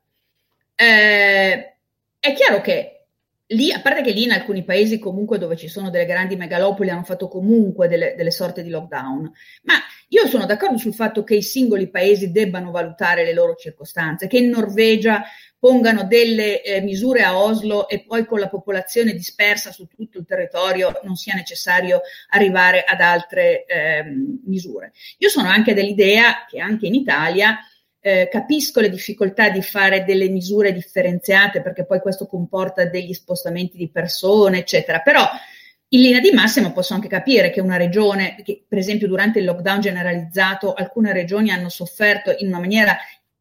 Eh, 0.75 1.73
è 2.19 2.33
chiaro 2.33 2.61
che 2.61 2.98
lì, 3.49 3.71
a 3.71 3.81
parte 3.81 4.01
che 4.01 4.11
lì 4.11 4.23
in 4.23 4.31
alcuni 4.31 4.63
paesi 4.63 4.99
comunque 4.99 5.37
dove 5.37 5.55
ci 5.55 5.67
sono 5.67 5.89
delle 5.89 6.05
grandi 6.05 6.35
megalopoli 6.35 6.89
hanno 6.89 7.03
fatto 7.03 7.27
comunque 7.27 7.87
delle, 7.87 8.13
delle, 8.15 8.31
sorte 8.31 8.61
di 8.61 8.69
lockdown, 8.69 9.31
ma 9.63 9.73
io 10.09 10.27
sono 10.27 10.45
d'accordo 10.45 10.77
sul 10.77 10.93
fatto 10.93 11.23
che 11.23 11.35
i 11.35 11.41
singoli 11.41 11.89
paesi 11.89 12.31
debbano 12.31 12.71
valutare 12.71 13.23
le 13.23 13.33
loro 13.33 13.55
circostanze, 13.55 14.27
che 14.27 14.37
in 14.37 14.49
Norvegia 14.49 15.23
pongano 15.57 16.05
delle 16.05 16.61
eh, 16.61 16.81
misure 16.81 17.23
a 17.23 17.37
Oslo 17.37 17.89
e 17.89 18.03
poi 18.05 18.25
con 18.25 18.39
la 18.39 18.47
popolazione 18.47 19.13
dispersa 19.13 19.71
su 19.71 19.87
tutto 19.87 20.17
il 20.17 20.25
territorio 20.25 20.99
non 21.03 21.15
sia 21.15 21.33
necessario 21.33 22.01
arrivare 22.29 22.83
ad 22.83 23.01
altre 23.01 23.65
eh, 23.65 24.03
misure. 24.45 24.93
Io 25.17 25.29
sono 25.29 25.49
anche 25.49 25.73
dell'idea 25.73 26.45
che 26.47 26.59
anche 26.59 26.87
in 26.87 26.93
Italia 26.93 27.57
eh, 28.01 28.29
capisco 28.31 28.79
le 28.79 28.89
difficoltà 28.89 29.49
di 29.49 29.61
fare 29.61 30.03
delle 30.03 30.29
misure 30.29 30.71
differenziate 30.71 31.61
perché 31.61 31.85
poi 31.85 31.99
questo 31.99 32.27
comporta 32.27 32.85
degli 32.85 33.13
spostamenti 33.13 33.77
di 33.77 33.89
persone, 33.89 34.59
eccetera, 34.59 34.99
però 34.99 35.27
in 35.91 36.01
linea 36.01 36.19
di 36.19 36.31
massima 36.31 36.71
posso 36.71 36.93
anche 36.93 37.07
capire 37.07 37.49
che 37.49 37.61
una 37.61 37.77
regione, 37.77 38.35
che 38.43 38.63
per 38.67 38.77
esempio 38.77 39.07
durante 39.07 39.39
il 39.39 39.45
lockdown 39.45 39.81
generalizzato 39.81 40.73
alcune 40.73 41.13
regioni 41.13 41.49
hanno 41.49 41.69
sofferto 41.69 42.33
in 42.37 42.47
una 42.47 42.59
maniera 42.59 42.95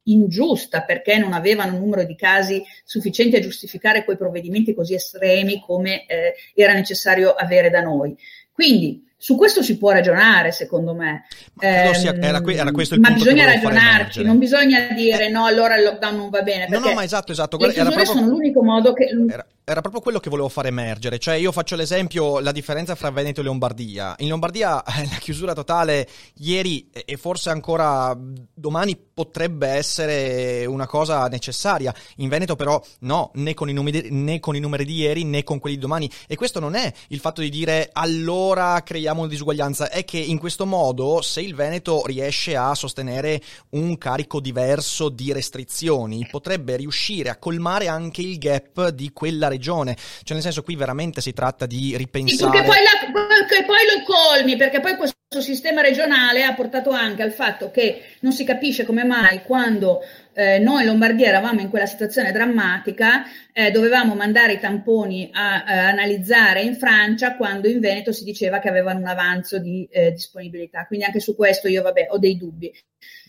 ingiusta 0.04 0.82
perché 0.82 1.18
non 1.18 1.34
avevano 1.34 1.74
un 1.74 1.80
numero 1.80 2.04
di 2.04 2.16
casi 2.16 2.62
sufficienti 2.84 3.36
a 3.36 3.40
giustificare 3.40 4.04
quei 4.04 4.16
provvedimenti 4.16 4.72
così 4.72 4.94
estremi 4.94 5.60
come 5.60 6.06
eh, 6.06 6.34
era 6.54 6.72
necessario 6.72 7.32
avere 7.34 7.68
da 7.68 7.82
noi. 7.82 8.16
Quindi 8.50 9.07
su 9.20 9.36
questo 9.36 9.64
si 9.64 9.76
può 9.76 9.90
ragionare, 9.90 10.52
secondo 10.52 10.94
me. 10.94 11.26
Ma, 11.54 11.92
sia, 11.92 12.14
era, 12.14 12.40
era 12.40 12.70
questo 12.70 12.94
il 12.94 13.00
ma 13.00 13.10
bisogna 13.10 13.46
ragionarci, 13.46 14.22
non 14.22 14.38
bisogna 14.38 14.92
dire 14.94 15.26
eh, 15.26 15.28
no, 15.28 15.44
allora 15.44 15.76
il 15.76 15.82
lockdown 15.82 16.16
non 16.16 16.30
va 16.30 16.42
bene. 16.42 16.68
No, 16.68 16.78
no, 16.78 16.94
ma 16.94 17.02
esatto, 17.02 17.32
esatto. 17.32 17.56
Le 17.56 17.72
chiusure 17.72 17.94
proprio... 17.94 18.14
sono 18.14 18.28
l'unico 18.28 18.62
modo 18.62 18.92
che... 18.92 19.08
Era, 19.28 19.44
era 19.64 19.80
proprio 19.80 20.00
quello 20.00 20.20
che 20.20 20.30
volevo 20.30 20.48
far 20.48 20.66
emergere. 20.66 21.18
Cioè, 21.18 21.34
io 21.34 21.50
faccio 21.50 21.74
l'esempio, 21.74 22.38
la 22.38 22.52
differenza 22.52 22.94
fra 22.94 23.10
Veneto 23.10 23.40
e 23.40 23.42
Lombardia. 23.44 24.14
In 24.18 24.28
Lombardia 24.28 24.82
la 24.86 25.18
chiusura 25.18 25.52
totale 25.52 26.06
ieri 26.36 26.88
e 26.92 27.16
forse 27.16 27.50
ancora 27.50 28.16
domani 28.16 29.07
potrebbe 29.18 29.66
essere 29.66 30.64
una 30.64 30.86
cosa 30.86 31.26
necessaria. 31.26 31.92
In 32.18 32.28
Veneto 32.28 32.54
però 32.54 32.80
no, 33.00 33.32
né 33.34 33.52
con, 33.52 33.68
i 33.68 33.72
numeri, 33.72 34.10
né 34.12 34.38
con 34.38 34.54
i 34.54 34.60
numeri 34.60 34.84
di 34.84 34.94
ieri 34.94 35.24
né 35.24 35.42
con 35.42 35.58
quelli 35.58 35.74
di 35.74 35.82
domani. 35.82 36.08
E 36.28 36.36
questo 36.36 36.60
non 36.60 36.76
è 36.76 36.92
il 37.08 37.18
fatto 37.18 37.40
di 37.40 37.50
dire 37.50 37.90
allora 37.92 38.80
creiamo 38.84 39.22
una 39.22 39.28
disuguaglianza, 39.28 39.90
è 39.90 40.04
che 40.04 40.18
in 40.18 40.38
questo 40.38 40.66
modo 40.66 41.20
se 41.20 41.40
il 41.40 41.56
Veneto 41.56 42.06
riesce 42.06 42.54
a 42.54 42.76
sostenere 42.76 43.42
un 43.70 43.98
carico 43.98 44.38
diverso 44.38 45.08
di 45.08 45.32
restrizioni, 45.32 46.24
potrebbe 46.30 46.76
riuscire 46.76 47.28
a 47.28 47.38
colmare 47.38 47.88
anche 47.88 48.20
il 48.20 48.38
gap 48.38 48.90
di 48.90 49.10
quella 49.12 49.48
regione. 49.48 49.96
Cioè, 49.96 50.34
nel 50.34 50.42
senso, 50.42 50.62
qui 50.62 50.76
veramente 50.76 51.20
si 51.20 51.32
tratta 51.32 51.66
di 51.66 51.96
ripensare. 51.96 52.60
Che, 52.60 52.64
poi 52.64 52.76
la, 52.76 53.46
che 53.46 53.64
poi 53.64 53.78
lo 53.96 54.04
colmi, 54.04 54.56
perché 54.56 54.78
poi 54.78 54.94
questo 54.96 55.16
sistema 55.40 55.82
regionale 55.82 56.44
ha 56.44 56.54
portato 56.54 56.90
anche 56.90 57.22
al 57.22 57.32
fatto 57.32 57.70
che 57.70 58.16
non 58.20 58.32
si 58.32 58.44
capisce 58.44 58.86
come 58.86 59.04
mai 59.08 59.42
quando 59.42 60.02
eh, 60.32 60.60
noi 60.60 60.82
in 60.82 60.86
Lombardia 60.86 61.26
eravamo 61.26 61.60
in 61.60 61.68
quella 61.68 61.86
situazione 61.86 62.30
drammatica, 62.30 63.24
eh, 63.52 63.72
dovevamo 63.72 64.14
mandare 64.14 64.52
i 64.52 64.60
tamponi 64.60 65.30
a, 65.32 65.64
a, 65.64 65.88
analizzare 65.88 66.62
in 66.62 66.76
Francia 66.76 67.34
quando 67.34 67.66
in 67.66 67.80
Veneto 67.80 68.12
si 68.12 68.22
diceva 68.22 68.60
che 68.60 68.68
avevano 68.68 69.00
un 69.00 69.08
avanzo 69.08 69.58
di 69.58 69.88
eh, 69.90 70.12
disponibilità. 70.12 70.86
Quindi 70.86 71.06
anche 71.06 71.18
su 71.18 71.34
questo 71.34 71.66
io 71.66 71.82
vabbè, 71.82 72.06
ho 72.10 72.18
dei 72.18 72.36
dubbi. 72.36 72.72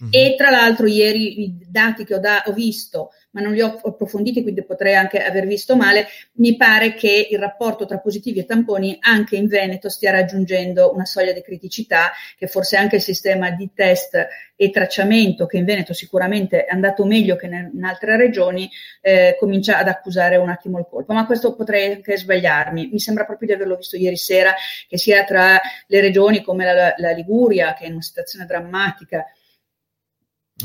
Mm-hmm. 0.04 0.12
E 0.12 0.36
tra 0.38 0.52
l'altro 0.52 0.86
ieri 0.86 1.44
i 1.44 1.58
dati 1.68 2.06
che 2.06 2.14
ho, 2.14 2.20
da, 2.20 2.44
ho 2.46 2.54
visto 2.54 3.10
ma 3.32 3.42
non 3.42 3.54
li 3.54 3.62
ho 3.62 3.80
approfonditi, 3.84 4.42
quindi 4.42 4.64
potrei 4.64 4.96
anche 4.96 5.24
aver 5.24 5.46
visto 5.46 5.76
male, 5.76 6.08
mi 6.34 6.56
pare 6.56 6.94
che 6.96 7.28
il 7.30 7.38
rapporto 7.38 7.86
tra 7.86 8.00
positivi 8.00 8.40
e 8.40 8.46
tamponi 8.46 8.98
anche 9.02 9.36
in 9.36 9.48
Veneto 9.48 9.90
stia 9.90 10.12
raggiungendo 10.12 10.94
una 10.94 11.06
soglia 11.06 11.34
di 11.34 11.42
criticità, 11.42 12.12
che 12.38 12.48
forse 12.48 12.78
anche 12.78 12.96
il 12.96 13.02
sistema 13.02 13.52
di 13.52 13.70
test 13.74 14.28
e 14.56 14.70
tracciamento, 14.72 15.46
che 15.46 15.58
in 15.58 15.66
Veneto 15.66 15.94
sicuramente 15.94 16.66
è 16.66 16.74
andato 16.74 17.06
meglio 17.06 17.36
che 17.36 17.46
in 17.46 17.84
altre 17.84 18.18
regioni, 18.18 18.70
eh, 19.02 19.38
comincia 19.40 19.78
ad 19.78 19.88
accusare 19.88 20.36
un 20.36 20.50
attimo 20.50 20.80
il 20.80 20.86
colpo. 20.90 21.14
Ma 21.14 21.26
questo 21.26 21.56
potrei 21.56 21.94
anche 21.94 22.18
sbagliarmi. 22.18 22.90
Mi 22.92 23.00
sembra 23.00 23.26
proprio 23.26 23.48
di 23.48 23.54
averlo 23.54 23.76
visto 23.76 23.96
ieri 23.96 24.18
sera, 24.18 24.54
che 24.88 24.98
sia 24.98 25.24
tra 25.24 25.62
le 25.88 26.02
regioni 26.02 26.42
come 26.42 26.66
la, 26.66 26.94
la 26.98 27.12
Liguria, 27.12 27.74
che 27.74 27.84
è 27.84 27.88
in 27.88 27.94
una 27.94 28.02
situazione 28.02 28.46
drammatica, 28.46 29.26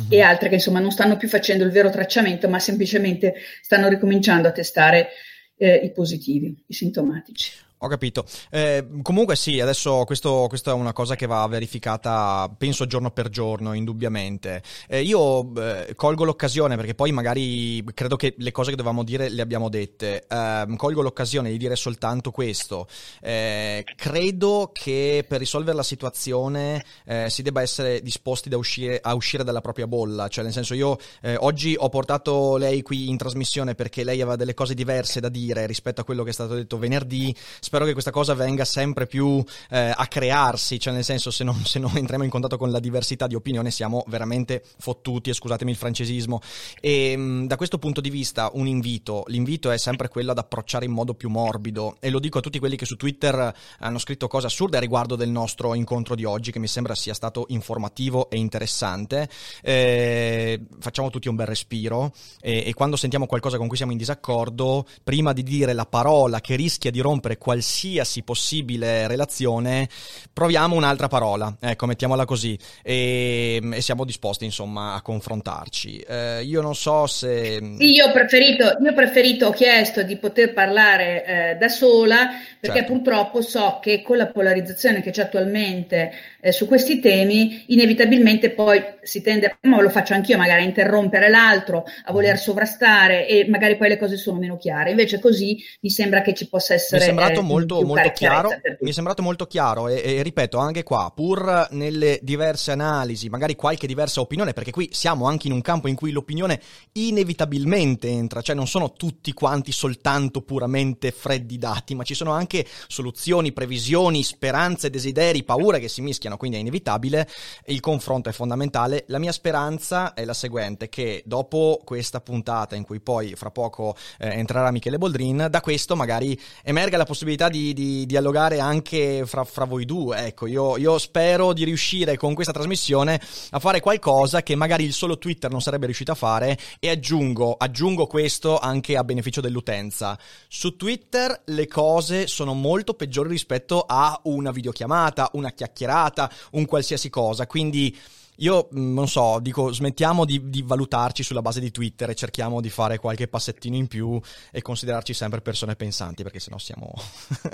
e 0.09 0.21
altre 0.21 0.49
che 0.49 0.57
insomma 0.57 0.81
non 0.81 0.91
stanno 0.91 1.17
più 1.17 1.29
facendo 1.29 1.65
il 1.65 1.71
vero 1.71 1.91
tracciamento, 1.91 2.49
ma 2.49 2.59
semplicemente 2.59 3.35
stanno 3.63 3.89
ricominciando 3.89 4.49
a 4.49 4.53
testare 4.53 5.09
eh, 5.57 5.75
i 5.77 5.93
positivi, 5.93 6.65
i 6.67 6.73
sintomatici. 6.75 7.53
Ho 7.85 7.89
capito. 7.89 8.25
Eh, 8.51 8.87
comunque 9.03 9.37
sì, 9.37 9.61
adesso 9.61 10.05
questo, 10.07 10.47
questa 10.49 10.71
è 10.71 10.75
una 10.75 10.95
cosa 10.95 11.17
che 11.17 11.27
va 11.27 11.47
verificata, 11.47 12.51
penso 12.57 12.87
giorno 12.87 13.11
per 13.11 13.29
giorno, 13.29 13.75
indubbiamente. 13.75 14.63
Eh, 14.89 15.03
io 15.03 15.53
eh, 15.55 15.95
colgo 15.95 16.25
l'occasione, 16.25 16.77
perché 16.77 16.95
poi 16.95 17.13
magari 17.13 17.85
credo 17.93 18.17
che 18.17 18.35
le 18.39 18.53
cose 18.53 18.71
che 18.71 18.77
dovevamo 18.77 19.03
dire 19.03 19.29
le 19.29 19.43
abbiamo 19.43 19.69
dette. 19.69 20.25
Ehm, 20.27 20.77
colgo 20.77 21.03
l'occasione 21.03 21.51
di 21.51 21.59
dire 21.59 21.77
soltanto 21.77 22.31
questo. 22.31 22.89
Eh, 23.21 23.85
credo 23.97 24.71
che 24.73 25.27
per 25.29 25.41
risolvere 25.41 25.77
la 25.77 25.83
situazione 25.83 26.83
eh, 27.05 27.29
si 27.29 27.43
debba 27.43 27.61
essere 27.61 28.01
disposti 28.01 28.49
uscire, 28.55 28.99
a 29.03 29.15
uscire 29.15 29.45
dalla 29.45 29.61
propria 29.61 29.87
bolla. 29.87 30.29
Cioè, 30.29 30.43
nel 30.43 30.55
senso, 30.55 30.73
io 30.73 30.97
eh, 31.21 31.37
oggi 31.39 31.75
ho 31.77 31.91
portato 31.91 32.57
lei 32.57 32.81
qui 32.81 33.11
in 33.11 33.19
trasmissione 33.19 33.75
perché 33.75 34.05
lei 34.05 34.23
aveva 34.23 34.37
delle 34.37 34.55
cose 34.55 34.73
diverse 34.73 35.21
da 35.21 35.29
dire 35.29 35.67
rispetto 35.67 36.01
a 36.01 36.05
quello 36.05 36.23
che 36.23 36.31
è 36.31 36.33
stato 36.33 36.55
detto 36.55 36.79
venerdì 36.79 37.35
spero 37.61 37.74
che 37.83 37.93
questa 37.93 38.13
cosa 38.13 38.35
venga 38.35 38.65
sempre 38.65 39.07
più 39.07 39.43
eh, 39.71 39.93
a 39.95 40.07
crearsi, 40.07 40.79
cioè 40.79 40.95
nel 40.95 41.03
senso 41.03 41.33
se 41.33 41.43
non, 41.43 41.65
se 41.67 41.81
non, 41.81 41.97
entriamo 41.97 42.23
in 42.23 42.31
contatto 42.31 42.57
con 42.57 42.71
la 42.71 42.79
diversità 42.79 43.27
di 43.27 43.35
opinione 43.35 43.73
siamo 43.73 44.05
veramente 44.07 44.63
fottuti, 44.79 45.31
e 45.31 45.35
scusatemi 45.35 45.73
il 45.73 45.77
francesismo. 45.77 46.41
E 46.81 47.17
mh, 47.17 47.47
da 47.49 47.57
questo 47.57 47.79
punto 47.79 48.01
di 48.01 48.11
vista 48.11 48.51
un 48.53 48.69
invito, 48.69 49.25
l'invito 49.27 49.73
è 49.73 49.79
sempre 49.79 50.09
quello 50.09 50.31
ad 50.31 50.39
approcciare 50.39 50.85
in 50.85 50.93
modo 50.93 51.15
più 51.15 51.29
morbido 51.29 51.97
e 51.99 52.11
lo 52.11 52.21
dico 52.21 52.39
a 52.39 52.41
tutti 52.41 52.61
quelli 52.61 52.77
che 52.77 52.87
su 52.87 52.97
Twitter 52.97 53.53
hanno 53.81 53.99
scritto 53.99 54.29
cose 54.29 54.47
assurde 54.47 54.77
a 54.77 54.81
riguardo 54.81 55.17
del 55.17 55.31
nostro 55.31 55.75
incontro 55.75 56.15
di 56.15 56.25
oggi 56.25 56.53
che 56.53 56.61
mi 56.61 56.69
sembra 56.69 56.95
sia 56.95 57.15
stato 57.15 57.47
informativo 57.49 58.31
e 58.31 58.37
interessante. 58.37 59.29
Eh, 59.63 60.61
facciamo 60.79 61.11
tutti 61.11 61.29
un 61.29 61.35
bel 61.35 61.47
respiro 61.47 62.13
e, 62.41 62.63
e 62.67 62.75
quando 62.75 62.97
sentiamo 62.97 63.27
qualcosa 63.27 63.57
con 63.57 63.67
cui 63.67 63.77
siamo 63.77 63.93
in 63.93 63.99
disaccordo, 63.99 64.87
prima 65.03 65.33
di 65.33 65.43
dire 65.43 65.73
la 65.73 65.87
parola 65.87 66.41
che 66.41 66.55
rischia 66.55 66.91
di 66.91 67.01
rompere 67.01 67.37
qualsiasi 67.37 67.54
qualsiasi 67.55 68.23
possibile 68.23 69.07
relazione, 69.07 69.89
proviamo 70.33 70.75
un'altra 70.75 71.07
parola, 71.07 71.57
ecco, 71.61 71.87
mettiamola 71.87 72.25
così, 72.25 72.59
e, 72.83 73.61
e 73.73 73.81
siamo 73.81 74.05
disposti 74.05 74.45
insomma 74.45 74.95
a 74.95 75.03
confrontarci. 75.03 75.99
Eh, 76.01 76.43
io 76.43 76.61
non 76.61 76.75
so 76.75 77.07
se... 77.07 77.61
Sì, 77.79 77.93
io 77.93 78.07
ho 78.07 78.13
preferito, 78.13 78.65
io 78.65 78.91
ho, 78.91 78.95
preferito, 78.95 79.47
ho 79.47 79.53
chiesto 79.53 80.03
di 80.03 80.17
poter 80.17 80.53
parlare 80.53 81.25
eh, 81.25 81.57
da 81.57 81.69
sola, 81.69 82.31
perché 82.59 82.79
certo. 82.79 82.93
purtroppo 82.93 83.41
so 83.41 83.79
che 83.81 84.03
con 84.03 84.17
la 84.17 84.27
polarizzazione 84.27 85.01
che 85.01 85.13
c'è 85.13 85.23
attualmente 85.23 86.13
eh, 86.41 86.51
su 86.51 86.67
questi 86.67 86.99
temi, 86.99 87.65
inevitabilmente 87.69 88.51
poi 88.51 88.83
si 89.03 89.23
tende, 89.23 89.59
ma 89.63 89.81
lo 89.81 89.91
faccio 89.91 90.15
anch'io, 90.15 90.37
magari 90.37 90.63
a 90.63 90.65
interrompere 90.65 91.29
l'altro, 91.29 91.85
a 92.05 92.13
voler 92.13 92.35
mm. 92.35 92.39
sovrastare 92.39 93.29
e 93.29 93.47
magari 93.49 93.77
poi 93.77 93.91
le 93.91 93.99
cose 93.99 94.17
sono 94.17 94.39
meno 94.41 94.57
chiare. 94.57 94.91
Invece 94.91 95.21
così 95.21 95.63
mi 95.81 95.91
sembra 95.91 96.23
che 96.23 96.35
ci 96.35 96.49
possa 96.49 96.75
essere... 96.75 96.97
Mi 96.97 97.03
è 97.03 97.07
sembrato 97.07 97.41
eh, 97.41 97.44
molto, 97.45 97.83
molto 97.83 98.11
chiaro, 98.11 98.51
mi 98.81 98.91
è 98.91 98.93
sembrato 98.93 99.23
molto 99.23 99.47
chiaro 99.47 99.89
e, 99.89 100.03
e, 100.05 100.23
ripeto 100.23 100.59
anche 100.59 100.83
qua, 100.83 101.13
pur 101.15 101.69
nelle 101.71 102.19
diverse 102.23 102.73
analisi, 102.73 103.29
magari 103.29 103.55
qualche 103.55 103.87
diversa 103.87 104.21
opinione, 104.21 104.53
perché 104.53 104.71
qui 104.71 104.89
siamo 104.93 105.27
anche 105.27 105.47
in 105.47 105.53
un 105.53 105.61
campo 105.61 105.89
in 105.89 105.95
cui 105.95 106.11
l'opinione 106.11 106.61
inevitabilmente 106.93 108.09
entra, 108.09 108.43
cioè 108.43 108.55
non 108.55 108.67
sono 108.67 108.93
tutti 108.93 109.33
quanti 109.33 109.73
soltanto 109.73 110.43
puramente 110.43 111.11
freddi 111.11 111.59
dati, 111.59 111.95
ma 111.95 112.03
ci 112.05 112.15
sono 112.15 112.33
anche 112.33 112.67
soluzioni, 112.89 113.53
previsioni, 113.53 114.23
speranze, 114.23 114.91
desideri, 114.91 115.45
paure 115.45 115.81
che 115.81 115.89
si 115.89 116.01
mischiano, 116.01 116.37
quindi 116.37 116.57
è 116.57 116.61
inevitabile, 116.61 117.29
il 117.67 117.81
confronto 117.81 118.29
è 118.29 118.33
fondamentale. 118.33 119.05
La 119.09 119.19
mia 119.19 119.33
speranza 119.33 120.15
è 120.15 120.25
la 120.25 120.35
seguente, 120.35 120.89
che 120.89 121.23
dopo 121.27 121.81
questa 121.85 122.21
puntata 122.21 122.75
in 122.77 122.85
cui 122.85 123.01
poi 123.01 123.35
fra 123.35 123.51
poco 123.51 123.97
eh, 124.19 124.29
entrerà 124.29 124.71
Michele 124.71 124.99
Boldrin, 124.99 125.49
da 125.51 125.61
questo 125.61 125.97
magari 125.97 126.39
emerga 126.63 126.97
la 126.97 127.05
possibilità 127.05 127.34
possibilità 127.35 127.49
di, 127.49 127.73
di 127.73 128.07
dialogare 128.07 128.61
anche 128.61 129.25
fra, 129.27 129.45
fra, 129.45 129.65
voi 129.65 129.85
due. 129.85 130.27
Ecco, 130.27 130.47
io, 130.47 130.77
io, 130.77 130.99
spero 130.99 131.53
di 131.53 131.65
riuscire 131.65 132.17
con 132.17 132.35
questa 132.35 132.53
trasmissione 132.53 133.21
a 133.51 133.59
fare 133.59 133.81
qualcosa 133.81 134.43
che 134.43 134.55
magari 134.55 134.85
il 134.85 134.93
solo 134.93 135.19
Twitter 135.19 135.51
non 135.51 135.61
sarebbe 135.61 135.87
riuscito 135.87 136.13
a 136.13 136.15
fare 136.15 136.57
e 136.79 136.91
aggiungo, 136.91 137.55
aggiungo 137.55 138.07
questo 138.07 138.59
anche 138.59 138.97
a 138.97 139.05
beneficio 139.05 139.41
dell'utenza. 139.41 140.19
Su 140.49 140.77
Twitter 140.77 141.43
le 141.47 141.67
cose 141.67 142.27
sono 142.27 142.55
molto 142.55 142.95
peggiori 142.95 143.29
rispetto 143.29 143.85
a 143.87 144.19
una 144.25 144.51
videochiamata, 144.51 145.31
una 145.33 145.51
chiacchierata, 145.51 146.31
un 146.53 146.65
qualsiasi 146.67 147.11
cosa, 147.11 147.47
quindi 147.47 147.97
io 148.37 148.69
mm, 148.75 148.95
non 148.95 149.09
so, 149.09 149.39
dico, 149.41 149.73
smettiamo 149.73 150.25
di, 150.25 150.49
di, 150.49 150.63
valutarci 150.63 151.23
sulla 151.23 151.43
base 151.43 151.61
di 151.61 151.71
Twitter 151.71 152.11
e 152.11 152.15
cerchiamo 152.15 152.61
di 152.61 152.71
fare 152.71 152.99
qualche 152.99 153.29
passettino 153.29 153.77
in 153.77 153.87
più 153.87 154.21
e 154.51 154.63
considerarci 154.63 155.15
sempre 155.15 155.41
persone 155.41 155.77
pensanti, 155.77 156.23
perché 156.23 156.41
sennò 156.41 156.59
siamo. 156.59 156.93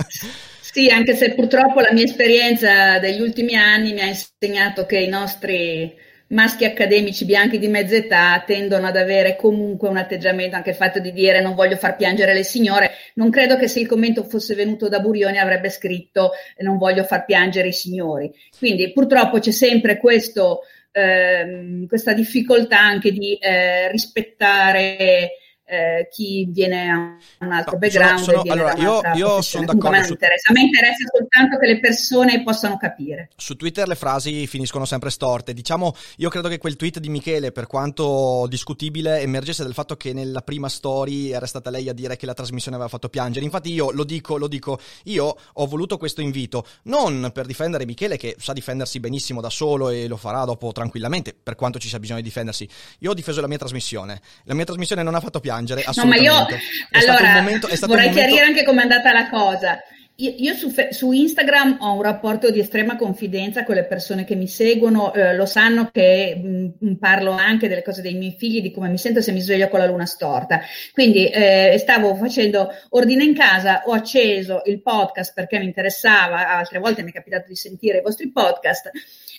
sì, 0.60 0.88
anche 0.88 1.14
se 1.14 1.34
purtroppo 1.34 1.80
la 1.80 1.92
mia 1.92 2.04
esperienza 2.04 2.98
degli 2.98 3.20
ultimi 3.20 3.54
anni 3.54 3.92
mi 3.92 4.00
ha 4.00 4.06
insegnato 4.06 4.86
che 4.86 4.98
i 4.98 5.08
nostri 5.08 6.08
maschi 6.30 6.64
accademici 6.64 7.24
bianchi 7.24 7.58
di 7.58 7.68
mezza 7.68 7.96
età 7.96 8.42
tendono 8.46 8.86
ad 8.86 8.96
avere 8.96 9.36
comunque 9.36 9.88
un 9.88 9.96
atteggiamento, 9.96 10.56
anche 10.56 10.70
il 10.70 10.76
fatto 10.76 10.98
di 10.98 11.12
dire 11.12 11.40
non 11.40 11.54
voglio 11.54 11.76
far 11.76 11.96
piangere 11.96 12.34
le 12.34 12.44
signore. 12.44 12.92
Non 13.14 13.30
credo 13.30 13.56
che 13.56 13.68
se 13.68 13.80
il 13.80 13.86
commento 13.86 14.24
fosse 14.24 14.54
venuto 14.54 14.88
da 14.88 15.00
Burioni 15.00 15.38
avrebbe 15.38 15.70
scritto 15.70 16.32
non 16.58 16.78
voglio 16.78 17.04
far 17.04 17.24
piangere 17.24 17.68
i 17.68 17.72
signori. 17.72 18.32
Quindi 18.58 18.92
purtroppo 18.92 19.38
c'è 19.38 19.50
sempre 19.50 19.98
questo, 19.98 20.60
ehm, 20.92 21.86
questa 21.86 22.12
difficoltà 22.12 22.78
anche 22.78 23.10
di 23.12 23.34
eh, 23.34 23.90
rispettare 23.90 25.30
eh, 25.70 26.08
chi 26.10 26.46
viene 26.50 26.90
a 26.90 26.96
un 27.44 27.52
altro 27.52 27.74
no, 27.74 27.78
background. 27.78 28.18
Sono, 28.18 28.38
sono, 28.38 28.52
allora, 28.52 28.74
io, 28.74 29.00
io 29.14 29.40
sono 29.40 29.66
d'accordo. 29.66 29.86
A 29.86 29.90
me, 29.90 30.04
su... 30.04 30.12
interessa. 30.12 30.50
a 30.50 30.52
me 30.52 30.60
interessa 30.62 31.04
soltanto 31.12 31.58
che 31.58 31.66
le 31.66 31.78
persone 31.78 32.42
possano 32.42 32.76
capire. 32.76 33.30
Su 33.36 33.54
Twitter 33.54 33.86
le 33.86 33.94
frasi 33.94 34.48
finiscono 34.48 34.84
sempre 34.84 35.10
storte. 35.10 35.54
Diciamo, 35.54 35.94
io 36.16 36.28
credo 36.28 36.48
che 36.48 36.58
quel 36.58 36.74
tweet 36.74 36.98
di 36.98 37.08
Michele, 37.08 37.52
per 37.52 37.68
quanto 37.68 38.46
discutibile, 38.48 39.20
emergesse 39.20 39.62
dal 39.62 39.74
fatto 39.74 39.96
che 39.96 40.12
nella 40.12 40.42
prima 40.42 40.68
story 40.68 41.30
era 41.30 41.46
stata 41.46 41.70
lei 41.70 41.88
a 41.88 41.92
dire 41.92 42.16
che 42.16 42.26
la 42.26 42.34
trasmissione 42.34 42.76
aveva 42.76 42.90
fatto 42.90 43.08
piangere. 43.08 43.44
Infatti 43.44 43.72
io 43.72 43.92
lo 43.92 44.02
dico, 44.02 44.36
lo 44.36 44.48
dico, 44.48 44.80
io 45.04 45.36
ho 45.52 45.66
voluto 45.66 45.98
questo 45.98 46.20
invito 46.20 46.66
non 46.84 47.30
per 47.32 47.46
difendere 47.46 47.86
Michele, 47.86 48.16
che 48.16 48.34
sa 48.38 48.52
difendersi 48.52 48.98
benissimo 48.98 49.40
da 49.40 49.50
solo 49.50 49.90
e 49.90 50.08
lo 50.08 50.16
farà 50.16 50.44
dopo 50.44 50.72
tranquillamente, 50.72 51.32
per 51.40 51.54
quanto 51.54 51.78
ci 51.78 51.86
sia 51.86 52.00
bisogno 52.00 52.18
di 52.18 52.26
difendersi. 52.26 52.68
Io 53.00 53.10
ho 53.12 53.14
difeso 53.14 53.40
la 53.40 53.46
mia 53.46 53.58
trasmissione. 53.58 54.20
La 54.44 54.54
mia 54.54 54.64
trasmissione 54.64 55.04
non 55.04 55.14
ha 55.14 55.20
fatto 55.20 55.38
piangere 55.38 55.59
piangere. 55.60 55.84
No, 55.94 56.04
ma 56.04 56.16
io 56.16 56.46
allora 56.92 57.34
momento, 57.36 57.68
vorrei 57.68 58.08
momento... 58.08 58.12
chiarire 58.12 58.44
anche 58.44 58.64
com'è 58.64 58.82
andata 58.82 59.12
la 59.12 59.28
cosa. 59.28 59.78
Io, 60.16 60.34
io 60.36 60.54
su, 60.54 60.70
su, 60.90 61.12
Instagram 61.12 61.78
ho 61.80 61.94
un 61.94 62.02
rapporto 62.02 62.50
di 62.50 62.60
estrema 62.60 62.96
confidenza 62.96 63.64
con 63.64 63.74
le 63.74 63.86
persone 63.86 64.24
che 64.24 64.34
mi 64.34 64.48
seguono, 64.48 65.14
eh, 65.14 65.34
lo 65.34 65.46
sanno 65.46 65.88
che 65.90 66.36
mh, 66.36 66.88
mm, 66.88 66.94
parlo 66.96 67.30
anche 67.30 67.68
delle 67.68 67.82
cose 67.82 68.02
dei 68.02 68.12
miei 68.12 68.34
figli, 68.36 68.60
di 68.60 68.70
come 68.70 68.90
mi 68.90 68.98
sento 68.98 69.22
se 69.22 69.32
mi 69.32 69.40
sveglio 69.40 69.68
con 69.68 69.78
la 69.78 69.86
luna 69.86 70.04
storta. 70.04 70.60
Quindi 70.92 71.26
eh, 71.26 71.76
stavo 71.78 72.14
facendo 72.16 72.68
ordine 72.90 73.24
in 73.24 73.34
casa, 73.34 73.84
ho 73.86 73.92
acceso 73.92 74.60
il 74.66 74.82
podcast 74.82 75.32
perché 75.32 75.58
mi 75.58 75.64
interessava, 75.64 76.54
altre 76.54 76.80
volte 76.80 77.02
mi 77.02 77.10
è 77.10 77.14
capitato 77.14 77.48
di 77.48 77.56
sentire 77.56 77.98
i 77.98 78.02
vostri 78.02 78.30
podcast. 78.30 78.90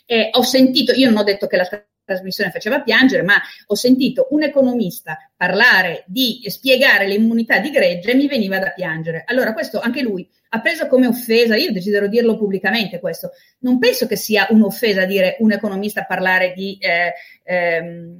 Eh, 0.07 0.29
ho 0.31 0.41
sentito, 0.41 0.93
io 0.93 1.09
non 1.09 1.19
ho 1.19 1.23
detto 1.23 1.45
che 1.45 1.57
la 1.57 1.65
trasmissione 2.03 2.51
faceva 2.51 2.81
piangere, 2.81 3.23
ma 3.23 3.35
ho 3.67 3.75
sentito 3.75 4.27
un 4.31 4.43
economista 4.43 5.17
parlare 5.35 6.03
di 6.07 6.41
spiegare 6.47 7.07
l'immunità 7.07 7.59
di 7.59 7.69
gregge 7.69 8.11
e 8.11 8.15
mi 8.15 8.27
veniva 8.27 8.59
da 8.59 8.71
piangere. 8.71 9.23
Allora, 9.25 9.53
questo 9.53 9.79
anche 9.79 10.01
lui 10.01 10.27
ha 10.49 10.61
preso 10.61 10.87
come 10.87 11.07
offesa, 11.07 11.55
io 11.55 11.71
desidero 11.71 12.07
dirlo 12.07 12.37
pubblicamente 12.37 12.99
questo, 12.99 13.31
non 13.59 13.79
penso 13.79 14.07
che 14.07 14.15
sia 14.15 14.47
un'offesa 14.49 15.05
dire 15.05 15.37
un 15.39 15.51
economista 15.51 16.03
parlare 16.03 16.53
di 16.53 16.77
eh, 16.79 17.13
ehm, 17.43 18.17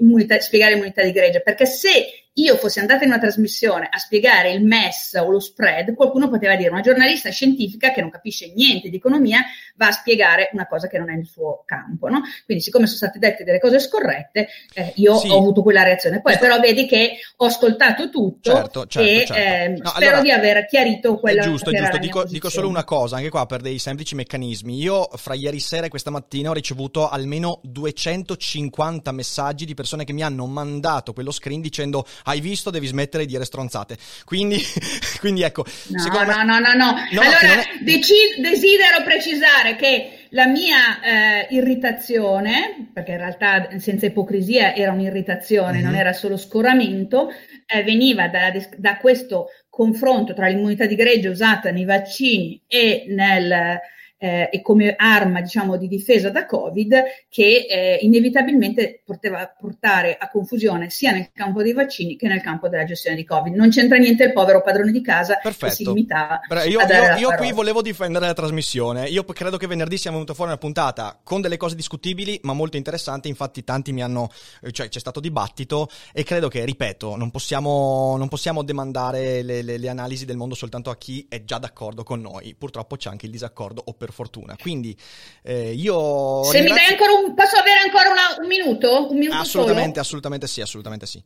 immunità, 0.00 0.40
spiegare 0.40 0.72
l'immunità 0.72 1.02
di 1.02 1.12
gregge, 1.12 1.42
perché 1.42 1.66
se 1.66 2.25
io 2.38 2.56
fossi 2.56 2.80
andata 2.80 3.04
in 3.04 3.10
una 3.10 3.18
trasmissione 3.18 3.88
a 3.90 3.98
spiegare 3.98 4.50
il 4.52 4.62
MES 4.62 5.14
o 5.14 5.30
lo 5.30 5.40
spread, 5.40 5.94
qualcuno 5.94 6.28
poteva 6.28 6.54
dire 6.56 6.70
una 6.70 6.80
giornalista 6.80 7.30
scientifica 7.30 7.92
che 7.92 8.00
non 8.00 8.10
capisce 8.10 8.52
niente 8.54 8.88
di 8.90 8.96
economia 8.96 9.40
va 9.76 9.88
a 9.88 9.92
spiegare 9.92 10.50
una 10.52 10.66
cosa 10.66 10.86
che 10.88 10.98
non 10.98 11.10
è 11.10 11.14
nel 11.14 11.26
suo 11.26 11.62
campo. 11.64 12.08
No? 12.08 12.22
Quindi, 12.44 12.62
siccome 12.62 12.86
sono 12.86 12.98
state 12.98 13.18
dette 13.18 13.44
delle 13.44 13.60
cose 13.60 13.78
scorrette, 13.78 14.48
eh, 14.74 14.92
io 14.96 15.16
sì. 15.16 15.28
ho 15.28 15.38
avuto 15.38 15.62
quella 15.62 15.82
reazione. 15.82 16.20
Poi, 16.20 16.36
però, 16.38 16.58
vedi 16.60 16.86
che 16.86 17.18
ho 17.36 17.46
ascoltato 17.46 18.10
tutto 18.10 18.52
certo, 18.52 18.86
certo, 18.86 19.08
e 19.08 19.24
certo. 19.26 19.34
Eh, 19.34 19.68
no, 19.68 19.88
spero 19.90 20.06
allora, 20.16 20.22
di 20.22 20.30
aver 20.30 20.66
chiarito 20.66 21.18
quella 21.18 21.42
giusto, 21.42 21.70
è 21.70 21.78
giusto. 21.78 21.98
Dico, 21.98 22.24
dico, 22.24 22.50
solo 22.50 22.68
una 22.68 22.84
cosa, 22.84 23.16
anche 23.16 23.30
qua 23.30 23.46
per 23.46 23.60
dei 23.60 23.78
semplici 23.78 24.14
meccanismi. 24.14 24.78
Io, 24.78 25.08
fra 25.14 25.34
ieri 25.34 25.60
sera 25.60 25.86
e 25.86 25.88
questa 25.88 26.10
mattina, 26.10 26.50
ho 26.50 26.54
ricevuto 26.54 27.08
almeno 27.08 27.60
250 27.62 29.12
messaggi 29.12 29.64
di 29.64 29.74
persone 29.74 30.04
che 30.04 30.12
mi 30.12 30.22
hanno 30.22 30.46
mandato 30.46 31.12
quello 31.12 31.30
screen 31.30 31.60
dicendo 31.60 32.04
hai 32.26 32.40
visto, 32.40 32.70
devi 32.70 32.86
smettere 32.86 33.24
di 33.24 33.32
dire 33.32 33.44
stronzate. 33.44 33.96
Quindi, 34.24 34.60
quindi 35.20 35.42
ecco. 35.42 35.64
No, 35.88 36.04
no, 36.06 36.24
me... 36.24 36.26
no, 36.26 36.42
no, 36.42 36.58
no, 36.58 36.72
no. 36.74 36.94
Allora, 37.10 37.40
è... 37.40 37.64
deci- 37.80 38.40
desidero 38.40 39.02
precisare 39.04 39.76
che 39.76 40.26
la 40.30 40.46
mia 40.46 41.00
eh, 41.00 41.46
irritazione, 41.50 42.90
perché 42.92 43.12
in 43.12 43.18
realtà 43.18 43.68
senza 43.78 44.06
ipocrisia 44.06 44.74
era 44.74 44.92
un'irritazione, 44.92 45.78
mm-hmm. 45.78 45.84
non 45.84 45.94
era 45.94 46.12
solo 46.12 46.36
scoramento, 46.36 47.30
eh, 47.66 47.82
veniva 47.82 48.28
da, 48.28 48.52
da 48.76 48.96
questo 48.96 49.46
confronto 49.68 50.34
tra 50.34 50.48
l'immunità 50.48 50.86
di 50.86 50.94
gregge 50.94 51.28
usata 51.28 51.70
nei 51.70 51.84
vaccini 51.84 52.60
e 52.66 53.04
nel 53.08 53.78
eh, 54.18 54.48
e 54.50 54.62
come 54.62 54.94
arma 54.96 55.40
diciamo, 55.40 55.76
di 55.76 55.88
difesa 55.88 56.30
da 56.30 56.46
Covid 56.46 57.02
che 57.28 57.66
eh, 57.68 57.98
inevitabilmente 58.00 59.02
poteva 59.04 59.46
portare 59.58 60.16
a 60.18 60.28
confusione 60.30 60.90
sia 60.90 61.12
nel 61.12 61.30
campo 61.32 61.62
dei 61.62 61.72
vaccini 61.72 62.16
che 62.16 62.28
nel 62.28 62.40
campo 62.40 62.68
della 62.68 62.84
gestione 62.84 63.16
di 63.16 63.24
Covid. 63.24 63.54
Non 63.54 63.70
c'entra 63.70 63.98
niente 63.98 64.24
il 64.24 64.32
povero 64.32 64.62
padrone 64.62 64.92
di 64.92 65.02
casa 65.02 65.38
Perfetto. 65.42 65.66
che 65.66 65.72
si 65.72 65.84
limitava 65.84 66.40
Beh, 66.48 66.66
io, 66.68 66.80
a 66.80 66.86
dare 66.86 67.20
io, 67.20 67.30
io 67.30 67.36
qui 67.36 67.52
volevo 67.52 67.82
difendere 67.82 68.26
la 68.26 68.32
trasmissione. 68.32 69.08
Io 69.08 69.24
credo 69.24 69.56
che 69.56 69.66
venerdì 69.66 69.98
sia 69.98 70.10
venuta 70.10 70.34
fuori 70.34 70.50
una 70.50 70.60
puntata 70.60 71.18
con 71.22 71.40
delle 71.40 71.56
cose 71.56 71.74
discutibili 71.74 72.40
ma 72.42 72.52
molto 72.52 72.76
interessanti. 72.76 73.28
Infatti 73.28 73.64
tanti 73.64 73.92
mi 73.92 74.02
hanno, 74.02 74.30
cioè 74.70 74.88
c'è 74.88 74.98
stato 74.98 75.20
dibattito 75.20 75.88
e 76.12 76.22
credo 76.24 76.48
che, 76.48 76.64
ripeto, 76.64 77.16
non 77.16 77.30
possiamo, 77.30 78.16
non 78.16 78.28
possiamo 78.28 78.62
demandare 78.62 79.42
le, 79.42 79.62
le, 79.62 79.78
le 79.78 79.88
analisi 79.88 80.24
del 80.24 80.36
mondo 80.36 80.54
soltanto 80.54 80.90
a 80.90 80.96
chi 80.96 81.26
è 81.28 81.44
già 81.44 81.58
d'accordo 81.58 82.02
con 82.02 82.20
noi. 82.20 82.54
Purtroppo 82.54 82.96
c'è 82.96 83.10
anche 83.10 83.26
il 83.26 83.32
disaccordo 83.32 83.82
o 83.84 83.92
per 84.06 84.14
fortuna. 84.14 84.56
Quindi 84.60 84.96
eh, 85.42 85.72
io... 85.72 86.44
Se 86.44 86.58
ringrazio... 86.58 86.62
mi 86.62 86.74
dai 86.74 86.86
ancora 86.86 87.12
un... 87.12 87.34
Posso 87.34 87.56
avere 87.56 87.80
ancora 87.80 88.10
una... 88.10 88.36
un 88.40 88.46
minuto? 88.46 89.10
Un 89.10 89.18
minuto 89.18 89.36
assolutamente, 89.36 89.90
solo? 89.90 90.00
assolutamente 90.00 90.46
sì, 90.46 90.60
assolutamente 90.60 91.06
sì. 91.06 91.22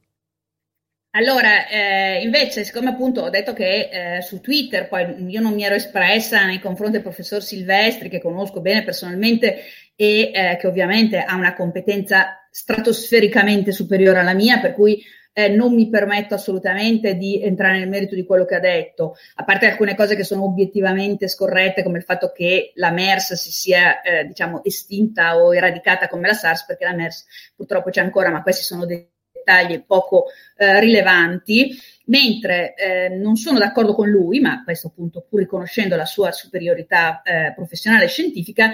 Allora, 1.13 1.67
eh, 1.67 2.23
invece, 2.23 2.63
siccome 2.65 2.91
appunto 2.91 3.23
ho 3.23 3.31
detto 3.31 3.53
che 3.53 3.89
eh, 3.91 4.23
su 4.23 4.41
Twitter, 4.41 4.87
poi 4.87 5.27
io 5.29 5.41
non 5.41 5.55
mi 5.55 5.65
ero 5.65 5.75
espressa 5.75 6.47
nei 6.47 6.61
confronti 6.61 6.95
del 6.95 7.03
professor 7.03 7.43
Silvestri, 7.43 8.09
che 8.09 8.21
conosco 8.21 8.61
bene 8.61 8.85
personalmente 8.85 9.65
e 9.97 10.31
eh, 10.33 10.57
che 10.57 10.67
ovviamente 10.69 11.19
ha 11.19 11.35
una 11.35 11.55
competenza 11.55 12.47
stratosfericamente 12.49 13.73
superiore 13.73 14.21
alla 14.21 14.35
mia, 14.35 14.61
per 14.61 14.73
cui 14.73 15.03
eh, 15.33 15.49
non 15.49 15.75
mi 15.75 15.89
permetto 15.89 16.35
assolutamente 16.35 17.17
di 17.17 17.43
entrare 17.43 17.79
nel 17.79 17.89
merito 17.89 18.15
di 18.15 18.25
quello 18.25 18.45
che 18.45 18.57
ha 18.57 18.61
detto, 18.61 19.15
a 19.37 19.45
parte 19.45 19.67
alcune 19.67 19.95
cose 19.95 20.17
che 20.17 20.25
sono 20.25 20.45
obiettivamente 20.45 21.29
scorrette, 21.29 21.83
come 21.83 21.99
il 21.99 22.05
fatto 22.05 22.33
che 22.33 22.73
la 22.75 22.91
MERS 22.91 23.35
si 23.35 23.53
sia, 23.53 24.01
eh, 24.03 24.25
diciamo, 24.27 24.65
estinta 24.65 25.37
o 25.37 25.55
eradicata 25.55 26.09
come 26.09 26.27
la 26.27 26.35
SARS, 26.35 26.65
perché 26.67 26.85
la 26.85 26.95
MERS 26.95 27.27
purtroppo 27.55 27.91
c'è 27.91 28.01
ancora, 28.01 28.31
ma 28.31 28.43
questi 28.43 28.63
sono 28.63 28.87
dei 28.87 29.09
dettagli 29.51 29.83
poco 29.85 30.27
eh, 30.57 30.79
rilevanti, 30.79 31.77
mentre 32.07 32.75
eh, 32.75 33.09
non 33.09 33.37
sono 33.37 33.59
d'accordo 33.59 33.95
con 33.95 34.09
lui, 34.09 34.41
ma 34.41 34.63
questo 34.63 34.89
appunto 34.89 35.25
pur 35.29 35.41
riconoscendo 35.41 35.97
la 35.97 36.07
sua 36.07 36.31
superiorità 36.31 37.23
eh, 37.23 37.53
professionale 37.55 38.05
e 38.05 38.09
scientifica, 38.09 38.71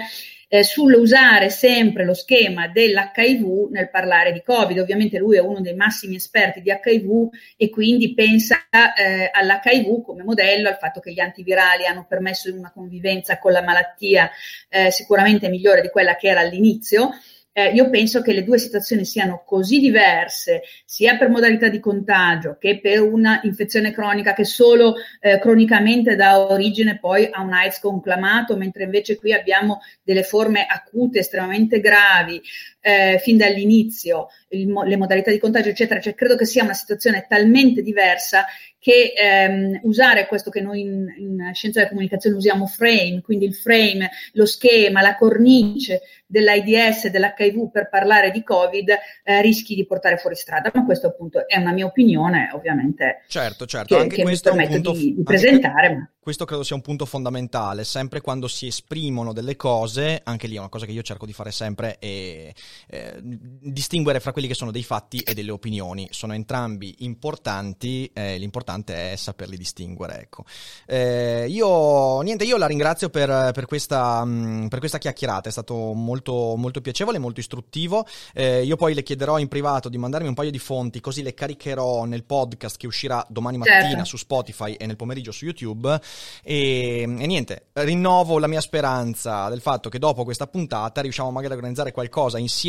eh, 0.49 0.63
sull'usare 0.63 1.49
sempre 1.49 2.05
lo 2.05 2.13
schema 2.13 2.69
dell'HIV 2.69 3.69
nel 3.69 3.89
parlare 3.89 4.31
di 4.31 4.41
Covid. 4.41 4.79
Ovviamente 4.79 5.17
lui 5.17 5.35
è 5.35 5.41
uno 5.41 5.59
dei 5.59 5.75
massimi 5.75 6.15
esperti 6.15 6.61
di 6.61 6.69
HIV 6.69 7.29
e 7.57 7.69
quindi 7.69 8.13
pensa 8.13 8.65
eh, 8.69 9.29
all'HIV 9.31 10.03
come 10.03 10.23
modello, 10.23 10.69
al 10.69 10.77
fatto 10.77 11.01
che 11.01 11.11
gli 11.11 11.19
antivirali 11.19 11.85
hanno 11.85 12.05
permesso 12.07 12.53
una 12.53 12.71
convivenza 12.71 13.39
con 13.39 13.51
la 13.51 13.61
malattia 13.61 14.29
eh, 14.69 14.89
sicuramente 14.89 15.49
migliore 15.49 15.81
di 15.81 15.89
quella 15.89 16.15
che 16.15 16.29
era 16.29 16.39
all'inizio 16.39 17.11
eh, 17.57 17.71
io 17.71 17.89
penso 17.89 18.21
che 18.21 18.33
le 18.33 18.43
due 18.43 18.59
situazioni 18.59 19.03
siano 19.03 19.41
così 19.43 19.79
diverse, 19.79 20.61
sia 20.85 21.17
per 21.17 21.29
modalità 21.29 21.69
di 21.69 21.79
contagio 21.79 22.55
che 22.59 22.79
per 22.79 23.01
una 23.01 23.39
infezione 23.41 23.91
cronica 23.91 24.33
che 24.33 24.45
solo 24.45 24.93
eh, 25.19 25.39
cronicamente 25.39 26.15
dà 26.15 26.39
origine 26.39 26.99
poi 26.99 27.27
a 27.31 27.41
un 27.41 27.53
AIDS 27.53 27.79
conclamato, 27.79 28.55
mentre 28.57 28.83
invece 28.83 29.15
qui 29.15 29.33
abbiamo 29.33 29.81
delle 30.03 30.21
forme 30.21 30.67
acute 30.67 31.17
estremamente 31.17 31.79
gravi, 31.79 32.39
eh, 32.87 33.19
fin 33.19 33.35
dall'inizio 33.35 34.29
il, 34.49 34.71
le 34.71 34.95
modalità 34.95 35.29
di 35.29 35.39
contagio, 35.39 35.67
eccetera. 35.67 35.99
Cioè, 35.99 36.15
credo 36.15 36.37
che 36.37 36.45
sia 36.45 36.63
una 36.63 36.73
situazione 36.73 37.25
talmente 37.27 37.81
diversa 37.81 38.45
che 38.79 39.11
ehm, 39.13 39.81
usare 39.83 40.27
questo 40.27 40.49
che 40.49 40.61
noi 40.61 40.79
in, 40.79 41.13
in, 41.17 41.49
scienza 41.53 41.79
della 41.79 41.91
comunicazione 41.91 42.37
usiamo 42.37 42.67
frame, 42.67 43.21
quindi 43.21 43.43
il 43.43 43.53
frame, 43.53 44.09
lo 44.33 44.45
schema, 44.45 45.01
la 45.01 45.17
cornice 45.17 46.01
dell'AIDS 46.25 47.05
e 47.05 47.09
dell'HIV 47.09 47.69
per 47.71 47.89
parlare 47.89 48.31
di 48.31 48.43
Covid, 48.43 48.89
eh, 49.23 49.41
rischi 49.41 49.75
di 49.75 49.85
portare 49.85 50.17
fuori 50.17 50.37
strada. 50.37 50.71
Ma 50.73 50.85
questo 50.85 51.07
appunto 51.07 51.45
è 51.45 51.57
una 51.57 51.73
mia 51.73 51.85
opinione, 51.85 52.49
ovviamente. 52.53 53.23
Certo, 53.27 53.65
certo, 53.65 53.95
che, 53.95 54.01
anche 54.01 54.15
che 54.17 54.21
questo 54.21 54.53
mi 54.53 54.63
è 54.63 54.67
un 54.67 54.73
punto, 54.73 54.91
di, 54.93 55.15
di 55.15 55.23
presentare. 55.23 55.89
Ma... 55.89 56.09
Questo 56.21 56.45
credo 56.45 56.63
sia 56.63 56.75
un 56.75 56.81
punto 56.81 57.05
fondamentale, 57.05 57.83
sempre 57.83 58.21
quando 58.21 58.47
si 58.47 58.67
esprimono 58.67 59.33
delle 59.33 59.55
cose, 59.55 60.21
anche 60.23 60.47
lì 60.47 60.55
è 60.55 60.59
una 60.59 60.69
cosa 60.69 60.85
che 60.85 60.91
io 60.91 61.01
cerco 61.01 61.25
di 61.25 61.33
fare 61.33 61.51
sempre, 61.51 61.97
è 61.99 62.51
eh, 62.87 63.17
distinguere 63.21 64.19
fra 64.19 64.31
quelli 64.31 64.47
che 64.47 64.53
sono 64.53 64.71
dei 64.71 64.83
fatti 64.83 65.19
e 65.19 65.33
delle 65.33 65.51
opinioni. 65.51 66.07
Sono 66.11 66.33
entrambi 66.33 66.95
importanti, 66.99 68.09
eh, 68.13 68.37
l'importante 68.37 69.11
è 69.11 69.15
saperli 69.15 69.57
distinguere. 69.57 70.21
Ecco. 70.21 70.45
Eh, 70.85 71.47
io, 71.49 72.21
niente, 72.21 72.43
io 72.43 72.57
la 72.57 72.67
ringrazio 72.67 73.09
per, 73.09 73.51
per, 73.53 73.65
questa, 73.65 74.23
mh, 74.23 74.63
mm, 74.63 74.67
per, 74.67 74.79
questa, 74.79 74.97
chiacchierata, 74.97 75.49
è 75.49 75.51
stato 75.51 75.93
molto, 75.93 76.55
molto 76.55 76.81
piacevole, 76.81 77.17
molto 77.17 77.39
istruttivo. 77.39 78.05
Eh, 78.33 78.63
io 78.63 78.75
poi 78.75 78.93
le 78.93 79.03
chiederò 79.03 79.39
in 79.39 79.47
privato 79.47 79.89
di 79.89 79.97
mandarmi 79.97 80.27
un 80.27 80.33
paio 80.33 80.51
di 80.51 80.59
fonti, 80.59 81.01
così 81.01 81.23
le 81.23 81.33
caricherò 81.33 82.05
nel 82.05 82.23
podcast 82.23 82.77
che 82.77 82.87
uscirà 82.87 83.25
domani 83.29 83.57
mattina 83.57 83.89
certo. 83.89 84.05
su 84.05 84.17
Spotify 84.17 84.73
e 84.73 84.85
nel 84.85 84.95
pomeriggio 84.95 85.31
su 85.31 85.45
YouTube 85.45 85.99
e, 86.43 87.01
e, 87.01 87.05
niente, 87.05 87.67
rinnovo 87.73 88.39
la 88.39 88.47
mia 88.47 88.61
speranza 88.61 89.49
del 89.49 89.61
fatto 89.61 89.89
che 89.89 89.99
dopo 89.99 90.23
questa 90.23 90.47
puntata 90.47 91.01
riusciamo 91.01 91.31
magari 91.31 91.53
a 91.53 91.55
organizzare 91.55 91.91
qualcosa 91.91 92.37
insieme 92.37 92.66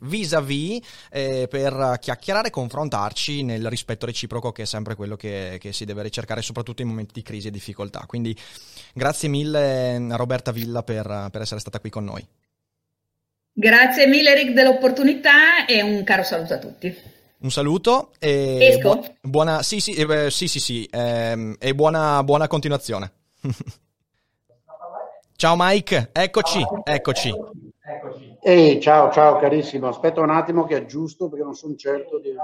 vis-à-vis 0.00 0.80
eh, 1.10 1.46
per 1.48 1.98
chiacchierare 2.00 2.48
e 2.48 2.50
confrontarci 2.50 3.42
nel 3.42 3.68
rispetto 3.68 4.06
reciproco 4.06 4.52
che 4.52 4.62
è 4.62 4.66
sempre 4.66 4.94
quello 4.94 5.16
che, 5.16 5.58
che, 5.60 5.72
si 5.72 5.84
deve 5.84 6.02
ricercare 6.02 6.42
soprattutto 6.42 6.82
in 6.82 6.88
momenti 6.88 7.12
di 7.14 7.22
crisi 7.22 7.48
e 7.48 7.50
difficoltà. 7.50 8.04
Quindi 8.06 8.36
grazie 8.92 9.28
mille 9.28 9.96
a 9.96 10.16
Roberta 10.16 10.52
Villa 10.52 10.82
per, 10.82 11.28
per 11.30 11.40
essere 11.40 11.60
stata 11.60 11.80
qui 11.80 11.90
con 11.90 12.04
noi. 12.04 12.26
Grazie 13.52 14.06
mille 14.06 14.34
Rick 14.34 14.52
dell'opportunità 14.52 15.66
e 15.66 15.82
un 15.82 16.04
caro 16.04 16.22
saluto 16.22 16.54
a 16.54 16.58
tutti. 16.58 17.18
Un 17.40 17.50
saluto 17.50 18.12
e 18.18 18.76
Esco? 18.76 19.16
buona 19.22 19.62
sì 19.62 19.80
sì, 19.80 19.92
eh, 19.92 20.30
sì, 20.30 20.46
sì, 20.46 20.60
sì 20.60 20.88
ehm, 20.90 21.56
e 21.58 21.74
buona, 21.74 22.22
buona 22.22 22.46
continuazione. 22.46 23.12
ciao 25.36 25.54
Mike, 25.56 26.10
eccoci, 26.12 26.64
eccoci. 26.84 27.34
Ehi, 28.42 28.80
ciao, 28.80 29.10
ciao 29.10 29.38
carissimo, 29.38 29.88
aspetta 29.88 30.22
un 30.22 30.30
attimo 30.30 30.64
che 30.64 30.74
aggiusto 30.74 31.28
perché 31.28 31.44
non 31.44 31.54
sono 31.54 31.74
certo 31.74 32.18
di... 32.18 32.34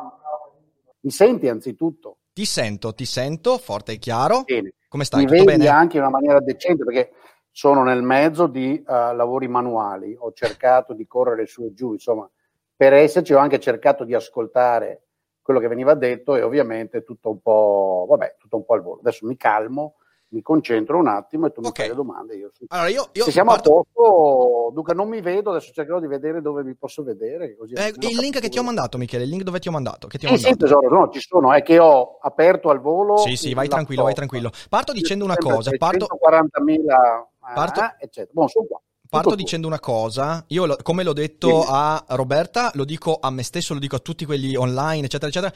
Mi 1.01 1.11
senti 1.11 1.49
anzitutto? 1.49 2.19
Ti 2.35 2.45
sento, 2.45 2.93
ti 2.93 3.07
sento, 3.07 3.57
forte 3.57 3.93
e 3.93 3.99
chiaro. 3.99 4.43
Bene. 4.45 4.75
Come 4.89 5.05
stai? 5.05 5.21
Mi 5.25 5.27
Tutto 5.27 5.45
vedi 5.45 5.57
bene? 5.57 5.69
anche 5.69 5.97
in 5.97 6.03
una 6.03 6.11
maniera 6.11 6.41
decente 6.41 6.85
perché 6.85 7.13
sono 7.51 7.83
nel 7.83 8.03
mezzo 8.03 8.47
di 8.47 8.83
uh, 8.87 8.93
lavori 9.15 9.49
manuali, 9.49 10.15
ho 10.19 10.33
cercato 10.33 10.93
di 10.93 11.07
correre 11.07 11.47
su 11.47 11.65
e 11.65 11.73
giù, 11.73 11.93
insomma, 11.93 12.31
per 12.77 12.93
esserci 12.93 13.33
ho 13.33 13.39
anche 13.39 13.59
cercato 13.59 14.05
di 14.05 14.13
ascoltare 14.13 15.05
quello 15.41 15.61
che 15.61 15.69
veniva 15.69 15.95
detto 15.95 16.37
e 16.37 16.43
ovviamente 16.43 17.05
tutto 17.05 17.31
un 17.31 17.41
po', 17.41 18.05
vabbè, 18.07 18.37
tutto 18.39 18.57
un 18.57 18.65
po' 18.67 18.75
al 18.75 18.83
volo. 18.83 19.01
Adesso 19.01 19.25
mi 19.27 19.37
calmo, 19.39 19.95
mi 20.29 20.43
concentro 20.43 20.99
un 20.99 21.07
attimo 21.07 21.47
e 21.47 21.53
tu 21.53 21.61
mi 21.61 21.69
okay. 21.69 21.87
fai 21.87 21.97
le 21.97 22.03
domande. 22.03 22.37
Io, 22.37 22.51
allora 22.69 22.89
io, 22.89 23.09
io 23.13 23.25
Se 23.25 23.31
siamo 23.31 23.51
parto... 23.51 23.79
a 23.79 23.85
posto, 23.93 24.73
Luca, 24.75 24.93
non 24.93 25.09
mi 25.09 25.21
vedo, 25.21 25.51
adesso 25.51 25.73
cercherò 25.73 26.01
di 26.01 26.07
vedere 26.07 26.41
dove 26.41 26.63
mi 26.65 26.75
posso 26.75 27.03
vedere. 27.03 27.57
Così 27.57 27.75
eh, 27.75 27.93
il 27.97 28.19
link 28.19 28.41
che 28.41 28.49
ti 28.49 28.59
ho 28.59 28.63
mandato, 28.63 28.99
Michele, 28.99 29.25
il 29.25 29.31
link 29.31 29.43
dove 29.43 29.61
ti 29.61 29.69
ho 29.69 29.73
mandato? 29.73 30.07
Che 30.09 30.19
ti 30.19 30.27
ho 30.27 30.29
eh, 30.29 30.33
mandato. 30.33 30.53
Sì, 30.53 30.59
tesoro, 30.59 30.89
no, 30.89 31.11
ci 31.11 31.21
sono, 31.21 31.53
è 31.53 31.63
che 31.63 31.79
ho 31.79 32.19
aperto 32.21 32.71
al 32.71 32.81
volo. 32.81 33.19
Sì, 33.19 33.37
sì, 33.37 33.55
vai 33.55 33.69
tranquillo, 33.69 34.03
vai 34.03 34.15
tranquillo. 34.15 34.51
Parto 34.69 34.93
dicendo 34.93 35.25
una 35.25 35.37
cosa. 35.37 35.71
Parto... 35.77 36.07
140.000, 36.07 37.55
parto... 37.55 37.81
Eh, 37.81 37.95
eccetera. 38.01 38.33
Buon, 38.33 38.49
sono 38.49 38.67
qua. 38.67 38.81
Parto 39.09 39.35
dicendo 39.37 39.69
una 39.69 39.79
cosa, 39.79 40.45
io 40.49 40.77
come 40.83 41.05
l'ho 41.05 41.13
detto 41.13 41.65
a 41.67 42.05
Roberta, 42.09 42.71
lo 42.75 42.85
dico 42.85 43.19
a 43.21 43.31
me 43.31 43.45
stesso, 43.45 43.73
lo 43.73 43.79
dico 43.79 43.97
a 43.97 44.01
tutti 44.01 44.25
quelli 44.25 44.57
online, 44.57 45.07
eccetera, 45.07 45.29
eccetera. 45.29 45.55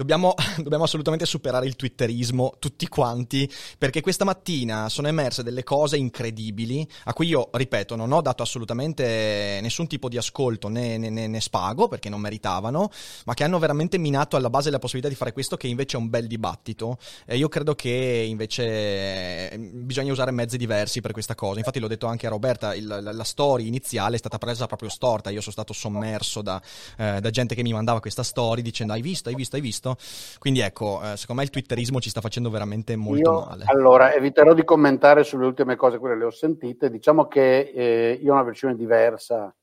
Dobbiamo, 0.00 0.32
dobbiamo, 0.56 0.84
assolutamente 0.84 1.26
superare 1.26 1.66
il 1.66 1.76
twitterismo 1.76 2.54
tutti 2.58 2.88
quanti, 2.88 3.46
perché 3.76 4.00
questa 4.00 4.24
mattina 4.24 4.88
sono 4.88 5.08
emerse 5.08 5.42
delle 5.42 5.62
cose 5.62 5.98
incredibili, 5.98 6.88
a 7.04 7.12
cui 7.12 7.26
io, 7.26 7.50
ripeto, 7.52 7.96
non 7.96 8.10
ho 8.10 8.22
dato 8.22 8.42
assolutamente 8.42 9.58
nessun 9.60 9.86
tipo 9.88 10.08
di 10.08 10.16
ascolto 10.16 10.68
né, 10.68 10.96
né, 10.96 11.10
né, 11.10 11.40
spago, 11.42 11.86
perché 11.88 12.08
non 12.08 12.18
meritavano, 12.18 12.90
ma 13.26 13.34
che 13.34 13.44
hanno 13.44 13.58
veramente 13.58 13.98
minato 13.98 14.36
alla 14.36 14.48
base 14.48 14.70
la 14.70 14.78
possibilità 14.78 15.10
di 15.10 15.18
fare 15.18 15.34
questo, 15.34 15.58
che 15.58 15.66
invece 15.66 15.98
è 15.98 16.00
un 16.00 16.08
bel 16.08 16.26
dibattito. 16.26 16.96
E 17.26 17.36
io 17.36 17.48
credo 17.48 17.74
che 17.74 18.24
invece 18.26 19.54
bisogna 19.58 20.12
usare 20.12 20.30
mezzi 20.30 20.56
diversi 20.56 21.02
per 21.02 21.12
questa 21.12 21.34
cosa. 21.34 21.58
Infatti 21.58 21.78
l'ho 21.78 21.88
detto 21.88 22.06
anche 22.06 22.26
a 22.26 22.30
Roberta, 22.30 22.74
il, 22.74 22.86
la, 22.86 23.12
la, 23.12 23.24
story 23.24 23.66
iniziale 23.66 24.14
è 24.14 24.18
stata 24.18 24.38
presa 24.38 24.66
proprio 24.66 24.88
storta, 24.88 25.28
io 25.28 25.42
sono 25.42 25.52
stato 25.52 25.74
sommerso 25.74 26.40
da, 26.40 26.58
eh, 26.96 27.20
da 27.20 27.28
gente 27.28 27.54
che 27.54 27.62
mi 27.62 27.74
mandava 27.74 28.00
questa 28.00 28.22
story 28.22 28.62
dicendo 28.62 28.94
hai 28.94 29.02
visto, 29.02 29.28
hai 29.28 29.34
visto, 29.34 29.56
hai 29.56 29.62
visto 29.62 29.88
visto. 29.98 30.38
Quindi 30.38 30.60
ecco, 30.60 31.00
eh, 31.02 31.16
secondo 31.16 31.40
me 31.40 31.46
il 31.46 31.50
twitterismo 31.50 32.00
ci 32.00 32.10
sta 32.10 32.20
facendo 32.20 32.50
veramente 32.50 32.96
molto 32.96 33.30
io, 33.30 33.44
male. 33.46 33.64
Allora, 33.66 34.12
eviterò 34.12 34.54
di 34.54 34.64
commentare 34.64 35.24
sulle 35.24 35.46
ultime 35.46 35.76
cose, 35.76 35.98
quelle 35.98 36.16
le 36.16 36.24
ho 36.24 36.30
sentite. 36.30 36.90
Diciamo 36.90 37.26
che 37.26 37.72
eh, 37.74 38.18
io 38.20 38.30
ho 38.30 38.34
una 38.34 38.42
versione 38.42 38.74
diversa 38.74 39.54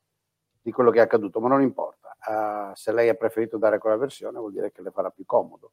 di 0.61 0.71
quello 0.71 0.91
che 0.91 0.99
è 0.99 1.01
accaduto, 1.01 1.39
ma 1.39 1.47
non 1.47 1.61
importa. 1.61 2.15
Uh, 2.27 2.75
se 2.75 2.91
lei 2.91 3.07
ha 3.07 3.13
preferito 3.13 3.57
dare 3.57 3.77
quella 3.77 3.95
versione 3.95 4.37
vuol 4.37 4.51
dire 4.51 4.71
che 4.71 4.81
le 4.81 4.91
farà 4.91 5.09
più 5.09 5.23
comodo. 5.25 5.71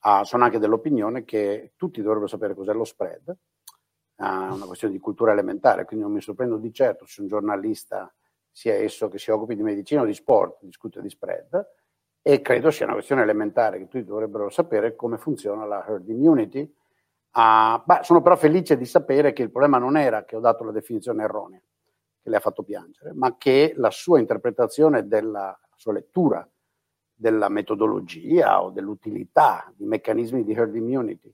Uh, 0.00 0.22
sono 0.22 0.44
anche 0.44 0.60
dell'opinione 0.60 1.24
che 1.24 1.72
tutti 1.74 2.00
dovrebbero 2.00 2.28
sapere 2.28 2.54
cos'è 2.54 2.72
lo 2.72 2.84
spread, 2.84 3.26
uh, 3.26 4.24
è 4.24 4.50
una 4.52 4.66
questione 4.66 4.94
di 4.94 5.00
cultura 5.00 5.32
elementare, 5.32 5.84
quindi 5.84 6.04
non 6.04 6.14
mi 6.14 6.20
sorprendo 6.20 6.58
di 6.58 6.72
certo 6.72 7.06
se 7.06 7.22
un 7.22 7.26
giornalista, 7.26 8.14
sia 8.52 8.74
esso 8.74 9.08
che 9.08 9.18
si 9.18 9.32
occupi 9.32 9.56
di 9.56 9.64
medicina 9.64 10.02
o 10.02 10.04
di 10.04 10.14
sport, 10.14 10.58
discute 10.60 11.02
di 11.02 11.08
spread, 11.08 11.66
e 12.28 12.40
credo 12.40 12.72
sia 12.72 12.86
una 12.86 12.94
questione 12.94 13.22
elementare 13.22 13.78
che 13.78 13.84
tutti 13.84 14.04
dovrebbero 14.04 14.48
sapere 14.50 14.96
come 14.96 15.16
funziona 15.16 15.64
la 15.64 15.86
herd 15.86 16.08
immunity. 16.08 16.60
Uh, 17.32 17.80
beh, 17.84 18.00
sono 18.02 18.20
però 18.20 18.34
felice 18.34 18.76
di 18.76 18.84
sapere 18.84 19.32
che 19.32 19.42
il 19.42 19.50
problema 19.52 19.78
non 19.78 19.96
era 19.96 20.24
che 20.24 20.34
ho 20.34 20.40
dato 20.40 20.64
la 20.64 20.72
definizione 20.72 21.22
erronea, 21.22 21.60
che 22.20 22.28
le 22.28 22.34
ha 22.34 22.40
fatto 22.40 22.64
piangere, 22.64 23.12
ma 23.12 23.36
che 23.36 23.74
la 23.76 23.92
sua 23.92 24.18
interpretazione 24.18 25.06
della 25.06 25.56
la 25.76 25.76
sua 25.76 25.92
lettura 25.92 26.48
della 27.14 27.48
metodologia 27.48 28.60
o 28.60 28.70
dell'utilità 28.70 29.72
di 29.76 29.84
meccanismi 29.84 30.42
di 30.42 30.52
herd 30.52 30.74
immunity 30.74 31.32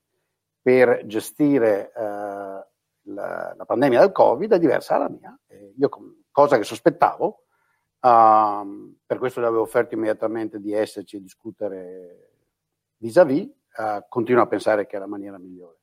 per 0.60 1.06
gestire 1.06 1.90
uh, 1.96 2.00
la, 2.00 3.54
la, 3.56 3.64
pandemia 3.64 4.00
del 4.00 4.12
Covid 4.12 4.52
è 4.52 4.58
diversa 4.58 4.98
dalla 4.98 5.08
mia. 5.08 5.40
E 5.46 5.72
io, 5.74 5.88
cosa 6.30 6.58
che 6.58 6.64
sospettavo, 6.64 7.44
Uh, 8.02 8.96
per 9.06 9.18
questo 9.18 9.38
le 9.38 9.46
avevo 9.46 9.62
offerto 9.62 9.94
immediatamente 9.94 10.58
di 10.58 10.72
esserci 10.72 11.16
e 11.16 11.20
discutere 11.20 12.30
vis-à-vis. 12.96 13.48
Uh, 13.76 14.04
continuo 14.08 14.42
a 14.42 14.46
pensare 14.46 14.86
che 14.86 14.96
è 14.96 14.98
la 14.98 15.06
maniera 15.06 15.38
migliore. 15.38 15.78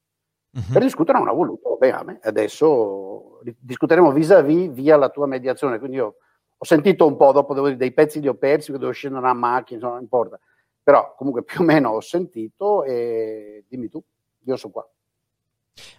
Uh-huh. 0.51 0.74
Per 0.74 0.82
discutere 0.82 1.17
non 1.17 1.30
ha 1.30 1.32
voluto, 1.32 1.78
bene, 1.78 2.20
adesso 2.24 3.39
discuteremo 3.57 4.11
vis-à-vis 4.11 4.70
via 4.72 4.97
la 4.97 5.09
tua 5.09 5.28
mediazione. 5.28 5.80
Quindi 5.80 5.97
io 5.97 6.15
ho 6.57 6.65
sentito 6.65 7.07
un 7.07 7.15
po', 7.15 7.32
dopo 7.32 7.53
devo 7.53 7.67
dire, 7.67 7.78
dei 7.78 7.93
pezzi 7.93 8.20
li 8.20 8.28
ho 8.28 8.36
persi, 8.36 8.72
devo 8.74 8.91
scendere 8.91 9.24
una 9.24 9.34
macchina, 9.34 9.76
insomma, 9.76 9.93
non 9.93 10.03
importa. 10.03 10.39
Però 10.84 11.13
comunque 11.15 11.43
più 11.43 11.61
o 11.61 11.63
meno 11.63 11.91
ho 11.91 12.01
sentito 12.01 12.84
e 12.84 13.63
dimmi 13.67 13.88
tu, 13.88 14.03
io 14.43 14.55
sono 14.57 14.74
qua. 14.74 14.89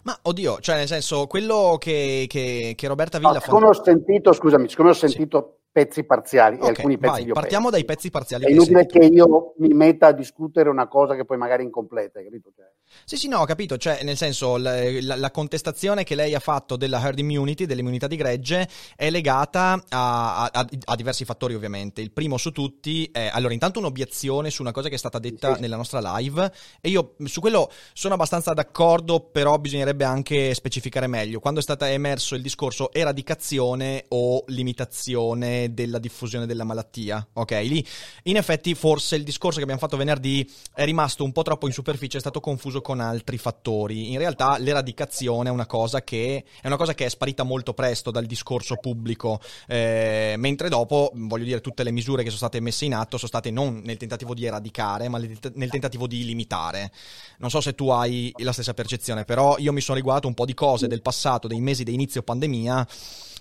Ma 0.03 0.17
oddio, 0.21 0.59
cioè 0.59 0.75
nel 0.75 0.87
senso, 0.87 1.25
quello 1.25 1.77
che, 1.79 2.25
che, 2.29 2.73
che 2.75 2.87
Roberta 2.87 3.17
Villa 3.17 3.33
no, 3.33 3.39
fa... 3.39 3.45
Siccome 3.45 3.67
ho 3.67 3.73
sentito, 3.73 4.33
scusami, 4.33 4.69
siccome 4.69 4.89
ho 4.89 4.93
sentito 4.93 5.55
sì 5.55 5.60
pezzi 5.71 6.03
parziali 6.03 6.55
okay, 6.55 6.67
e 6.67 6.69
alcuni 6.71 6.97
pezzi 6.97 7.13
vai, 7.13 7.23
li 7.23 7.31
ho 7.31 7.33
Partiamo 7.33 7.69
dai 7.69 7.85
pezzi 7.85 8.09
parziali. 8.09 8.45
È 8.45 8.49
inutile 8.49 8.85
che, 8.85 8.99
che 8.99 9.05
io 9.05 9.53
mi 9.57 9.69
metta 9.69 10.07
a 10.07 10.11
discutere 10.11 10.69
una 10.69 10.87
cosa 10.87 11.15
che 11.15 11.25
poi 11.25 11.37
magari 11.37 11.63
è 11.63 11.65
incompleta, 11.65 12.21
capito? 12.21 12.51
Cioè... 12.55 12.65
Sì, 13.05 13.17
sì, 13.17 13.27
no, 13.27 13.39
ho 13.39 13.45
capito. 13.45 13.77
Cioè, 13.77 14.03
nel 14.03 14.17
senso, 14.17 14.57
la, 14.57 14.89
la, 15.01 15.15
la, 15.15 15.31
contestazione 15.31 16.03
che 16.03 16.15
lei 16.15 16.33
ha 16.33 16.39
fatto 16.39 16.75
della 16.75 16.99
herd 17.01 17.19
immunity, 17.19 17.65
dell'immunità 17.65 18.07
di 18.07 18.15
gregge, 18.15 18.67
è 18.95 19.09
legata 19.09 19.83
a, 19.89 20.45
a, 20.45 20.67
a, 20.85 20.95
diversi 20.95 21.25
fattori, 21.25 21.53
ovviamente. 21.53 22.01
Il 22.01 22.11
primo 22.11 22.37
su 22.37 22.51
tutti 22.51 23.09
è, 23.11 23.29
allora, 23.31 23.53
intanto 23.53 23.79
un'obiezione 23.79 24.49
su 24.49 24.61
una 24.61 24.71
cosa 24.71 24.89
che 24.89 24.95
è 24.95 24.97
stata 24.97 25.19
detta 25.19 25.55
sì. 25.55 25.61
nella 25.61 25.75
nostra 25.75 26.17
live, 26.17 26.51
e 26.79 26.89
io 26.89 27.15
su 27.25 27.39
quello 27.39 27.71
sono 27.93 28.13
abbastanza 28.13 28.53
d'accordo, 28.53 29.19
però 29.19 29.57
bisognerebbe 29.57 30.03
anche 30.03 30.53
specificare 30.53 31.07
meglio. 31.07 31.39
Quando 31.39 31.59
è 31.59 31.63
stato 31.63 31.85
emerso 31.85 32.35
il 32.35 32.41
discorso 32.41 32.91
eradicazione 32.91 34.05
o 34.09 34.43
limitazione 34.47 35.73
della 35.73 35.99
diffusione 35.99 36.45
della 36.45 36.63
malattia. 36.63 37.25
Ok, 37.33 37.51
lì 37.51 37.85
in 38.23 38.37
effetti 38.37 38.75
forse 38.75 39.15
il 39.15 39.23
discorso 39.23 39.57
che 39.57 39.63
abbiamo 39.63 39.81
fatto 39.81 39.97
venerdì 39.97 40.49
è 40.73 40.85
rimasto 40.85 41.23
un 41.23 41.31
po' 41.31 41.43
troppo 41.43 41.67
in 41.67 41.73
superficie, 41.73 42.17
è 42.17 42.19
stato 42.19 42.39
confuso 42.39 42.80
con 42.81 42.99
altri 42.99 43.37
fattori. 43.37 44.11
In 44.11 44.17
realtà 44.17 44.57
l'eradicazione 44.57 45.49
è 45.49 45.51
una 45.51 45.65
cosa 45.65 46.03
che 46.03 46.43
è, 46.61 46.67
una 46.67 46.77
cosa 46.77 46.93
che 46.93 47.05
è 47.05 47.09
sparita 47.09 47.43
molto 47.43 47.73
presto 47.73 48.11
dal 48.11 48.25
discorso 48.25 48.75
pubblico, 48.77 49.39
eh, 49.67 50.35
mentre 50.37 50.69
dopo, 50.69 51.11
voglio 51.13 51.45
dire, 51.45 51.61
tutte 51.61 51.83
le 51.83 51.91
misure 51.91 52.23
che 52.23 52.29
sono 52.29 52.39
state 52.39 52.59
messe 52.59 52.85
in 52.85 52.93
atto 52.93 53.17
sono 53.17 53.29
state 53.29 53.51
non 53.51 53.81
nel 53.83 53.97
tentativo 53.97 54.33
di 54.33 54.45
eradicare, 54.45 55.07
ma 55.07 55.17
nel 55.17 55.69
tentativo 55.69 56.07
di 56.07 56.25
limitare. 56.25 56.91
Non 57.37 57.49
so 57.49 57.61
se 57.61 57.73
tu 57.75 57.89
hai 57.89 58.33
la 58.37 58.53
stessa 58.53 58.73
percezione, 58.73 59.25
però 59.25 59.57
io 59.57 59.73
mi 59.73 59.81
sono 59.81 59.97
riguardato 59.97 60.27
un 60.27 60.33
po' 60.33 60.45
di 60.45 60.53
cose 60.53 60.87
del 60.87 61.01
passato, 61.01 61.47
dei 61.47 61.61
mesi 61.61 61.83
di 61.83 61.93
inizio 61.93 62.23
pandemia. 62.23 62.87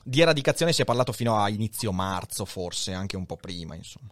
Di 0.03 0.21
eradicazione 0.21 0.73
si 0.73 0.83
è 0.83 0.85
parlato 0.85 1.13
fino 1.13 1.37
a 1.37 1.49
inizio 1.49 1.93
marzo, 1.93 2.45
forse 2.45 2.93
anche 2.93 3.17
un 3.17 3.27
po' 3.27 3.37
prima, 3.37 3.75
insomma. 3.75 4.11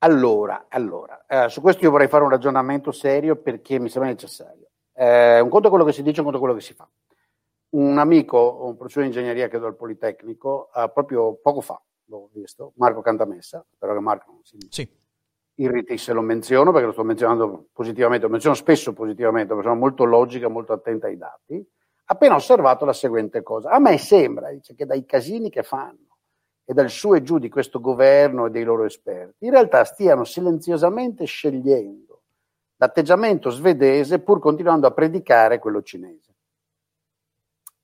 Allora, 0.00 0.66
allora 0.68 1.24
eh, 1.26 1.48
su 1.48 1.60
questo 1.60 1.82
io 1.82 1.90
vorrei 1.90 2.06
fare 2.06 2.22
un 2.22 2.30
ragionamento 2.30 2.92
serio 2.92 3.36
perché 3.36 3.80
mi 3.80 3.88
sembra 3.88 4.10
necessario. 4.10 4.68
Eh, 4.92 5.40
un 5.40 5.48
conto 5.48 5.66
è 5.66 5.70
quello 5.70 5.84
che 5.84 5.92
si 5.92 6.02
dice, 6.02 6.20
un 6.20 6.26
conto 6.26 6.38
è 6.38 6.40
quello 6.40 6.56
che 6.56 6.64
si 6.64 6.74
fa. 6.74 6.88
Un 7.70 7.98
amico, 7.98 8.64
un 8.64 8.76
professore 8.76 9.06
di 9.06 9.12
ingegneria 9.12 9.48
che 9.48 9.58
do 9.58 9.66
al 9.66 9.76
Politecnico, 9.76 10.70
eh, 10.72 10.90
proprio 10.92 11.34
poco 11.34 11.60
fa, 11.60 11.80
l'ho 12.06 12.30
visto, 12.32 12.72
Marco 12.76 13.00
Cantamessa, 13.00 13.64
spero 13.74 13.94
che 13.94 14.00
Marco 14.00 14.30
non 14.32 14.44
si 14.44 14.56
sì. 14.70 14.88
irriti 15.56 15.98
se 15.98 16.12
lo 16.12 16.22
menziono, 16.22 16.70
perché 16.70 16.86
lo 16.86 16.92
sto 16.92 17.04
menzionando 17.04 17.68
positivamente, 17.72 18.26
lo 18.26 18.32
menziono 18.32 18.54
spesso 18.54 18.92
positivamente, 18.92 19.48
perché 19.48 19.68
sono 19.68 19.80
molto 19.80 20.04
logica, 20.04 20.48
molto 20.48 20.72
attenta 20.72 21.08
ai 21.08 21.16
dati, 21.16 21.64
appena 22.06 22.36
osservato 22.36 22.84
la 22.84 22.92
seguente 22.92 23.42
cosa. 23.42 23.70
A 23.70 23.78
me 23.78 23.98
sembra, 23.98 24.50
dice, 24.50 24.74
che 24.74 24.86
dai 24.86 25.04
casini 25.04 25.50
che 25.50 25.62
fanno, 25.62 26.07
e 26.70 26.74
dal 26.74 26.90
su 26.90 27.14
e 27.14 27.22
giù 27.22 27.38
di 27.38 27.48
questo 27.48 27.80
governo 27.80 28.44
e 28.44 28.50
dei 28.50 28.62
loro 28.62 28.84
esperti, 28.84 29.46
in 29.46 29.52
realtà 29.52 29.84
stiano 29.84 30.24
silenziosamente 30.24 31.24
scegliendo 31.24 32.08
l'atteggiamento 32.76 33.48
svedese 33.48 34.18
pur 34.18 34.38
continuando 34.38 34.86
a 34.86 34.90
predicare 34.90 35.58
quello 35.58 35.82
cinese. 35.82 36.34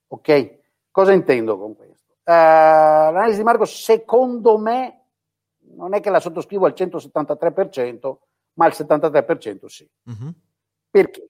Ok? 0.08 0.58
Cosa 0.90 1.12
intendo 1.12 1.58
con 1.58 1.74
questo? 1.74 2.12
Uh, 2.24 2.30
l'analisi 3.10 3.38
di 3.38 3.44
Marco, 3.44 3.64
secondo 3.64 4.58
me, 4.58 5.06
non 5.74 5.94
è 5.94 6.00
che 6.00 6.10
la 6.10 6.20
sottoscrivo 6.20 6.66
al 6.66 6.74
173%, 6.76 8.16
ma 8.54 8.66
al 8.66 8.72
73% 8.72 9.64
sì. 9.64 9.88
Uh-huh. 10.04 10.32
Perché? 10.90 11.28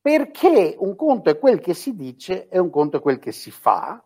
Perché 0.00 0.76
un 0.78 0.94
conto 0.94 1.30
è 1.30 1.38
quel 1.38 1.60
che 1.60 1.72
si 1.72 1.96
dice 1.96 2.46
e 2.48 2.58
un 2.58 2.70
conto 2.70 2.98
è 2.98 3.00
quel 3.00 3.18
che 3.18 3.32
si 3.32 3.50
fa, 3.50 4.05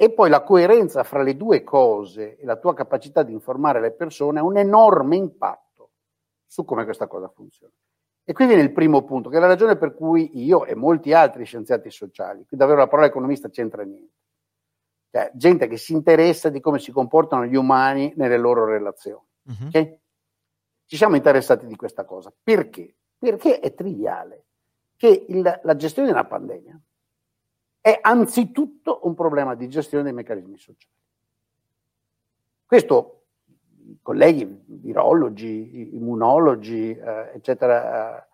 e 0.00 0.12
poi 0.12 0.30
la 0.30 0.44
coerenza 0.44 1.02
fra 1.02 1.22
le 1.22 1.36
due 1.36 1.64
cose 1.64 2.36
e 2.36 2.44
la 2.44 2.54
tua 2.54 2.72
capacità 2.72 3.24
di 3.24 3.32
informare 3.32 3.80
le 3.80 3.90
persone 3.90 4.38
ha 4.38 4.44
un 4.44 4.56
enorme 4.56 5.16
impatto 5.16 5.90
su 6.46 6.64
come 6.64 6.84
questa 6.84 7.08
cosa 7.08 7.26
funziona. 7.26 7.72
E 8.22 8.32
qui 8.32 8.46
viene 8.46 8.62
il 8.62 8.72
primo 8.72 9.02
punto, 9.02 9.28
che 9.28 9.38
è 9.38 9.40
la 9.40 9.48
ragione 9.48 9.76
per 9.76 9.94
cui 9.94 10.30
io 10.44 10.66
e 10.66 10.76
molti 10.76 11.12
altri 11.12 11.44
scienziati 11.44 11.90
sociali, 11.90 12.46
qui 12.46 12.56
davvero 12.56 12.78
la 12.78 12.86
parola 12.86 13.08
economista 13.08 13.48
c'entra 13.48 13.82
niente, 13.82 14.14
cioè 15.10 15.32
gente 15.34 15.66
che 15.66 15.76
si 15.76 15.94
interessa 15.94 16.48
di 16.48 16.60
come 16.60 16.78
si 16.78 16.92
comportano 16.92 17.44
gli 17.44 17.56
umani 17.56 18.12
nelle 18.14 18.38
loro 18.38 18.66
relazioni. 18.66 19.26
Uh-huh. 19.46 19.66
Okay? 19.66 19.98
Ci 20.86 20.96
siamo 20.96 21.16
interessati 21.16 21.66
di 21.66 21.74
questa 21.74 22.04
cosa. 22.04 22.32
Perché? 22.40 22.94
Perché 23.18 23.58
è 23.58 23.74
triviale 23.74 24.44
che 24.94 25.24
il, 25.26 25.60
la 25.64 25.74
gestione 25.74 26.06
di 26.06 26.14
una 26.14 26.24
pandemia 26.24 26.80
è 27.88 27.98
anzitutto 28.02 29.00
un 29.04 29.14
problema 29.14 29.54
di 29.54 29.66
gestione 29.66 30.04
dei 30.04 30.12
meccanismi 30.12 30.58
sociali. 30.58 30.92
Questo 32.66 33.14
i 33.88 33.98
colleghi 34.02 34.62
virologi, 34.66 35.94
immunologi, 35.94 36.90
eh, 36.90 37.30
eccetera, 37.34 38.18
eh, 38.18 38.26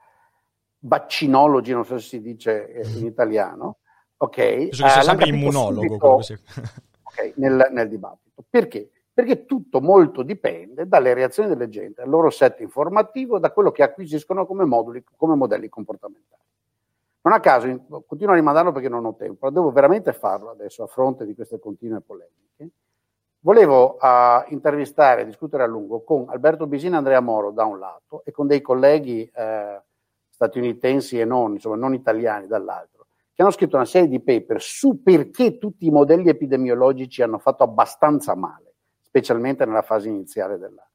vaccinologi, 0.81 1.73
non 1.73 1.85
so 1.85 1.99
se 1.99 2.09
si 2.09 2.21
dice 2.21 2.69
eh, 2.73 2.99
in 2.99 3.07
italiano, 3.07 3.79
ok? 4.17 4.37
Penso 4.37 4.83
che 4.83 4.91
sia 4.91 5.01
eh, 5.01 5.05
sempre 5.05 5.29
immunologo 5.29 6.21
subito, 6.21 6.43
okay, 7.05 7.33
nel, 7.37 7.69
nel 7.71 7.89
dibattito. 7.89 8.45
Perché? 8.51 8.91
Perché 9.13 9.45
tutto 9.45 9.81
molto 9.81 10.25
dipende 10.25 10.89
dalle 10.89 11.15
reazioni 11.15 11.49
delle 11.49 11.69
gente, 11.69 12.03
dal 12.03 12.11
loro 12.11 12.31
set 12.31 12.59
informativo, 12.59 13.39
da 13.39 13.53
quello 13.53 13.71
che 13.71 13.85
acquisiscono 13.85 14.47
come, 14.47 14.65
moduli, 14.65 15.05
come 15.17 15.37
modelli 15.37 15.69
comportamentali. 15.69 16.43
Non 17.25 17.33
a 17.33 17.41
caso, 17.41 17.67
continuo 18.07 18.35
a 18.35 18.37
rimandarlo 18.37 18.71
perché 18.71 18.91
non 18.91 19.07
ho 19.07 19.15
tempo, 19.15 19.49
devo 19.49 19.73
veramente 19.73 20.13
farlo 20.13 20.51
adesso 20.51 20.83
a 20.83 20.87
fronte 20.87 21.25
di 21.25 21.35
queste 21.35 21.59
continue 21.59 22.03
polemiche. 22.03 22.71
Volevo 23.41 23.97
uh, 23.99 24.45
intervistare 24.49 25.25
discutere 25.25 25.63
a 25.63 25.67
lungo 25.67 26.03
con 26.03 26.27
Alberto 26.29 26.67
Bisini 26.67 26.93
e 26.93 26.97
Andrea 26.99 27.21
Moro 27.21 27.51
da 27.51 27.65
un 27.65 27.79
lato 27.79 28.23
e 28.27 28.31
con 28.31 28.47
dei 28.47 28.61
colleghi 28.61 29.31
eh, 29.35 29.83
statunitensi 30.29 31.19
e 31.19 31.25
non, 31.25 31.53
insomma 31.53 31.77
non 31.77 31.95
italiani 31.95 32.47
dall'altro, 32.47 33.07
che 33.33 33.41
hanno 33.41 33.51
scritto 33.51 33.77
una 33.77 33.87
serie 33.87 34.09
di 34.09 34.21
paper 34.21 34.61
su 34.61 35.03
perché 35.03 35.57
tutti 35.57 35.87
i 35.87 35.91
modelli 35.91 36.29
epidemiologici 36.29 37.23
hanno 37.23 37.39
fatto 37.39 37.63
abbastanza 37.63 38.35
male, 38.35 38.75
specialmente 39.01 39.65
nella 39.65 39.83
fase 39.83 40.11
iniziale 40.11 40.59
della, 40.59 40.87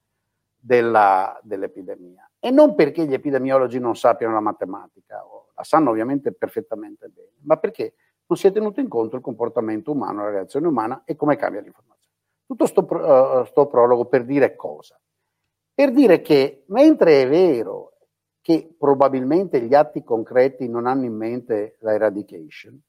della, 0.55 1.39
dell'epidemia. 1.41 2.29
E 2.37 2.51
non 2.51 2.75
perché 2.75 3.05
gli 3.05 3.13
epidemiologi 3.13 3.79
non 3.79 3.95
sappiano 3.95 4.33
la 4.33 4.41
matematica, 4.41 5.15
la 5.15 5.23
sanno 5.63 5.89
ovviamente 5.89 6.31
perfettamente 6.31 7.09
bene, 7.09 7.37
ma 7.43 7.57
perché 7.57 7.95
non 8.25 8.37
si 8.37 8.47
è 8.47 8.51
tenuto 8.51 8.79
in 8.79 8.87
conto 8.87 9.15
il 9.15 9.21
comportamento 9.21 9.91
umano, 9.91 10.23
la 10.23 10.29
reazione 10.29 10.67
umana 10.67 11.03
e 11.05 11.15
come 11.15 11.35
cambia 11.35 11.61
l'informazione. 11.61 12.15
Tutto 12.45 12.65
sto, 12.65 12.81
uh, 12.81 13.45
sto 13.45 13.67
prologo 13.67 14.05
per 14.05 14.25
dire 14.25 14.55
cosa? 14.55 14.99
Per 15.73 15.91
dire 15.91 16.21
che 16.21 16.63
mentre 16.67 17.21
è 17.21 17.29
vero 17.29 17.93
che 18.41 18.75
probabilmente 18.77 19.61
gli 19.61 19.73
atti 19.73 20.03
concreti 20.03 20.67
non 20.67 20.85
hanno 20.87 21.05
in 21.05 21.15
mente 21.15 21.77
la 21.79 21.93
eradication, 21.93 22.79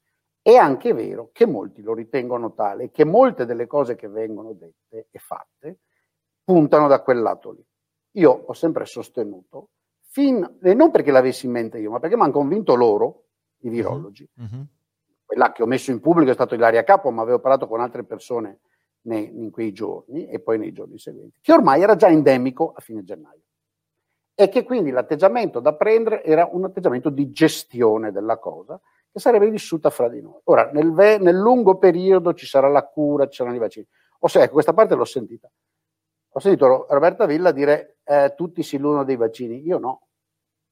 è 0.42 0.54
anche 0.56 0.92
vero 0.94 1.30
che 1.32 1.46
molti 1.46 1.82
lo 1.82 1.92
ritengono 1.92 2.54
tale 2.54 2.90
che 2.90 3.04
molte 3.04 3.44
delle 3.44 3.66
cose 3.66 3.94
che 3.94 4.08
vengono 4.08 4.52
dette 4.54 5.08
e 5.10 5.18
fatte 5.18 5.80
puntano 6.42 6.88
da 6.88 7.02
quel 7.02 7.20
lato 7.20 7.52
lì. 7.52 7.64
Io 8.12 8.30
ho 8.30 8.52
sempre 8.54 8.86
sostenuto, 8.86 9.70
fin, 10.10 10.58
e 10.60 10.74
non 10.74 10.90
perché 10.90 11.10
l'avessi 11.10 11.46
in 11.46 11.52
mente 11.52 11.78
io, 11.78 11.90
ma 11.90 12.00
perché 12.00 12.16
mi 12.16 12.22
hanno 12.22 12.32
convinto 12.32 12.74
loro, 12.74 13.24
i 13.60 13.68
mhm. 13.68 13.72
virologi. 13.72 14.28
Uh-huh. 14.36 14.66
Quella 15.24 15.52
che 15.52 15.62
ho 15.62 15.66
messo 15.66 15.92
in 15.92 16.00
pubblico 16.00 16.30
è 16.30 16.34
stato 16.34 16.54
Ilaria 16.54 16.82
Capo, 16.82 17.10
ma 17.10 17.22
avevo 17.22 17.38
parlato 17.38 17.68
con 17.68 17.80
altre 17.80 18.04
persone 18.04 18.60
nei, 19.02 19.38
in 19.38 19.50
quei 19.50 19.72
giorni 19.72 20.26
e 20.26 20.40
poi 20.40 20.58
nei 20.58 20.72
giorni 20.72 20.98
seguenti, 20.98 21.38
che 21.40 21.52
ormai 21.52 21.82
era 21.82 21.94
già 21.94 22.08
endemico 22.08 22.72
a 22.74 22.80
fine 22.80 23.04
gennaio. 23.04 23.42
E 24.34 24.48
che 24.48 24.64
quindi 24.64 24.90
l'atteggiamento 24.90 25.60
da 25.60 25.74
prendere 25.74 26.24
era 26.24 26.48
un 26.50 26.64
atteggiamento 26.64 27.10
di 27.10 27.30
gestione 27.30 28.10
della 28.10 28.38
cosa 28.38 28.80
che 29.12 29.20
sarebbe 29.20 29.48
vissuta 29.50 29.90
fra 29.90 30.08
di 30.08 30.20
noi. 30.20 30.40
Ora, 30.44 30.70
nel, 30.72 30.92
ve- 30.92 31.18
nel 31.18 31.36
lungo 31.36 31.76
periodo 31.78 32.32
ci 32.32 32.46
sarà 32.46 32.68
la 32.68 32.84
cura, 32.84 33.28
ci 33.28 33.36
saranno 33.36 33.56
i 33.56 33.58
vaccini. 33.58 33.86
O 34.20 34.28
se, 34.28 34.42
ecco, 34.42 34.54
questa 34.54 34.72
parte 34.72 34.94
l'ho 34.94 35.04
sentita. 35.04 35.50
Ho 36.32 36.38
sentito 36.38 36.86
Roberta 36.88 37.26
Villa 37.26 37.50
dire 37.50 37.98
eh, 38.04 38.34
tutti 38.36 38.62
si 38.62 38.76
illudono 38.76 39.04
dei 39.04 39.16
vaccini, 39.16 39.66
io 39.66 39.78
no. 39.78 40.06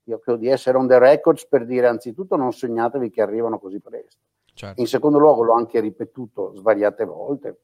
Io 0.05 0.19
credo 0.21 0.39
di 0.39 0.49
essere 0.49 0.79
on 0.79 0.87
the 0.87 0.99
records 0.99 1.47
per 1.47 1.67
dire 1.67 1.87
anzitutto 1.87 2.37
non 2.37 2.53
sognatevi 2.53 3.11
che 3.11 3.21
arrivano 3.21 3.59
così 3.59 3.81
presto. 3.81 4.21
Certo. 4.55 4.81
In 4.81 4.87
secondo 4.87 5.19
luogo 5.19 5.43
l'ho 5.43 5.55
anche 5.55 5.81
ripetuto 5.81 6.55
svariate 6.55 7.05
volte. 7.05 7.49
A 7.49 7.55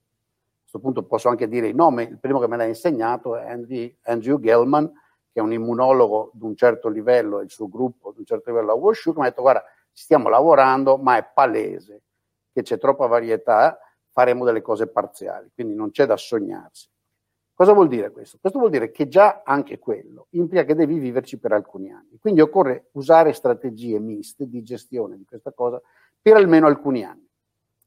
questo 0.60 0.78
punto 0.80 1.04
posso 1.04 1.28
anche 1.28 1.48
dire 1.48 1.68
il 1.68 1.74
nome, 1.74 2.02
il 2.02 2.18
primo 2.18 2.40
che 2.40 2.48
me 2.48 2.56
l'ha 2.56 2.64
insegnato 2.64 3.36
è 3.36 3.48
Andy, 3.48 3.96
Andrew 4.02 4.38
Gellman, 4.40 4.86
che 5.32 5.40
è 5.40 5.42
un 5.42 5.52
immunologo 5.52 6.30
di 6.34 6.44
un 6.44 6.56
certo 6.56 6.88
livello 6.88 7.40
e 7.40 7.44
il 7.44 7.50
suo 7.50 7.68
gruppo 7.68 8.12
di 8.12 8.18
un 8.18 8.24
certo 8.24 8.50
livello 8.50 8.72
a 8.72 8.74
WashU, 8.74 9.12
che 9.12 9.18
mi 9.20 9.26
ha 9.26 9.28
detto 9.28 9.42
guarda, 9.42 9.64
stiamo 9.90 10.28
lavorando, 10.28 10.96
ma 10.96 11.16
è 11.16 11.28
palese 11.32 12.02
che 12.52 12.62
c'è 12.62 12.78
troppa 12.78 13.06
varietà, 13.06 13.78
faremo 14.10 14.44
delle 14.44 14.62
cose 14.62 14.86
parziali, 14.88 15.50
quindi 15.54 15.74
non 15.74 15.90
c'è 15.90 16.06
da 16.06 16.16
sognarsi. 16.16 16.88
Cosa 17.56 17.72
vuol 17.72 17.86
dire 17.86 18.10
questo? 18.10 18.38
Questo 18.40 18.58
vuol 18.58 18.70
dire 18.72 18.90
che 18.90 19.06
già 19.06 19.42
anche 19.44 19.78
quello 19.78 20.26
implica 20.30 20.64
che 20.64 20.74
devi 20.74 20.98
viverci 20.98 21.38
per 21.38 21.52
alcuni 21.52 21.92
anni. 21.92 22.18
Quindi 22.18 22.40
occorre 22.40 22.88
usare 22.92 23.32
strategie 23.32 24.00
miste 24.00 24.48
di 24.48 24.64
gestione 24.64 25.16
di 25.16 25.24
questa 25.24 25.52
cosa 25.52 25.80
per 26.20 26.34
almeno 26.34 26.66
alcuni 26.66 27.04
anni. 27.04 27.28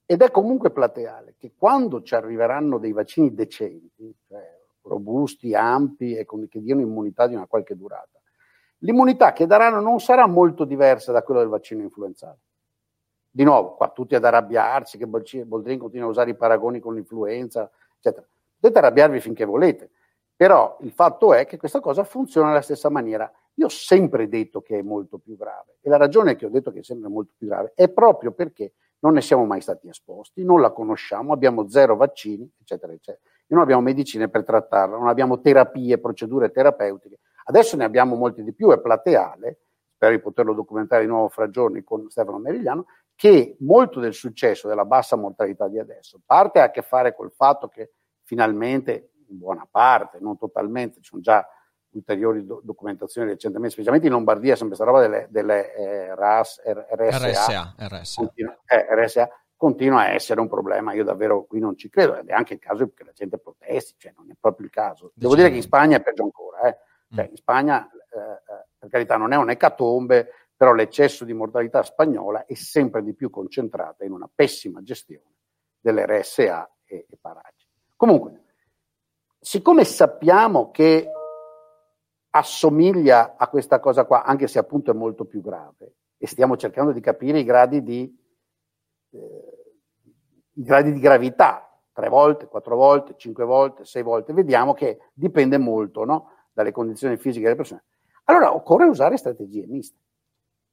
Ed 0.06 0.22
è 0.22 0.32
comunque 0.32 0.72
plateale 0.72 1.36
che 1.38 1.52
quando 1.58 2.02
ci 2.02 2.16
arriveranno 2.16 2.78
dei 2.78 2.94
vaccini 2.94 3.34
decenti, 3.34 4.16
cioè 4.26 4.56
robusti, 4.84 5.54
ampi 5.54 6.16
e 6.16 6.26
che 6.48 6.62
diano 6.62 6.80
immunità 6.80 7.28
di 7.28 7.36
una 7.36 7.46
qualche 7.46 7.76
durata, 7.76 8.22
l'immunità 8.78 9.34
che 9.34 9.46
daranno 9.46 9.82
non 9.82 10.00
sarà 10.00 10.26
molto 10.28 10.64
diversa 10.64 11.12
da 11.12 11.24
quella 11.24 11.42
del 11.42 11.50
vaccino 11.50 11.82
influenzale. 11.82 12.40
Di 13.30 13.44
nuovo, 13.44 13.76
qua 13.76 13.90
tutti 13.90 14.16
ad 14.16 14.24
arrabbiarsi, 14.24 14.98
che 14.98 15.08
Boldrin 15.08 15.78
continua 15.78 16.08
a 16.08 16.10
usare 16.10 16.30
i 16.30 16.36
paragoni 16.38 16.80
con 16.80 16.94
l'influenza, 16.94 17.70
eccetera. 17.98 18.26
Potete 18.60 18.80
arrabbiarvi 18.80 19.20
finché 19.20 19.46
volete, 19.46 19.92
però 20.36 20.78
il 20.82 20.92
fatto 20.92 21.34
è 21.34 21.46
che 21.46 21.58
questa 21.58 21.80
cosa 21.80 22.04
funziona 22.04 22.50
alla 22.50 22.62
stessa 22.62 22.90
maniera. 22.90 23.32
Io 23.56 23.66
ho 23.66 23.70
sempre 23.70 24.28
detto 24.28 24.62
che 24.62 24.80
è 24.80 24.82
molto 24.82 25.18
più 25.18 25.36
grave 25.36 25.78
e 25.82 25.90
la 25.90 25.98
ragione 25.98 26.36
che 26.36 26.46
ho 26.46 26.50
detto 26.50 26.72
che 26.72 26.80
è 26.80 26.84
sempre 26.84 27.10
molto 27.10 27.34
più 27.36 27.48
grave 27.48 27.72
è 27.76 27.90
proprio 27.90 28.32
perché 28.32 28.74
non 29.00 29.14
ne 29.14 29.22
siamo 29.22 29.46
mai 29.46 29.62
stati 29.62 29.88
esposti, 29.88 30.44
non 30.44 30.62
la 30.62 30.72
conosciamo, 30.72 31.34
abbiamo 31.34 31.70
zero 31.70 31.96
vaccini, 31.96 32.50
eccetera, 32.60 32.94
eccetera. 32.94 33.24
E 33.48 33.54
non 33.54 33.62
abbiamo 33.62 33.82
medicine 33.82 34.30
per 34.30 34.44
trattarla, 34.44 34.98
non 34.98 35.08
abbiamo 35.08 35.40
terapie, 35.40 36.00
procedure 36.00 36.52
terapeutiche. 36.52 37.20
Adesso 37.46 37.78
ne 37.78 37.84
abbiamo 37.84 38.16
molti 38.16 38.44
di 38.44 38.54
più, 38.54 38.72
è 38.72 38.80
plateale, 38.80 39.60
spero 39.96 40.14
di 40.14 40.20
poterlo 40.20 40.54
documentare 40.54 41.04
di 41.04 41.08
nuovo 41.08 41.30
fra 41.30 41.50
giorni 41.50 41.84
con 41.84 42.10
Stefano 42.10 42.40
Merigliano, 42.40 42.86
che 43.16 43.56
molto 43.60 44.00
del 44.00 44.14
successo 44.14 44.68
della 44.68 44.86
bassa 44.86 45.16
mortalità 45.16 45.68
di 45.68 45.80
adesso 45.80 46.20
parte 46.24 46.60
a 46.60 46.70
che 46.70 46.84
fare 46.84 47.16
col 47.16 47.32
fatto 47.32 47.68
che 47.68 47.94
finalmente, 48.28 49.12
in 49.30 49.38
buona 49.38 49.66
parte, 49.70 50.20
non 50.20 50.38
totalmente, 50.38 51.00
ci 51.00 51.10
sono 51.10 51.22
già 51.22 51.48
ulteriori 51.92 52.46
do- 52.46 52.60
documentazioni 52.62 53.30
recentemente, 53.30 53.74
specialmente 53.74 54.08
in 54.08 54.14
Lombardia, 54.14 54.58
sempre 54.58 54.76
questa 54.76 54.86
roba 54.86 55.00
delle, 55.00 55.28
delle 55.30 55.74
eh, 55.74 56.14
RAS, 56.14 56.62
R- 56.62 56.88
RSA, 56.94 57.30
RSA, 57.30 57.76
RSA. 57.88 58.22
Continua, 58.22 58.60
eh, 58.66 59.06
RSA 59.06 59.30
continua 59.56 60.00
a 60.02 60.10
essere 60.10 60.42
un 60.42 60.50
problema, 60.50 60.94
io 60.94 61.06
davvero 61.06 61.46
qui 61.46 61.60
non 61.60 61.78
ci 61.78 61.90
credo, 61.90 62.18
ed 62.18 62.28
è 62.28 62.34
anche 62.34 62.56
il 62.56 62.60
caso 62.60 62.92
che 62.94 63.06
la 63.06 63.14
gente 63.14 63.40
protesti, 63.40 63.96
cioè 63.98 64.14
non 64.18 64.30
è 64.30 64.34
proprio 64.38 64.66
il 64.66 64.72
caso. 64.72 65.12
Devo 65.16 65.34
dire 65.34 65.50
che 65.50 65.56
in 65.56 65.62
Spagna 65.62 65.96
è 65.96 66.02
peggio 66.02 66.24
ancora, 66.24 66.68
eh. 66.68 66.78
cioè, 67.16 67.28
in 67.30 67.38
Spagna, 67.38 67.90
eh, 67.90 68.20
eh, 68.20 68.66
per 68.78 68.90
carità, 68.90 69.16
non 69.16 69.32
è 69.32 69.38
un'ecatombe, 69.38 70.32
però 70.54 70.74
l'eccesso 70.74 71.24
di 71.24 71.34
mortalità 71.34 71.82
spagnola 71.84 72.46
è 72.46 72.56
sempre 72.56 73.04
di 73.04 73.14
più 73.14 73.30
concentrata 73.30 74.04
in 74.04 74.12
una 74.12 74.30
pessima 74.34 74.82
gestione 74.84 75.36
delle 75.80 76.06
RSA 76.06 76.70
e, 76.84 77.06
e 77.10 77.18
paraggi. 77.20 77.57
Comunque, 77.98 78.44
siccome 79.40 79.84
sappiamo 79.84 80.70
che 80.70 81.12
assomiglia 82.30 83.36
a 83.36 83.48
questa 83.50 83.80
cosa 83.80 84.06
qua, 84.06 84.24
anche 84.24 84.48
se 84.48 84.60
appunto 84.60 84.92
è 84.92 84.94
molto 84.94 85.26
più 85.26 85.42
grave, 85.42 85.96
e 86.18 86.28
stiamo 86.28 86.56
cercando 86.58 86.92
di 86.92 87.02
capire 87.02 87.40
i 87.40 87.44
gradi 87.44 87.82
di, 87.82 88.16
eh, 89.10 89.74
i 90.54 90.64
gradi 90.64 90.94
di 90.94 91.00
gravità, 91.00 91.68
tre 91.92 92.08
volte, 92.08 92.48
quattro 92.48 92.76
volte, 92.76 93.16
cinque 93.18 93.44
volte, 93.46 93.84
sei 93.84 94.04
volte, 94.04 94.32
vediamo 94.32 94.74
che 94.74 95.10
dipende 95.14 95.58
molto 95.58 96.06
no, 96.06 96.32
dalle 96.54 96.72
condizioni 96.72 97.18
fisiche 97.18 97.46
delle 97.46 97.56
persone. 97.56 97.84
Allora 98.26 98.54
occorre 98.54 98.86
usare 98.86 99.18
strategie 99.18 99.66
miste. 99.66 99.98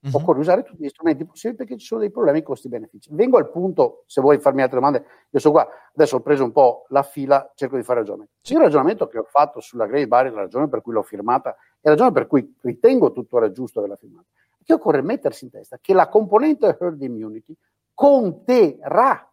Uh-huh. 0.04 0.18
Occorre 0.18 0.40
usare 0.40 0.62
tutti 0.64 0.82
gli 0.82 0.88
strumenti 0.88 1.24
possibili 1.24 1.56
perché 1.56 1.78
ci 1.78 1.86
sono 1.86 2.00
dei 2.00 2.10
problemi 2.10 2.42
costi-benefici. 2.42 3.08
Vengo 3.12 3.38
al 3.38 3.50
punto, 3.50 4.04
se 4.06 4.20
vuoi 4.20 4.38
farmi 4.38 4.60
altre 4.60 4.78
domande, 4.78 5.06
io 5.30 5.38
sono 5.38 5.54
qua, 5.54 5.66
adesso 5.94 6.16
ho 6.16 6.20
preso 6.20 6.44
un 6.44 6.52
po' 6.52 6.84
la 6.88 7.02
fila, 7.02 7.50
cerco 7.54 7.76
di 7.76 7.82
fare 7.82 8.00
ragionamento. 8.00 8.34
Il 8.42 8.58
ragionamento 8.58 9.06
che 9.06 9.18
ho 9.18 9.24
fatto 9.24 9.60
sulla 9.60 9.86
Great 9.86 10.06
Barrier, 10.06 10.34
la 10.34 10.42
ragione 10.42 10.68
per 10.68 10.82
cui 10.82 10.92
l'ho 10.92 11.02
firmata 11.02 11.54
e 11.54 11.56
la 11.80 11.90
ragione 11.90 12.12
per 12.12 12.26
cui 12.26 12.54
ritengo 12.60 13.12
tuttora 13.12 13.50
giusto 13.50 13.78
averla 13.78 13.96
firmata, 13.96 14.26
è 14.58 14.62
che 14.62 14.74
occorre 14.74 15.00
mettersi 15.00 15.44
in 15.44 15.50
testa 15.50 15.78
che 15.80 15.94
la 15.94 16.08
componente 16.08 16.76
herd 16.78 17.00
immunity 17.00 17.56
conterà 17.94 19.32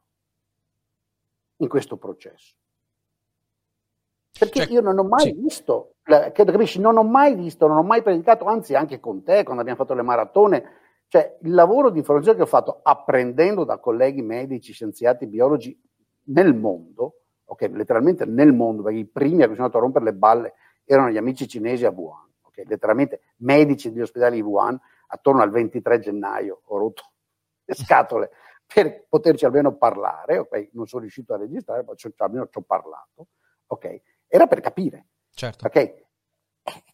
in 1.58 1.68
questo 1.68 1.98
processo. 1.98 2.56
Perché 4.38 4.62
cioè, 4.62 4.72
io 4.72 4.82
non 4.82 4.98
ho 4.98 5.04
mai 5.04 5.26
sì. 5.26 5.34
visto, 5.34 5.96
capisci, 6.04 6.80
non 6.80 6.98
ho 6.98 7.04
mai 7.04 7.36
visto, 7.36 7.68
non 7.68 7.78
ho 7.78 7.84
mai 7.84 8.02
predicato, 8.02 8.46
anzi 8.46 8.74
anche 8.74 9.00
con 9.00 9.24
te 9.24 9.44
quando 9.44 9.62
abbiamo 9.62 9.80
fatto 9.80 9.94
le 9.94 10.02
maratone, 10.02 10.64
cioè 11.08 11.38
il 11.42 11.54
lavoro 11.54 11.90
di 11.90 12.00
informazione 12.00 12.38
che 12.38 12.44
ho 12.44 12.48
fatto 12.48 12.80
apprendendo 12.82 13.64
da 13.66 13.78
colleghi 13.80 14.22
medici, 14.22 14.74
scienziati, 14.74 15.28
biologi 15.28 15.80
nel 16.26 16.56
mondo, 16.56 17.18
ok, 17.46 17.70
letteralmente 17.74 18.26
nel 18.26 18.54
mondo, 18.54 18.82
perché 18.82 19.00
i 19.00 19.06
primi 19.06 19.44
a 19.44 19.46
cui 19.46 19.56
sono 19.56 19.66
andato 19.66 19.78
a 19.78 19.82
rompere 19.82 20.06
le 20.06 20.14
balle 20.14 20.54
erano 20.86 21.10
gli 21.10 21.18
amici 21.18 21.48
cinesi 21.48 21.86
a 21.86 21.92
Wuhan, 21.92 22.32
ok, 22.42 22.64
letteralmente 22.66 23.22
medici 23.38 23.92
degli 23.92 24.02
ospedali 24.02 24.36
di 24.36 24.42
Wuhan, 24.42 24.80
attorno 25.08 25.42
al 25.42 25.52
23 25.52 26.00
gennaio 26.00 26.62
ho 26.64 26.78
rotto 26.78 27.04
le 27.66 27.76
scatole 27.76 28.32
per 28.74 29.06
poterci 29.10 29.46
almeno 29.46 29.76
parlare, 29.76 30.38
ok, 30.38 30.70
non 30.72 30.88
sono 30.88 31.02
riuscito 31.02 31.34
a 31.34 31.38
registrare, 31.38 31.84
ma 31.84 31.94
almeno 32.18 32.48
ci 32.48 32.58
ho 32.58 32.62
parlato, 32.62 33.28
ok, 33.68 34.02
era 34.32 34.48
per 34.48 34.62
capire. 34.62 35.08
Certo. 35.34 35.68
Okay? 35.68 35.94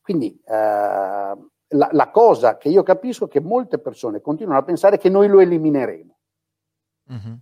Quindi 0.02 0.42
eh, 0.44 0.52
la, 0.54 1.90
la, 1.92 2.10
cosa 2.12 2.58
che 2.58 2.70
io 2.70 2.82
capisco 2.82 3.26
è 3.26 3.30
che 3.30 3.40
molte 3.40 3.78
persone 3.78 4.22
continuano 4.22 4.60
a 4.60 4.64
pensare 4.64 4.98
che 4.98 5.10
noi 5.10 5.28
lo 5.28 5.40
elimineremo. 5.40 6.18
Mm-hmm. 7.12 7.34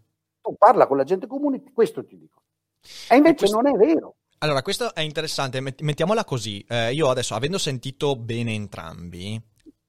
Tu 0.41 0.55
parla 0.57 0.85
con 0.85 0.97
la 0.97 1.03
gente 1.03 1.27
comune, 1.27 1.63
questo 1.71 2.03
ti 2.03 2.17
dico. 2.17 2.41
E 3.09 3.15
invece 3.15 3.33
e 3.33 3.37
questo... 3.37 3.61
non 3.61 3.67
è 3.73 3.77
vero. 3.77 4.15
Allora, 4.39 4.61
questo 4.61 4.93
è 4.93 4.99
interessante, 4.99 5.61
mettiamola 5.61 6.25
così. 6.25 6.63
Eh, 6.67 6.93
io 6.93 7.09
adesso, 7.09 7.35
avendo 7.35 7.57
sentito 7.57 8.17
bene 8.17 8.53
entrambi, 8.53 9.41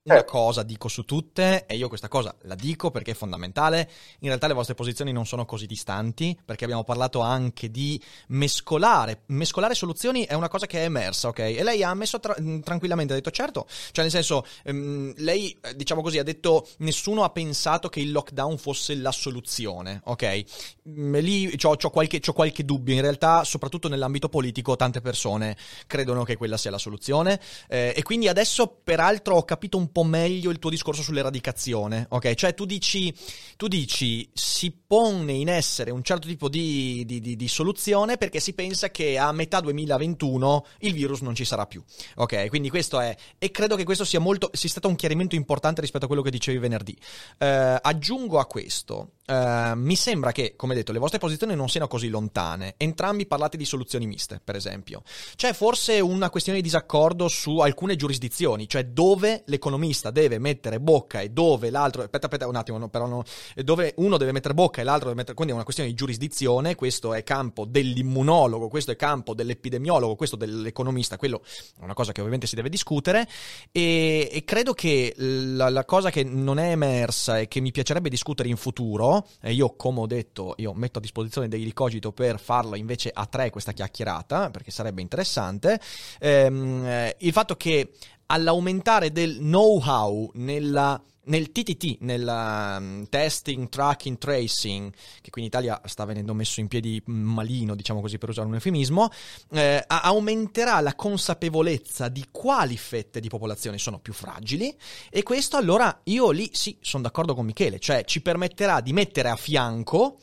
una 0.06 0.18
certo. 0.18 0.32
cosa 0.32 0.62
dico 0.62 0.86
su 0.86 1.04
tutte, 1.04 1.66
e 1.66 1.76
io 1.76 1.88
questa 1.88 2.06
cosa 2.06 2.34
la 2.42 2.54
dico 2.54 2.92
perché 2.92 3.10
è 3.10 3.14
fondamentale. 3.14 3.90
In 4.20 4.28
realtà 4.28 4.46
le 4.46 4.54
vostre 4.54 4.74
posizioni 4.74 5.10
non 5.10 5.26
sono 5.26 5.44
così 5.44 5.66
distanti, 5.66 6.38
perché 6.44 6.62
abbiamo 6.62 6.84
parlato 6.84 7.20
anche 7.20 7.72
di 7.72 8.00
mescolare. 8.28 9.22
Mescolare 9.26 9.74
soluzioni 9.74 10.24
è 10.24 10.34
una 10.34 10.48
cosa 10.48 10.66
che 10.66 10.80
è 10.80 10.84
emersa, 10.84 11.28
ok? 11.28 11.38
E 11.40 11.62
lei 11.64 11.82
ha 11.82 11.90
ammesso 11.90 12.20
tra- 12.20 12.36
mm, 12.40 12.60
tranquillamente, 12.60 13.12
ha 13.12 13.16
detto 13.16 13.32
certo, 13.32 13.66
cioè 13.90 14.04
nel 14.04 14.12
senso, 14.12 14.46
um, 14.66 15.12
lei, 15.16 15.56
eh, 15.60 15.74
diciamo 15.74 16.02
così, 16.02 16.18
ha 16.18 16.22
detto 16.22 16.68
nessuno 16.78 17.24
ha 17.24 17.30
pensato 17.30 17.88
che 17.88 17.98
il 17.98 18.12
lockdown 18.12 18.58
fosse 18.58 18.94
la 18.94 19.12
soluzione, 19.12 20.02
ok? 20.04 20.44
Mm, 20.88 21.16
lì 21.16 21.58
ho 21.60 21.90
qualche, 21.90 22.20
qualche 22.20 22.64
dubbio, 22.64 22.94
in 22.94 23.00
realtà, 23.00 23.42
soprattutto 23.42 23.88
nell'ambito 23.88 24.28
politico, 24.28 24.76
tante 24.76 25.00
persone 25.00 25.56
credono 25.88 26.22
che 26.22 26.36
quella 26.36 26.56
sia 26.56 26.70
la 26.70 26.78
soluzione. 26.78 27.40
Eh, 27.68 27.92
e 27.96 28.02
quindi 28.04 28.28
adesso, 28.28 28.68
peraltro, 28.84 29.34
ho 29.34 29.44
capito 29.44 29.76
un 29.76 29.90
po' 29.95 29.95
po' 29.96 30.04
meglio 30.04 30.50
il 30.50 30.58
tuo 30.58 30.68
discorso 30.68 31.00
sull'eradicazione, 31.00 32.04
ok? 32.10 32.34
Cioè 32.34 32.52
tu 32.52 32.66
dici, 32.66 33.14
tu 33.56 33.66
dici 33.66 34.28
si 34.34 34.70
pone 34.86 35.32
in 35.32 35.48
essere 35.48 35.90
un 35.90 36.02
certo 36.02 36.28
tipo 36.28 36.50
di, 36.50 37.02
di, 37.06 37.18
di, 37.18 37.34
di, 37.34 37.48
soluzione 37.48 38.18
perché 38.18 38.38
si 38.38 38.52
pensa 38.52 38.90
che 38.90 39.16
a 39.16 39.32
metà 39.32 39.60
2021 39.60 40.66
il 40.80 40.92
virus 40.92 41.22
non 41.22 41.34
ci 41.34 41.46
sarà 41.46 41.64
più, 41.64 41.82
ok? 42.16 42.48
Quindi 42.48 42.68
questo 42.68 43.00
è, 43.00 43.16
e 43.38 43.50
credo 43.50 43.74
che 43.74 43.84
questo 43.84 44.04
sia 44.04 44.20
molto, 44.20 44.50
sia 44.52 44.68
stato 44.68 44.86
un 44.86 44.96
chiarimento 44.96 45.34
importante 45.34 45.80
rispetto 45.80 46.04
a 46.04 46.08
quello 46.08 46.22
che 46.22 46.30
dicevi 46.30 46.58
venerdì. 46.58 46.94
Uh, 47.38 47.78
aggiungo 47.80 48.38
a 48.38 48.44
questo, 48.44 49.12
uh, 49.26 49.76
mi 49.76 49.96
sembra 49.96 50.32
che, 50.32 50.54
come 50.56 50.74
detto, 50.74 50.92
le 50.92 50.98
vostre 50.98 51.18
posizioni 51.18 51.54
non 51.54 51.68
siano 51.68 51.86
così 51.86 52.08
lontane, 52.08 52.74
entrambi 52.76 53.26
parlate 53.26 53.56
di 53.56 53.64
soluzioni 53.64 54.06
miste, 54.06 54.40
per 54.42 54.56
esempio. 54.56 55.02
C'è 55.36 55.52
forse 55.52 56.00
una 56.00 56.30
questione 56.30 56.58
di 56.58 56.64
disaccordo 56.64 57.28
su 57.28 57.58
alcune 57.58 57.96
giurisdizioni, 57.96 58.68
cioè 58.68 58.84
dove 58.84 59.42
l'economia 59.46 59.74
economista 59.76 60.10
deve 60.10 60.38
mettere 60.38 60.80
bocca 60.80 61.20
e 61.20 61.30
dove 61.30 61.70
l'altro, 61.70 62.02
aspetta, 62.02 62.26
aspetta 62.26 62.48
un 62.48 62.56
attimo, 62.56 62.78
no, 62.78 62.88
però 62.88 63.06
no, 63.06 63.22
dove 63.54 63.94
uno 63.96 64.16
deve 64.16 64.32
mettere 64.32 64.54
bocca 64.54 64.80
e 64.80 64.84
l'altro 64.84 65.04
deve 65.04 65.16
mettere, 65.16 65.34
quindi 65.34 65.52
è 65.52 65.56
una 65.56 65.64
questione 65.64 65.90
di 65.90 65.96
giurisdizione, 65.96 66.74
questo 66.74 67.14
è 67.14 67.22
campo 67.22 67.64
dell'immunologo, 67.64 68.68
questo 68.68 68.90
è 68.90 68.96
campo 68.96 69.34
dell'epidemiologo, 69.34 70.14
questo 70.14 70.36
dell'economista, 70.36 71.16
quello 71.16 71.42
è 71.78 71.84
una 71.84 71.94
cosa 71.94 72.12
che 72.12 72.20
ovviamente 72.20 72.46
si 72.46 72.54
deve 72.54 72.68
discutere 72.68 73.28
e, 73.70 74.28
e 74.32 74.44
credo 74.44 74.72
che 74.72 75.14
la, 75.16 75.68
la, 75.68 75.84
cosa 75.84 76.10
che 76.10 76.24
non 76.24 76.58
è 76.58 76.70
emersa 76.70 77.38
e 77.38 77.48
che 77.48 77.60
mi 77.60 77.70
piacerebbe 77.70 78.08
discutere 78.08 78.48
in 78.48 78.56
futuro, 78.56 79.15
e 79.40 79.52
io 79.52 79.74
come 79.76 80.00
ho 80.00 80.06
detto, 80.06 80.54
io 80.58 80.72
metto 80.74 80.98
a 80.98 81.00
disposizione 81.00 81.48
dei 81.48 81.62
ricogito 81.62 82.12
per 82.12 82.38
farlo 82.38 82.76
invece 82.76 83.10
a 83.12 83.26
tre 83.26 83.50
questa 83.50 83.72
chiacchierata, 83.72 84.50
perché 84.50 84.70
sarebbe 84.70 85.02
interessante, 85.02 85.80
ehm, 86.18 87.12
il 87.18 87.32
fatto 87.32 87.56
che 87.56 87.92
all'aumentare 88.26 89.12
del 89.12 89.36
know-how 89.38 90.30
nella, 90.34 91.00
nel 91.26 91.52
TTT, 91.52 91.98
nel 92.00 92.26
um, 92.26 93.08
testing, 93.08 93.68
tracking, 93.68 94.18
tracing, 94.18 94.92
che 95.20 95.30
qui 95.30 95.42
in 95.42 95.46
Italia 95.46 95.80
sta 95.84 96.04
venendo 96.04 96.34
messo 96.34 96.60
in 96.60 96.68
piedi 96.68 97.02
malino, 97.06 97.74
diciamo 97.74 98.00
così 98.00 98.18
per 98.18 98.30
usare 98.30 98.46
un 98.46 98.54
eufemismo, 98.54 99.10
eh, 99.52 99.82
aumenterà 99.86 100.80
la 100.80 100.94
consapevolezza 100.94 102.08
di 102.08 102.26
quali 102.30 102.76
fette 102.76 103.20
di 103.20 103.28
popolazione 103.28 103.78
sono 103.78 103.98
più 103.98 104.12
fragili 104.12 104.74
e 105.10 105.22
questo 105.22 105.56
allora 105.56 106.00
io 106.04 106.30
lì 106.30 106.50
sì, 106.52 106.76
sono 106.80 107.02
d'accordo 107.02 107.34
con 107.34 107.46
Michele, 107.46 107.78
cioè 107.78 108.04
ci 108.04 108.20
permetterà 108.20 108.80
di 108.80 108.92
mettere 108.92 109.28
a 109.28 109.36
fianco 109.36 110.18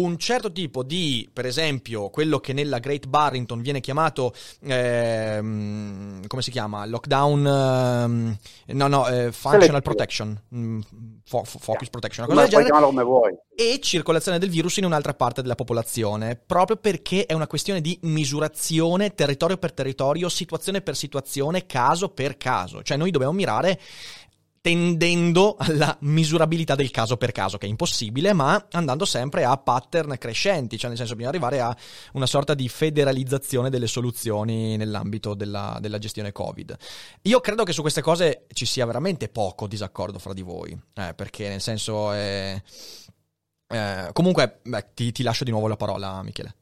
un 0.00 0.18
certo 0.18 0.50
tipo 0.52 0.82
di, 0.82 1.28
per 1.32 1.46
esempio, 1.46 2.10
quello 2.10 2.38
che 2.38 2.52
nella 2.52 2.78
Great 2.78 3.06
Barrington 3.06 3.60
viene 3.60 3.80
chiamato, 3.80 4.32
ehm, 4.62 6.26
come 6.26 6.42
si 6.42 6.50
chiama? 6.50 6.84
Lockdown, 6.86 7.46
ehm, 7.46 8.36
no, 8.66 8.86
no, 8.86 9.08
eh, 9.08 9.32
Functional 9.32 9.82
Protection, 9.82 10.40
mm, 10.54 10.80
fo- 11.24 11.44
focus 11.44 11.80
yeah. 11.80 11.90
Protection, 11.90 12.26
una 12.26 12.34
cosa 12.34 12.46
del 12.46 12.64
genere. 12.66 12.84
come 12.84 13.02
vuoi. 13.02 13.36
E 13.54 13.80
circolazione 13.80 14.38
del 14.38 14.50
virus 14.50 14.76
in 14.76 14.84
un'altra 14.84 15.14
parte 15.14 15.42
della 15.42 15.54
popolazione, 15.54 16.36
proprio 16.36 16.76
perché 16.76 17.26
è 17.26 17.32
una 17.32 17.46
questione 17.46 17.80
di 17.80 17.98
misurazione 18.02 19.14
territorio 19.14 19.56
per 19.56 19.72
territorio, 19.72 20.28
situazione 20.28 20.80
per 20.80 20.96
situazione, 20.96 21.66
caso 21.66 22.08
per 22.08 22.36
caso. 22.36 22.82
Cioè 22.82 22.96
noi 22.96 23.10
dobbiamo 23.10 23.32
mirare 23.32 23.78
tendendo 24.68 25.56
alla 25.58 25.96
misurabilità 26.00 26.74
del 26.74 26.90
caso 26.90 27.16
per 27.16 27.32
caso, 27.32 27.56
che 27.56 27.64
è 27.64 27.70
impossibile, 27.70 28.34
ma 28.34 28.66
andando 28.72 29.06
sempre 29.06 29.46
a 29.46 29.56
pattern 29.56 30.18
crescenti, 30.18 30.76
cioè 30.76 30.90
nel 30.90 30.98
senso 30.98 31.14
bisogna 31.14 31.30
arrivare 31.30 31.60
a 31.60 31.74
una 32.12 32.26
sorta 32.26 32.52
di 32.52 32.68
federalizzazione 32.68 33.70
delle 33.70 33.86
soluzioni 33.86 34.76
nell'ambito 34.76 35.32
della, 35.32 35.78
della 35.80 35.96
gestione 35.96 36.32
Covid. 36.32 36.76
Io 37.22 37.40
credo 37.40 37.64
che 37.64 37.72
su 37.72 37.80
queste 37.80 38.02
cose 38.02 38.44
ci 38.52 38.66
sia 38.66 38.84
veramente 38.84 39.30
poco 39.30 39.66
disaccordo 39.66 40.18
fra 40.18 40.34
di 40.34 40.42
voi, 40.42 40.78
eh, 40.94 41.14
perché 41.14 41.48
nel 41.48 41.62
senso... 41.62 42.12
Eh, 42.12 42.62
eh, 43.70 44.10
comunque, 44.12 44.60
beh, 44.64 44.90
ti, 44.92 45.12
ti 45.12 45.22
lascio 45.22 45.44
di 45.44 45.50
nuovo 45.50 45.66
la 45.66 45.76
parola, 45.76 46.22
Michele. 46.22 46.54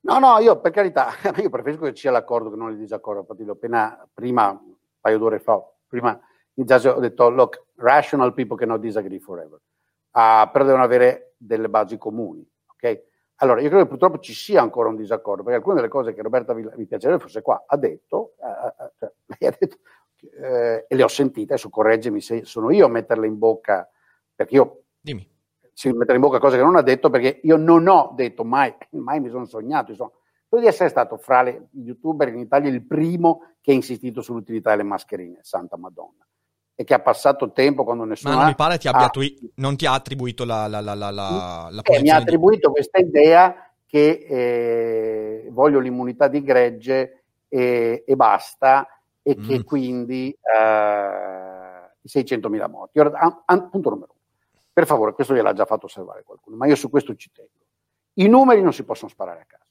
No, 0.00 0.18
no, 0.18 0.38
io 0.38 0.60
per 0.60 0.72
carità, 0.72 1.12
io 1.40 1.48
preferisco 1.48 1.84
che 1.84 1.94
ci 1.94 2.00
sia 2.00 2.10
l'accordo 2.10 2.50
che 2.50 2.56
non 2.56 2.72
il 2.72 2.76
disaccordo. 2.78 3.20
Infatti, 3.20 3.44
l'ho 3.44 3.52
appena 3.52 4.04
prima, 4.12 4.50
un 4.50 4.74
paio 5.00 5.18
d'ore 5.18 5.38
fa, 5.38 5.62
prima 5.86 6.20
già 6.64 6.96
ho 6.96 7.00
detto, 7.00 7.28
look, 7.28 7.66
rational 7.76 8.34
people 8.34 8.56
cannot 8.56 8.80
disagree 8.80 9.20
forever. 9.20 9.60
Uh, 10.10 10.50
però 10.50 10.64
devono 10.64 10.82
avere 10.82 11.34
delle 11.36 11.68
basi 11.68 11.96
comuni, 11.96 12.44
ok? 12.66 13.02
Allora, 13.36 13.60
io 13.60 13.68
credo 13.68 13.84
che 13.84 13.88
purtroppo 13.90 14.18
ci 14.18 14.34
sia 14.34 14.60
ancora 14.60 14.88
un 14.88 14.96
disaccordo, 14.96 15.42
perché 15.42 15.58
alcune 15.58 15.76
delle 15.76 15.88
cose 15.88 16.12
che 16.12 16.22
Roberta 16.22 16.54
vi, 16.54 16.68
vi 16.74 16.86
piacerebbe 16.86 17.22
fosse 17.22 17.40
qua, 17.40 17.64
ha 17.66 17.76
detto, 17.76 18.34
uh, 18.38 18.90
cioè, 18.98 19.12
lei 19.38 19.50
ha 19.50 19.56
detto 19.56 19.76
eh, 20.42 20.86
e 20.88 20.94
le 20.96 21.02
ho 21.04 21.08
sentite, 21.08 21.52
adesso 21.52 21.68
correggimi 21.68 22.20
se 22.20 22.44
sono 22.44 22.72
io 22.72 22.86
a 22.86 22.88
metterle 22.88 23.26
in 23.28 23.38
bocca, 23.38 23.88
perché 24.34 24.54
io 24.56 24.82
Dimmi. 25.00 25.28
si 25.72 25.92
mettere 25.92 26.14
in 26.14 26.22
bocca 26.22 26.40
cose 26.40 26.56
che 26.56 26.64
non 26.64 26.74
ha 26.74 26.82
detto, 26.82 27.10
perché 27.10 27.38
io 27.44 27.56
non 27.56 27.86
ho 27.86 28.12
detto 28.16 28.42
mai, 28.42 28.74
mai 28.98 29.20
mi 29.20 29.28
sono 29.28 29.44
sognato, 29.44 29.92
insomma, 29.92 30.10
credo 30.48 30.64
di 30.64 30.70
essere 30.70 30.88
stato 30.88 31.16
fra 31.18 31.44
gli 31.44 31.86
youtuber 31.86 32.28
in 32.28 32.40
Italia 32.40 32.68
il 32.68 32.84
primo 32.84 33.54
che 33.60 33.70
ha 33.70 33.74
insistito 33.74 34.20
sull'utilità 34.20 34.70
delle 34.70 34.82
mascherine, 34.82 35.38
santa 35.42 35.76
madonna 35.76 36.27
e 36.80 36.84
che 36.84 36.94
ha 36.94 37.00
passato 37.00 37.50
tempo 37.50 37.82
quando 37.82 38.04
nessuno 38.04 38.32
Ma 38.34 38.38
non 38.38 38.48
mi 38.50 38.54
pare 38.54 38.78
ti 38.78 38.86
abbia 38.86 39.00
ha, 39.00 39.06
attui- 39.06 39.36
non 39.56 39.76
ti 39.76 39.84
ha 39.84 39.94
attribuito 39.94 40.44
la, 40.44 40.68
la, 40.68 40.80
la, 40.80 40.94
la, 40.94 41.10
la, 41.10 41.68
eh, 41.68 41.72
mi 41.72 41.78
ha 41.78 41.82
posizione 41.82 42.02
di- 42.02 42.10
attribuito 42.10 42.70
questa 42.70 42.98
idea 43.00 43.72
che 43.84 44.24
eh, 44.28 45.48
voglio 45.50 45.80
l'immunità 45.80 46.28
di 46.28 46.40
gregge 46.40 47.24
e, 47.48 48.04
e 48.06 48.14
basta 48.16 48.86
e 49.22 49.34
che 49.34 49.58
Mm. 49.58 49.62
quindi 49.62 50.30
eh, 50.30 51.90
i 52.00 52.08
600.000 52.08 52.68
morti. 52.70 53.00
Ora, 53.00 53.18
a- 53.18 53.42
a- 53.44 53.62
punto 53.68 53.90
numero 53.90 54.12
uno. 54.12 54.20
Per 54.72 54.86
favore, 54.86 55.14
questo 55.14 55.34
gliel'ha 55.34 55.52
già 55.54 55.64
fatto 55.64 55.86
osservare 55.86 56.22
qualcuno, 56.22 56.54
ma 56.54 56.66
io 56.68 56.76
su 56.76 56.88
questo 56.90 57.16
ci 57.16 57.32
tengo. 57.32 57.50
I 58.14 58.28
numeri 58.28 58.62
non 58.62 58.72
si 58.72 58.84
possono 58.84 59.10
sparare 59.10 59.40
a 59.40 59.44
caso. 59.46 59.64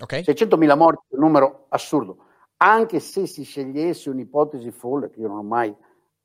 Ok? 0.00 0.14
600.000 0.24 0.76
morti 0.76 1.02
è 1.10 1.14
un 1.16 1.20
numero 1.20 1.66
assurdo, 1.68 2.24
anche 2.62 3.00
se 3.00 3.26
si 3.26 3.42
scegliesse 3.42 4.10
un'ipotesi 4.10 4.70
folle, 4.70 5.10
che 5.10 5.20
io 5.20 5.28
non 5.28 5.38
ho 5.38 5.42
mai 5.42 5.74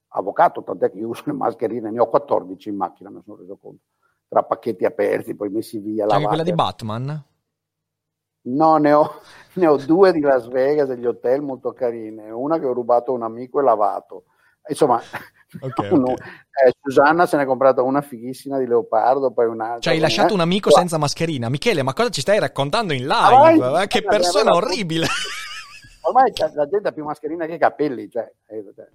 avvocato, 0.09 0.63
tant'è 0.63 0.91
che 0.91 0.97
io 0.97 1.09
uso 1.09 1.23
le 1.25 1.33
mascherine, 1.33 1.91
ne 1.91 1.99
ho 1.99 2.09
14 2.09 2.69
in 2.69 2.75
macchina, 2.75 3.09
mi 3.09 3.21
sono 3.23 3.38
reso 3.38 3.57
conto, 3.57 3.83
tra 4.27 4.43
pacchetti 4.43 4.86
aperti, 4.86 5.36
poi 5.36 5.49
messi 5.49 5.79
via, 5.79 6.05
C'è 6.05 6.15
anche 6.15 6.27
quella 6.27 6.43
di 6.43 6.53
Batman? 6.53 7.23
No, 8.47 8.77
ne 8.77 8.93
ho, 8.93 9.21
ne 9.55 9.67
ho 9.67 9.77
due 9.77 10.11
di 10.11 10.19
Las 10.19 10.47
Vegas, 10.47 10.88
degli 10.88 11.05
hotel 11.05 11.41
molto 11.41 11.73
carine, 11.73 12.29
una 12.29 12.59
che 12.59 12.65
ho 12.65 12.73
rubato 12.73 13.11
a 13.11 13.15
un 13.15 13.23
amico 13.23 13.59
e 13.59 13.63
lavato. 13.63 14.25
Insomma, 14.67 14.99
Ok, 15.61 15.88
uno- 15.91 16.11
ok. 16.11 16.19
eh, 16.19 16.73
Susanna 16.81 17.25
se 17.25 17.38
ne 17.38 17.43
è 17.43 17.45
comprata 17.45 17.81
una 17.81 18.01
fighissima 18.01 18.57
di 18.57 18.65
leopardo, 18.65 19.31
poi 19.31 19.45
un'altra. 19.45 19.79
Cioè, 19.79 19.93
hai 19.93 19.99
lasciato 19.99 20.33
un 20.33 20.41
amico 20.41 20.69
senza 20.69 20.97
mascherina. 20.97 21.49
Michele, 21.49 21.81
ma 21.81 21.93
cosa 21.93 22.09
ci 22.09 22.21
stai 22.21 22.39
raccontando 22.39 22.91
in 22.91 23.07
live? 23.07 23.83
Eh, 23.83 23.88
che 23.88 24.03
persona 24.03 24.53
orribile. 24.53 25.07
Ormai 26.07 26.31
la 26.53 26.67
gente 26.67 26.87
ha 26.87 26.91
più 26.91 27.03
mascherina 27.03 27.45
che 27.45 27.57
capelli, 27.57 28.09
cioè, 28.09 28.31
eh, 28.45 28.63
cioè, 28.75 28.87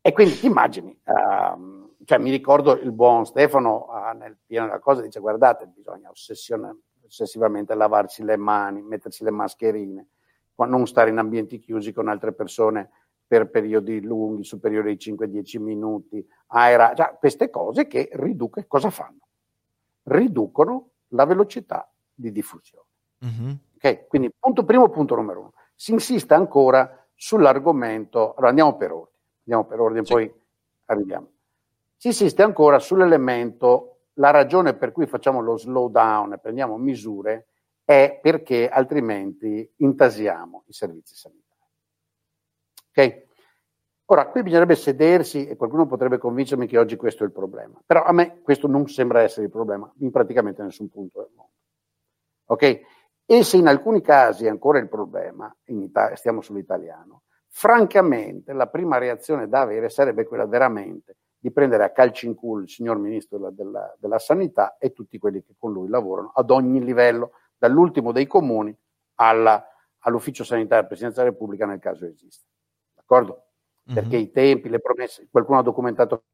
E 0.00 0.12
quindi 0.12 0.38
ti 0.38 0.46
immagini, 0.46 0.96
ehm, 1.04 1.94
cioè, 2.04 2.18
mi 2.18 2.30
ricordo 2.30 2.78
il 2.78 2.92
buon 2.92 3.26
Stefano 3.26 3.88
ah, 3.88 4.12
nel 4.12 4.36
pieno 4.46 4.66
della 4.66 4.78
cosa 4.78 5.02
dice 5.02 5.20
guardate 5.20 5.66
bisogna 5.66 6.10
ossessivamente 6.10 7.74
lavarsi 7.74 8.22
le 8.22 8.36
mani, 8.36 8.80
mettersi 8.80 9.24
le 9.24 9.30
mascherine, 9.30 10.06
non 10.54 10.86
stare 10.86 11.10
in 11.10 11.18
ambienti 11.18 11.58
chiusi 11.58 11.92
con 11.92 12.08
altre 12.08 12.32
persone 12.32 12.90
per 13.26 13.50
periodi 13.50 14.00
lunghi, 14.00 14.44
superiori 14.44 14.90
ai 14.90 14.96
5-10 14.96 15.60
minuti, 15.60 16.26
aera, 16.46 16.94
cioè, 16.94 17.16
queste 17.18 17.50
cose 17.50 17.86
che 17.86 18.08
riducono, 18.12 18.64
cosa 18.66 18.88
fanno? 18.90 19.28
Riducono 20.04 20.90
la 21.08 21.26
velocità 21.26 21.90
di 22.14 22.32
diffusione. 22.32 22.86
Mhm. 23.18 23.58
Ok, 23.80 24.08
Quindi 24.08 24.32
punto 24.36 24.64
primo, 24.64 24.88
punto 24.88 25.14
numero 25.14 25.40
uno. 25.40 25.52
Si 25.74 25.92
insiste 25.92 26.34
ancora 26.34 27.06
sull'argomento, 27.14 28.34
allora 28.34 28.48
andiamo 28.48 28.76
per 28.76 28.90
ordine, 28.92 29.16
andiamo 29.44 29.64
per 29.66 29.80
ordine, 29.80 30.04
Sì. 30.04 30.12
poi 30.12 30.34
arriviamo. 30.86 31.30
Si 31.96 32.08
insiste 32.08 32.42
ancora 32.42 32.80
sull'elemento, 32.80 34.00
la 34.14 34.30
ragione 34.30 34.74
per 34.74 34.90
cui 34.90 35.06
facciamo 35.06 35.40
lo 35.40 35.56
slowdown 35.56 36.32
e 36.32 36.38
prendiamo 36.38 36.76
misure 36.76 37.46
è 37.84 38.18
perché 38.20 38.68
altrimenti 38.68 39.72
intasiamo 39.76 40.64
i 40.66 40.72
servizi 40.72 41.14
sanitari. 41.14 41.60
Ok? 42.90 43.26
Ora, 44.06 44.26
qui 44.28 44.42
bisognerebbe 44.42 44.74
sedersi 44.74 45.46
e 45.46 45.56
qualcuno 45.56 45.86
potrebbe 45.86 46.18
convincermi 46.18 46.66
che 46.66 46.78
oggi 46.78 46.96
questo 46.96 47.22
è 47.22 47.26
il 47.26 47.32
problema, 47.32 47.80
però 47.84 48.02
a 48.02 48.12
me 48.12 48.40
questo 48.42 48.66
non 48.66 48.88
sembra 48.88 49.22
essere 49.22 49.46
il 49.46 49.52
problema 49.52 49.90
in 49.98 50.10
praticamente 50.10 50.62
nessun 50.62 50.88
punto 50.88 51.20
del 51.20 51.30
mondo. 51.34 51.52
Ok? 52.46 52.80
E 53.30 53.42
se 53.44 53.58
in 53.58 53.66
alcuni 53.66 54.00
casi 54.00 54.46
è 54.46 54.48
ancora 54.48 54.78
il 54.78 54.88
problema, 54.88 55.54
Italia, 55.66 56.16
stiamo 56.16 56.40
sull'italiano, 56.40 57.24
francamente 57.48 58.54
la 58.54 58.68
prima 58.68 58.96
reazione 58.96 59.48
da 59.48 59.60
avere 59.60 59.90
sarebbe 59.90 60.24
quella 60.24 60.46
veramente 60.46 61.16
di 61.38 61.52
prendere 61.52 61.84
a 61.84 61.90
calci 61.90 62.26
in 62.26 62.34
culo 62.34 62.62
il 62.62 62.70
signor 62.70 62.98
ministro 62.98 63.36
della, 63.36 63.50
della- 63.50 63.94
della 63.98 64.18
sanità 64.18 64.76
e 64.78 64.92
tutti 64.92 65.18
quelli 65.18 65.42
che 65.42 65.54
con 65.58 65.72
lui 65.72 65.88
lavorano 65.88 66.32
ad 66.34 66.50
ogni 66.50 66.82
livello, 66.82 67.32
dall'ultimo 67.58 68.12
dei 68.12 68.26
comuni 68.26 68.74
alla- 69.16 69.62
all'ufficio 70.00 70.42
sanitario 70.42 70.76
della 70.76 70.86
Presidenza 70.86 71.20
della 71.20 71.32
Repubblica 71.32 71.66
nel 71.66 71.80
caso 71.80 72.06
esista. 72.06 72.46
D'accordo? 72.94 73.42
Perché 73.92 74.16
Mhm. 74.16 74.22
i 74.22 74.30
tempi, 74.30 74.68
le 74.70 74.80
promesse, 74.80 75.28
qualcuno 75.30 75.58
ha 75.58 75.62
documentato 75.62 76.24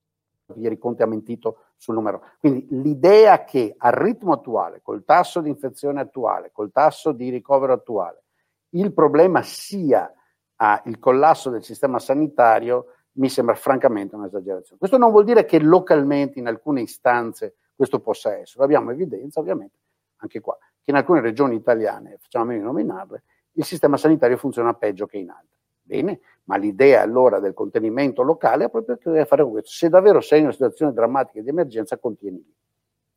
ieri 0.56 0.78
Conte 0.78 1.02
ha 1.02 1.06
mentito 1.06 1.70
sul 1.76 1.94
numero. 1.94 2.22
Quindi 2.38 2.66
l'idea 2.70 3.44
che 3.44 3.74
al 3.76 3.92
ritmo 3.92 4.32
attuale, 4.32 4.80
col 4.82 5.04
tasso 5.04 5.40
di 5.40 5.48
infezione 5.48 6.00
attuale, 6.00 6.50
col 6.52 6.70
tasso 6.70 7.12
di 7.12 7.30
ricovero 7.30 7.72
attuale, 7.72 8.24
il 8.70 8.92
problema 8.92 9.42
sia 9.42 10.12
ah, 10.56 10.82
il 10.86 10.98
collasso 10.98 11.50
del 11.50 11.62
sistema 11.62 11.98
sanitario 11.98 12.86
mi 13.12 13.28
sembra 13.28 13.54
francamente 13.54 14.16
un'esagerazione. 14.16 14.78
Questo 14.78 14.98
non 14.98 15.10
vuol 15.10 15.24
dire 15.24 15.44
che 15.44 15.60
localmente 15.60 16.38
in 16.38 16.48
alcune 16.48 16.82
istanze 16.82 17.56
questo 17.74 18.00
possa 18.00 18.36
essere. 18.36 18.64
Abbiamo 18.64 18.90
evidenza, 18.90 19.40
ovviamente, 19.40 19.78
anche 20.16 20.40
qua, 20.40 20.56
che 20.82 20.90
in 20.90 20.96
alcune 20.96 21.20
regioni 21.20 21.54
italiane, 21.54 22.18
facciamo 22.20 22.44
a 22.44 22.48
meno 22.48 22.60
di 22.60 22.66
nominarle, 22.66 23.22
il 23.52 23.64
sistema 23.64 23.96
sanitario 23.96 24.36
funziona 24.36 24.74
peggio 24.74 25.06
che 25.06 25.18
in 25.18 25.30
altre. 25.30 25.58
Bene, 25.86 26.20
ma 26.44 26.56
l'idea 26.56 27.02
allora 27.02 27.40
del 27.40 27.52
contenimento 27.52 28.22
locale 28.22 28.64
ha 28.64 28.68
proprio 28.70 28.96
che 28.96 29.10
deve 29.10 29.26
fare 29.26 29.42
con 29.42 29.52
questo. 29.52 29.70
Se 29.70 29.88
davvero 29.90 30.20
sei 30.22 30.38
in 30.38 30.44
una 30.44 30.52
situazione 30.54 30.92
drammatica 30.94 31.42
di 31.42 31.48
emergenza, 31.50 31.98
contieni 31.98 32.38
lì. 32.38 32.54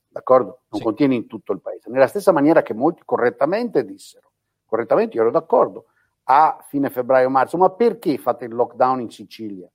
D'accordo? 0.09 0.61
Non 0.70 0.80
Sì. 0.80 0.84
contieni 0.84 1.15
in 1.15 1.28
tutto 1.28 1.53
il 1.53 1.61
paese. 1.61 1.89
Nella 1.89 2.07
stessa 2.07 2.32
maniera 2.34 2.61
che 2.61 2.74
molti 2.74 3.01
correttamente 3.05 3.86
dissero, 3.86 4.32
correttamente 4.65 5.15
io 5.15 5.22
ero 5.22 5.32
d'accordo, 5.32 5.86
a 6.24 6.61
fine 6.68 6.89
febbraio-marzo, 6.89 7.57
ma 7.57 7.70
perché 7.70 8.18
fate 8.18 8.45
il 8.45 8.53
lockdown 8.53 8.99
in 8.99 9.09
Sicilia, 9.09 9.70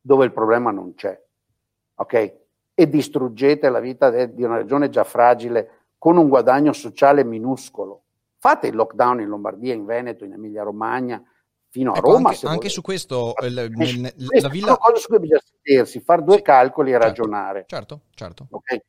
dove 0.00 0.24
il 0.24 0.32
problema 0.32 0.70
non 0.70 0.94
c'è? 0.94 1.20
Ok? 1.96 2.34
E 2.74 2.88
distruggete 2.88 3.68
la 3.70 3.80
vita 3.80 4.10
de- 4.10 4.32
di 4.32 4.44
una 4.44 4.58
regione 4.58 4.88
già 4.88 5.02
fragile 5.02 5.86
con 5.98 6.16
un 6.16 6.28
guadagno 6.28 6.72
sociale 6.72 7.24
minuscolo. 7.24 8.02
Fate 8.38 8.68
il 8.68 8.76
lockdown 8.76 9.20
in 9.20 9.28
Lombardia, 9.28 9.74
in 9.74 9.84
Veneto, 9.84 10.24
in 10.24 10.34
Emilia-Romagna, 10.34 11.20
fino 11.76 11.92
a 11.92 11.98
Ecco, 11.98 12.12
Roma. 12.12 12.30
anche, 12.30 12.46
anche 12.46 12.68
su 12.70 12.80
questo, 12.80 13.36
eh, 13.36 13.50
l- 13.50 13.70
Queste 13.74 14.00
nel- 14.00 14.14
la 14.16 14.38
sono 14.38 14.48
villa... 14.48 14.76
cose 14.78 15.00
su 15.00 15.08
cui 15.08 15.18
bisogna 15.18 15.42
sedersi, 15.62 16.00
fare 16.00 16.22
due 16.22 16.36
Sì, 16.36 16.42
calcoli 16.42 16.88
e 16.88 16.92
certo, 16.92 17.06
ragionare. 17.06 17.64
Certo, 17.66 18.00
certo. 18.14 18.46
Ok? 18.50 18.80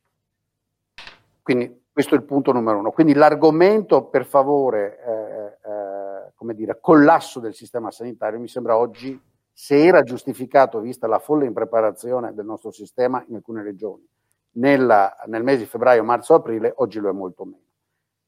Quindi 1.41 1.83
questo 1.91 2.15
è 2.15 2.17
il 2.17 2.23
punto 2.23 2.53
numero 2.53 2.77
uno. 2.77 2.91
Quindi 2.91 3.13
l'argomento, 3.13 4.05
per 4.05 4.25
favore, 4.25 4.99
eh, 5.05 5.69
eh, 5.69 6.31
come 6.35 6.53
dire, 6.53 6.77
collasso 6.79 7.41
del 7.41 7.53
sistema 7.53 7.91
sanitario 7.91 8.39
mi 8.39 8.47
sembra 8.47 8.77
oggi, 8.77 9.19
se 9.51 9.83
era 9.85 10.01
giustificato 10.03 10.79
vista 10.79 11.07
la 11.07 11.19
folle 11.19 11.45
impreparazione 11.45 12.33
del 12.33 12.45
nostro 12.45 12.71
sistema 12.71 13.21
in 13.27 13.35
alcune 13.35 13.63
regioni, 13.63 14.07
nella- 14.51 15.13
nel 15.25 15.43
mese 15.43 15.59
di 15.59 15.65
febbraio, 15.65 16.05
marzo, 16.05 16.35
aprile, 16.35 16.71
oggi 16.77 16.99
lo 16.99 17.09
è 17.09 17.13
molto 17.13 17.43
meno. 17.43 17.63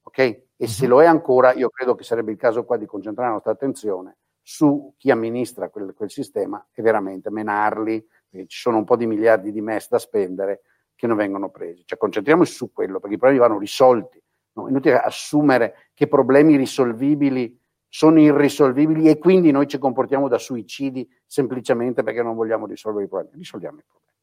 Ok? 0.02 0.18
E 0.58 0.68
se 0.68 0.84
Mhm. 0.84 0.90
lo 0.90 1.02
è 1.02 1.06
ancora, 1.06 1.54
io 1.54 1.70
credo 1.70 1.96
che 1.96 2.04
sarebbe 2.04 2.32
il 2.32 2.38
caso 2.38 2.66
qua 2.66 2.76
di 2.76 2.86
concentrare 2.86 3.30
la 3.30 3.36
nostra 3.36 3.54
attenzione 3.54 4.18
su 4.52 4.96
chi 4.98 5.12
amministra 5.12 5.70
quel, 5.70 5.94
quel 5.94 6.10
sistema 6.10 6.70
e 6.74 6.82
veramente 6.82 7.30
menarli, 7.30 8.04
perché 8.28 8.48
ci 8.48 8.58
sono 8.58 8.78
un 8.78 8.84
po' 8.84 8.96
di 8.96 9.06
miliardi 9.06 9.52
di 9.52 9.62
MES 9.62 9.90
da 9.90 10.00
spendere 10.00 10.62
che 10.96 11.06
non 11.06 11.18
vengono 11.18 11.52
presi. 11.52 11.84
Cioè 11.86 12.00
concentriamoci 12.00 12.52
su 12.52 12.72
quello, 12.72 13.00
perché 13.00 13.14
i 13.14 13.20
problemi 13.20 13.46
vanno 13.46 13.60
risolti. 13.60 14.20
No? 14.54 14.68
Inutile 14.68 15.00
assumere 15.00 15.92
che 15.94 16.08
problemi 16.08 16.56
risolvibili 16.56 17.56
sono 17.88 18.20
irrisolvibili 18.20 19.08
e 19.08 19.20
quindi 19.20 19.52
noi 19.52 19.68
ci 19.68 19.78
comportiamo 19.78 20.28
da 20.28 20.40
suicidi 20.40 21.08
semplicemente 21.28 22.02
perché 22.02 22.24
non 22.24 22.36
vogliamo 22.36 22.66
risolvere 22.66 23.06
i 23.06 23.08
problemi. 23.08 23.38
Risolviamo 23.38 23.78
i 23.78 23.84
problemi. 23.88 24.18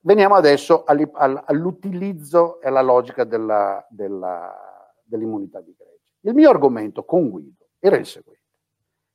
Veniamo 0.00 0.34
adesso 0.34 0.82
all'utilizzo 0.84 2.60
e 2.60 2.66
alla 2.66 2.82
logica 2.82 3.22
della- 3.22 3.86
della- 3.88 4.52
dell'immunità 5.04 5.60
di 5.60 5.72
gregge. 5.76 6.14
Il 6.22 6.34
mio 6.34 6.50
argomento 6.50 7.04
con 7.04 7.30
Guido 7.30 7.68
era 7.78 7.96
il 7.96 8.04
seguente. 8.04 8.45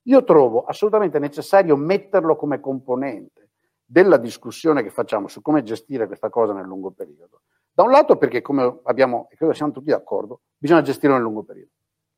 Io 0.04 0.24
trovo 0.24 0.64
assolutamente 0.64 1.20
necessario 1.20 1.76
metterlo 1.76 2.36
come 2.36 2.60
componente 2.60 3.50
della 3.86 4.18
discussione 4.18 4.84
che 4.84 4.90
facciamo 4.90 5.28
su 5.28 5.42
come 5.42 5.64
gestire 5.64 6.08
questa 6.08 6.30
cosa 6.30 6.54
nel 6.54 6.66
lungo 6.66 6.92
periodo, 6.92 7.42
Da 7.74 7.84
un 7.84 7.92
lato 7.92 8.18
perché, 8.18 8.42
come 8.42 8.80
abbiamo, 8.84 9.28
e 9.30 9.36
credo 9.36 9.54
siamo 9.54 9.72
tutti 9.72 9.90
d'accordo, 9.90 10.42
bisogna 10.58 10.82
gestirlo 10.82 11.16
nel 11.16 11.24
lungo 11.24 11.44
periodo. 11.44 11.72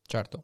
Certo. 0.03 0.43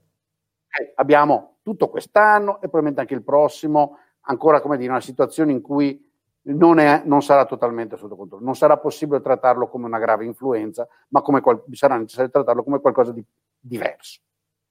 Eh, 0.70 0.94
abbiamo 0.96 1.58
tutto 1.62 1.90
quest'anno 1.90 2.56
e 2.58 2.62
probabilmente 2.62 3.02
anche 3.02 3.14
il 3.14 3.24
prossimo, 3.24 3.98
ancora 4.22 4.60
come 4.60 4.78
dire, 4.78 4.90
una 4.90 5.02
situazione 5.02 5.52
in 5.52 5.62
cui 5.62 6.08
non, 6.42 6.80
è, 6.80 7.04
non, 7.06 7.22
sarà 7.22 7.46
totalmente 7.46 7.96
sotto 7.96 8.16
controllo. 8.16 8.44
Non 8.44 8.56
sarà 8.56 8.78
possibile 8.78 9.22
trattarlo 9.22 9.68
come 9.68 9.86
una 9.86 10.00
grave 10.00 10.26
influenza, 10.26 10.88
ma 11.10 11.22
come 11.22 11.42
qual- 11.42 11.64
sarà 11.72 11.98
necessario 11.98 12.32
trattarlo 12.32 12.64
come 12.64 12.80
qualcosa 12.80 13.12
di 13.12 13.24
diverso. 13.60 14.22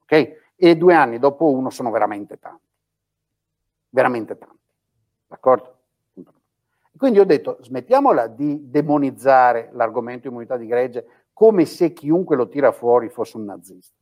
Okay? 0.03 0.35
E 0.61 0.77
due 0.77 0.95
anni 0.95 1.21
dopo 1.21 1.49
uno 1.51 1.71
sono 1.71 1.91
veramente 1.93 2.39
tanti. 2.39 2.67
Veramente 3.91 4.37
tanti. 4.37 4.59
D'accordo? 5.29 5.77
Quindi 6.97 7.21
ho 7.21 7.25
detto, 7.25 7.59
smettiamola 7.61 8.27
di 8.27 8.69
demonizzare 8.69 9.71
l'argomento 9.73 10.27
immunità 10.27 10.57
di 10.57 10.67
gregge 10.67 11.27
come 11.33 11.65
se 11.65 11.93
chiunque 11.93 12.35
lo 12.35 12.49
tira 12.49 12.73
fuori 12.73 13.09
fosse 13.09 13.37
un 13.37 13.45
nazista. 13.45 13.95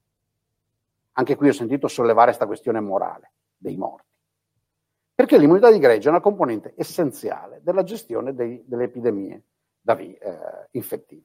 Anche 1.12 1.36
qui 1.36 1.48
ho 1.50 1.52
sentito 1.52 1.88
sollevare 1.88 2.28
questa 2.28 2.46
questione 2.46 2.80
morale 2.80 3.32
dei 3.54 3.76
morti. 3.76 4.08
Perché 5.14 5.36
l'immunità 5.36 5.70
di 5.70 5.78
gregge 5.78 6.08
è 6.08 6.10
una 6.10 6.20
componente 6.20 6.72
essenziale 6.74 7.60
della 7.62 7.82
gestione 7.82 8.34
dei, 8.34 8.62
delle 8.66 8.84
epidemie 8.84 9.42
da, 9.78 9.98
eh, 9.98 10.18
infettive. 10.70 11.24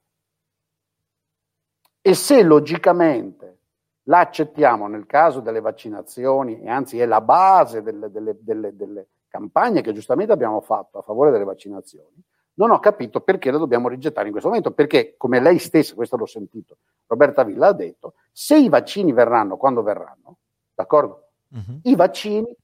E 2.02 2.14
se 2.14 2.44
logicamente 2.44 3.60
la 4.04 4.20
accettiamo 4.20 4.88
nel 4.88 5.06
caso 5.06 5.39
delle 5.39 5.62
vaccinazioni, 5.62 6.62
e 6.62 6.70
anzi 6.70 6.99
è 6.99 7.06
la 7.06 7.22
base 7.22 7.82
delle, 7.82 8.10
delle, 8.12 8.36
delle, 8.39 8.76
delle 8.76 9.08
campagne 9.28 9.82
che 9.82 9.93
giustamente 9.93 10.32
abbiamo 10.34 10.62
fatto 10.62 10.99
a 10.99 11.02
favore 11.02 11.32
delle 11.32 11.43
vaccinazioni, 11.43 12.24
non 12.56 12.72
ho 12.72 12.80
capito 12.80 13.22
perché 13.22 13.49
la 13.49 13.58
dobbiamo 13.58 13.88
rigettare 13.88 14.26
in 14.26 14.32
questo 14.32 14.49
momento, 14.49 14.72
perché 14.72 15.16
come 15.18 15.39
lei 15.39 15.58
stessa, 15.58 15.95
questo 15.95 16.18
l'ho 16.18 16.26
sentito, 16.26 16.78
Roberta 17.08 17.43
Villa 17.43 17.68
ha 17.68 17.74
detto, 17.74 18.16
se 18.32 18.58
i 18.58 18.70
vaccini 18.70 19.14
verranno 19.14 19.58
quando 19.58 19.82
verranno, 19.82 20.38
d'accordo? 20.74 21.28
Uh-huh. 21.49 21.80
I 21.84 21.95
vaccini 21.95 22.56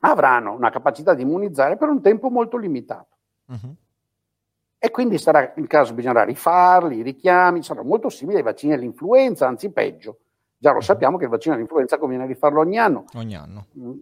avranno 0.00 0.52
una 0.52 0.70
capacità 0.70 1.14
di 1.14 1.22
immunizzare 1.22 1.76
per 1.76 1.88
un 1.88 2.00
tempo 2.00 2.30
molto 2.30 2.56
limitato. 2.56 3.16
Uh-huh. 3.46 3.74
E 4.86 4.92
quindi 4.92 5.18
sarà 5.18 5.52
il 5.56 5.66
caso, 5.66 5.94
bisognerà 5.94 6.22
rifarli, 6.22 6.98
i 6.98 7.02
richiami, 7.02 7.60
saranno 7.60 7.88
molto 7.88 8.08
simili 8.08 8.36
ai 8.36 8.44
vaccini 8.44 8.72
all'influenza, 8.72 9.44
anzi 9.48 9.72
peggio. 9.72 10.18
Già 10.56 10.70
lo 10.70 10.76
uh-huh. 10.76 10.82
sappiamo 10.82 11.16
che 11.16 11.24
il 11.24 11.30
vaccino 11.30 11.56
all'influenza 11.56 11.98
conviene 11.98 12.24
rifarlo 12.24 12.60
ogni 12.60 12.78
anno. 12.78 13.06
Ogni 13.14 13.34
anno. 13.34 13.66
Mm. 13.76 13.94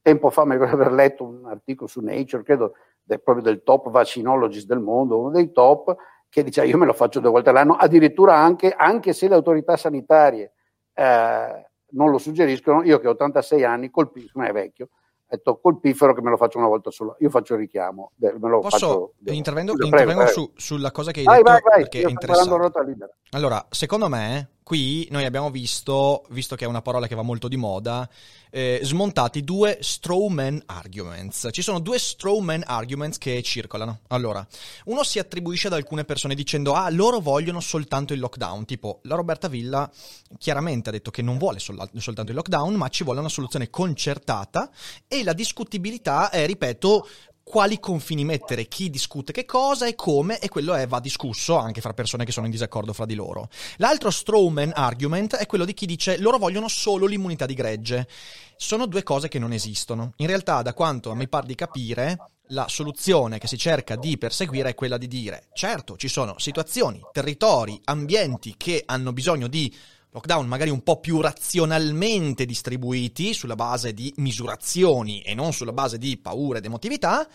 Tempo 0.00 0.30
fa 0.30 0.46
mi 0.46 0.52
ricordo 0.52 0.72
aver 0.72 0.92
letto 0.92 1.24
un 1.24 1.44
articolo 1.44 1.86
su 1.86 2.00
Nature, 2.00 2.44
credo 2.44 2.76
del, 3.02 3.20
proprio 3.20 3.44
del 3.44 3.62
top 3.62 3.90
vaccinologist 3.90 4.66
del 4.66 4.80
mondo, 4.80 5.18
uno 5.18 5.28
dei 5.28 5.52
top, 5.52 5.94
che 6.30 6.42
dice 6.42 6.64
io 6.64 6.78
me 6.78 6.86
lo 6.86 6.94
faccio 6.94 7.20
due 7.20 7.30
volte 7.30 7.50
all'anno, 7.50 7.74
addirittura 7.74 8.34
anche, 8.34 8.72
anche 8.74 9.12
se 9.12 9.28
le 9.28 9.34
autorità 9.34 9.76
sanitarie 9.76 10.52
eh, 10.94 11.70
non 11.90 12.10
lo 12.10 12.16
suggeriscono, 12.16 12.82
io 12.84 12.98
che 13.00 13.06
ho 13.06 13.10
86 13.10 13.64
anni, 13.64 13.90
colpisco, 13.90 14.38
non 14.38 14.48
è 14.48 14.52
vecchio, 14.52 14.88
detto 15.36 15.58
colpifero 15.58 16.14
che 16.14 16.20
me 16.20 16.30
lo 16.30 16.36
faccio 16.36 16.58
una 16.58 16.68
volta 16.68 16.90
sola. 16.90 17.14
Io 17.20 17.30
faccio 17.30 17.54
il 17.54 17.60
richiamo. 17.60 18.12
Me 18.16 18.32
lo 18.38 18.60
Posso 18.60 19.14
faccio, 19.22 19.32
intervengo, 19.32 19.72
prego, 19.72 19.86
intervengo 19.86 20.24
prego. 20.24 20.38
Su, 20.38 20.52
sulla 20.54 20.90
cosa 20.90 21.10
che 21.10 21.20
hai 21.20 21.26
vai, 21.26 21.36
detto 21.38 21.50
vai, 21.50 21.60
vai, 21.62 21.78
perché 21.80 22.02
è 22.02 22.10
interessante. 22.10 23.10
Allora, 23.30 23.66
secondo 23.70 24.08
me, 24.08 24.50
qui 24.62 25.06
noi 25.10 25.24
abbiamo 25.24 25.50
visto, 25.50 26.24
visto 26.30 26.56
che 26.56 26.64
è 26.64 26.68
una 26.68 26.82
parola 26.82 27.06
che 27.06 27.14
va 27.14 27.22
molto 27.22 27.48
di 27.48 27.56
moda, 27.56 28.08
eh, 28.50 28.80
smontati 28.82 29.42
due 29.42 29.78
strawman 29.80 30.62
arguments. 30.66 31.48
Ci 31.50 31.62
sono 31.62 31.78
due 31.78 31.98
strawman 31.98 32.62
arguments 32.66 33.18
che 33.18 33.42
circolano. 33.42 34.00
Allora, 34.08 34.46
uno 34.84 35.02
si 35.04 35.18
attribuisce 35.18 35.68
ad 35.68 35.72
alcune 35.72 36.04
persone 36.04 36.34
dicendo 36.34 36.74
ah, 36.74 36.90
loro 36.90 37.20
vogliono 37.20 37.60
soltanto 37.60 38.12
il 38.12 38.20
lockdown, 38.20 38.64
tipo 38.64 39.00
la 39.04 39.14
Roberta 39.14 39.48
Villa 39.48 39.90
chiaramente 40.38 40.90
ha 40.90 40.92
detto 40.92 41.10
che 41.10 41.22
non 41.22 41.38
vuole 41.38 41.58
sol- 41.58 41.88
soltanto 41.96 42.30
il 42.30 42.36
lockdown, 42.36 42.74
ma 42.74 42.88
ci 42.88 43.04
vuole 43.04 43.20
una 43.20 43.28
soluzione 43.28 43.70
concertata 43.70 44.70
e 45.08 45.24
la 45.24 45.32
discutibilità 45.32 46.30
è, 46.30 46.46
ripeto, 46.46 47.06
quali 47.42 47.78
confini 47.80 48.24
mettere, 48.24 48.66
chi 48.66 48.90
discute 48.90 49.32
che 49.32 49.44
cosa 49.44 49.86
e 49.86 49.94
come, 49.94 50.38
e 50.38 50.48
quello 50.48 50.74
è, 50.74 50.86
va 50.86 51.00
discusso 51.00 51.56
anche 51.56 51.80
fra 51.80 51.92
persone 51.92 52.24
che 52.24 52.32
sono 52.32 52.46
in 52.46 52.52
disaccordo 52.52 52.92
fra 52.92 53.06
di 53.06 53.14
loro. 53.14 53.48
L'altro 53.76 54.10
strawman 54.10 54.72
argument 54.74 55.36
è 55.36 55.46
quello 55.46 55.64
di 55.64 55.74
chi 55.74 55.86
dice 55.86 56.18
loro 56.18 56.38
vogliono 56.38 56.68
solo 56.68 57.06
l'immunità 57.06 57.46
di 57.46 57.54
gregge. 57.54 58.08
Sono 58.56 58.86
due 58.86 59.02
cose 59.02 59.28
che 59.28 59.38
non 59.38 59.52
esistono. 59.52 60.12
In 60.16 60.26
realtà, 60.26 60.62
da 60.62 60.72
quanto 60.72 61.14
mi 61.14 61.28
pare 61.28 61.46
di 61.46 61.54
capire, 61.54 62.16
la 62.48 62.66
soluzione 62.68 63.38
che 63.38 63.48
si 63.48 63.56
cerca 63.56 63.96
di 63.96 64.18
perseguire 64.18 64.70
è 64.70 64.74
quella 64.74 64.98
di 64.98 65.08
dire, 65.08 65.48
certo, 65.52 65.96
ci 65.96 66.08
sono 66.08 66.38
situazioni, 66.38 67.00
territori, 67.12 67.80
ambienti 67.84 68.54
che 68.56 68.82
hanno 68.86 69.12
bisogno 69.12 69.48
di 69.48 69.74
lockdown 70.12 70.46
magari 70.46 70.70
un 70.70 70.82
po' 70.82 71.00
più 71.00 71.20
razionalmente 71.20 72.44
distribuiti 72.44 73.32
sulla 73.32 73.54
base 73.56 73.94
di 73.94 74.12
misurazioni 74.16 75.22
e 75.22 75.34
non 75.34 75.52
sulla 75.52 75.72
base 75.72 75.96
di 75.96 76.18
paura 76.18 76.58
ed 76.58 76.66
emotività 76.66 77.26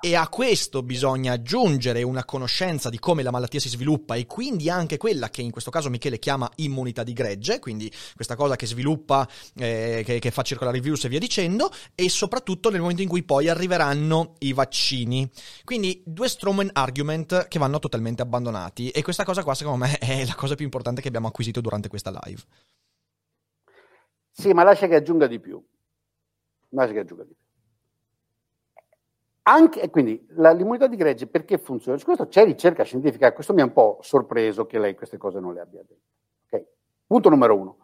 e 0.00 0.14
a 0.14 0.28
questo 0.28 0.82
bisogna 0.82 1.32
aggiungere 1.32 2.02
una 2.02 2.24
conoscenza 2.24 2.88
di 2.88 3.00
come 3.00 3.24
la 3.24 3.32
malattia 3.32 3.58
si 3.58 3.68
sviluppa 3.68 4.14
e 4.14 4.26
quindi 4.26 4.70
anche 4.70 4.96
quella 4.96 5.28
che 5.28 5.42
in 5.42 5.50
questo 5.50 5.70
caso 5.70 5.90
Michele 5.90 6.20
chiama 6.20 6.48
immunità 6.56 7.02
di 7.02 7.12
gregge, 7.12 7.58
quindi 7.58 7.92
questa 8.14 8.36
cosa 8.36 8.54
che 8.54 8.66
sviluppa, 8.66 9.28
eh, 9.56 10.02
che, 10.04 10.20
che, 10.20 10.30
fa 10.30 10.42
circolare 10.42 10.76
il 10.76 10.82
virus 10.82 11.04
e 11.04 11.08
via 11.08 11.18
dicendo, 11.18 11.70
e 11.94 12.08
soprattutto 12.08 12.70
nel 12.70 12.80
momento 12.80 13.02
in 13.02 13.08
cui 13.08 13.24
poi 13.24 13.48
arriveranno 13.48 14.34
i 14.38 14.52
vaccini. 14.52 15.28
Quindi 15.64 16.00
due 16.04 16.28
strawman 16.28 16.70
argument 16.74 17.48
che 17.48 17.58
vanno 17.58 17.80
totalmente 17.80 18.22
abbandonati 18.22 18.90
e 18.90 19.02
questa 19.02 19.24
cosa 19.24 19.42
qua 19.42 19.54
secondo 19.54 19.84
me 19.84 19.98
è 19.98 20.24
la 20.24 20.34
cosa 20.34 20.54
più 20.54 20.64
importante 20.64 21.00
che 21.00 21.08
abbiamo 21.08 21.26
acquisito 21.26 21.60
durante 21.60 21.88
questa 21.88 22.16
live. 22.22 22.42
Sì, 24.30 24.52
ma 24.52 24.62
lascia 24.62 24.86
che 24.86 24.94
aggiunga 24.94 25.26
di 25.26 25.40
più. 25.40 25.60
Lascia 26.70 26.92
che 26.92 26.98
aggiunga 27.00 27.24
di 27.24 27.34
più. 27.34 27.47
Anche, 29.48 29.88
quindi 29.88 30.26
la, 30.32 30.52
l'immunità 30.52 30.86
di 30.86 30.96
gregge 30.96 31.26
perché 31.26 31.56
funziona? 31.56 31.96
Su 31.96 32.04
questo 32.04 32.28
c'è 32.28 32.44
ricerca 32.44 32.82
scientifica, 32.82 33.32
questo 33.32 33.54
mi 33.54 33.62
ha 33.62 33.64
un 33.64 33.72
po' 33.72 33.96
sorpreso 34.02 34.66
che 34.66 34.78
lei 34.78 34.94
queste 34.94 35.16
cose 35.16 35.40
non 35.40 35.54
le 35.54 35.60
abbia 35.60 35.80
dette. 35.80 36.02
Okay. 36.44 36.66
Punto 37.06 37.30
numero 37.30 37.56
uno, 37.56 37.76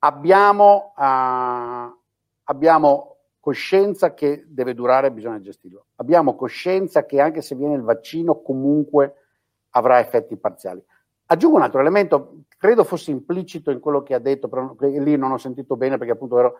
abbiamo, 0.00 0.92
uh, 0.94 1.98
abbiamo 2.44 3.16
coscienza 3.40 4.12
che 4.12 4.44
deve 4.46 4.74
durare, 4.74 5.10
bisogna 5.10 5.40
gestirlo. 5.40 5.86
Abbiamo 5.96 6.36
coscienza 6.36 7.06
che 7.06 7.18
anche 7.18 7.40
se 7.40 7.54
viene 7.54 7.76
il 7.76 7.82
vaccino 7.82 8.42
comunque 8.42 9.14
avrà 9.70 10.00
effetti 10.00 10.36
parziali. 10.36 10.84
Aggiungo 11.28 11.56
un 11.56 11.62
altro 11.62 11.80
elemento, 11.80 12.42
credo 12.58 12.84
fosse 12.84 13.10
implicito 13.10 13.70
in 13.70 13.80
quello 13.80 14.02
che 14.02 14.12
ha 14.12 14.18
detto, 14.18 14.48
però 14.48 14.76
lì 14.80 15.16
non 15.16 15.32
ho 15.32 15.38
sentito 15.38 15.76
bene 15.76 15.96
perché 15.96 16.12
appunto 16.12 16.38
ero... 16.38 16.54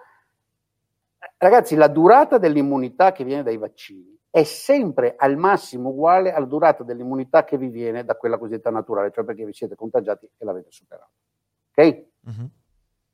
Ragazzi, 1.37 1.75
la 1.75 1.89
durata 1.89 2.39
dell'immunità 2.39 3.13
che 3.13 3.23
viene 3.23 3.43
dai 3.43 3.59
vaccini 3.59 4.16
è 4.37 4.45
sempre 4.45 5.15
al 5.17 5.39
massimo 5.39 5.89
uguale 5.89 6.31
alla 6.31 6.45
durata 6.45 6.85
dell'immunità 6.85 7.45
che 7.45 7.57
vi 7.57 7.69
viene 7.69 8.05
da 8.05 8.17
quella 8.17 8.37
cosiddetta 8.37 8.69
naturale, 8.69 9.11
cioè 9.11 9.25
perché 9.25 9.47
vi 9.47 9.55
siete 9.55 9.75
contagiati 9.75 10.29
e 10.37 10.45
l'avete 10.45 10.71
superato. 10.71 11.13
Ok? 11.75 12.05
Uh-huh. 12.21 12.51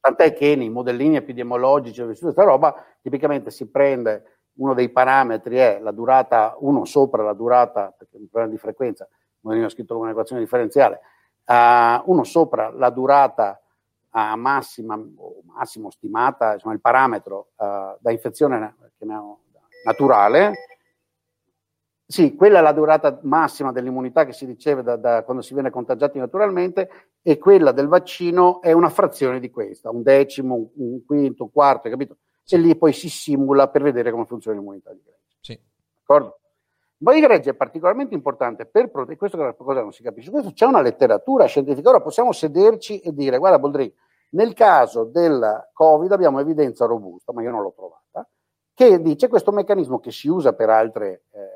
Tant'è 0.01 0.33
che 0.33 0.57
nei 0.57 0.69
modellini 0.69 1.15
epidemiologici, 1.15 2.03
questa 2.03 2.43
roba, 2.43 2.75
tipicamente 3.01 3.53
si 3.53 3.71
prende 3.71 4.41
uno 4.55 4.75
dei 4.75 4.89
parametri 4.89 5.59
è 5.59 5.79
la 5.81 5.93
durata, 5.93 6.57
uno 6.59 6.85
sopra 6.85 7.23
la 7.23 7.35
durata, 7.35 7.95
perché 7.97 8.17
è 8.17 8.19
un 8.19 8.29
problema 8.29 8.51
di 8.51 8.59
frequenza, 8.59 9.07
modellino 9.43 9.69
scritto 9.69 9.95
come 9.95 10.07
un'equazione 10.07 10.43
differenziale, 10.43 11.03
uh, 11.45 12.03
uno 12.11 12.25
sopra 12.25 12.69
la 12.71 12.91
durata 12.91 13.63
uh, 14.11 14.37
massima 14.37 14.97
o 14.97 15.35
massimo 15.45 15.89
stimata, 15.91 16.55
insomma 16.55 16.75
il 16.75 16.81
parametro 16.81 17.51
uh, 17.55 17.97
da 18.01 18.11
infezione 18.11 18.75
naturale, 19.85 20.72
sì, 22.07 22.35
quella 22.35 22.59
è 22.59 22.63
la 22.63 22.73
durata 22.73 23.21
massima 23.23 23.73
dell'immunità 23.73 24.25
che 24.25 24.33
si 24.33 24.45
riceve 24.45 24.83
da, 24.83 24.97
da 24.97 25.23
quando 25.23 25.43
si 25.43 25.55
viene 25.55 25.71
contagiati 25.71 26.19
naturalmente 26.19 27.11
e 27.23 27.39
quella 27.39 27.73
del 27.73 27.89
vaccino 27.89 28.61
è 28.61 28.73
una 28.73 28.91
frazione 28.91 29.41
di 29.41 29.51
questa, 29.51 29.91
un 29.91 30.03
decimo, 30.03 30.73
un, 30.75 31.05
quinto, 31.07 31.45
un 31.45 31.53
quarto, 31.53 31.89
capito? 31.89 32.19
E 32.47 32.59
lì 32.59 32.77
poi 32.77 32.93
si 32.93 33.09
simula 33.09 33.69
per 33.69 33.83
vedere 33.83 34.11
come 34.11 34.27
funziona 34.27 34.59
l'immunità 34.59 34.93
di 34.93 35.01
gregge. 35.03 35.37
Sì. 35.41 35.59
D'accordo? 36.01 36.41
L'immunità 36.99 37.27
di 37.27 37.33
gregge 37.33 37.51
è 37.51 37.55
particolarmente 37.55 38.15
importante 38.15 38.67
per 38.67 38.91
proteggere, 38.91 39.17
questo 39.17 39.49
è 39.49 39.57
cosa 39.57 39.81
non 39.81 39.93
si 39.93 40.03
capisce, 40.03 40.31
questo 40.31 40.53
c'è 40.53 40.67
una 40.67 40.83
letteratura 40.83 41.47
scientifica, 41.47 41.89
ora 41.89 42.03
possiamo 42.03 42.33
sederci 42.33 43.01
e 43.01 43.15
dire, 43.15 43.39
guarda 43.39 43.59
Boldrini, 43.59 43.95
nel 44.31 44.53
caso 44.53 45.05
del 45.05 45.71
Covid 45.73 46.13
abbiamo 46.13 46.41
evidenza 46.41 46.85
robusta, 46.85 47.33
ma 47.33 47.43
io 47.43 47.51
non 47.51 47.63
l'ho 47.63 47.73
trovata, 47.75 48.29
che 48.75 49.01
dice 49.01 49.29
questo 49.29 49.51
meccanismo 49.53 49.99
che 49.99 50.11
si 50.11 50.29
usa 50.29 50.53
per 50.53 50.69
altre... 50.69 51.25
Eh, 51.31 51.52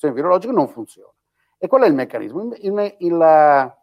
l'infezione 0.00 0.14
virologica 0.14 0.52
non 0.52 0.68
funziona. 0.68 1.12
E 1.58 1.68
qual 1.68 1.82
è 1.82 1.86
il 1.86 1.94
meccanismo? 1.94 2.42
Il, 2.42 2.56
il, 2.60 2.94
il, 2.98 3.74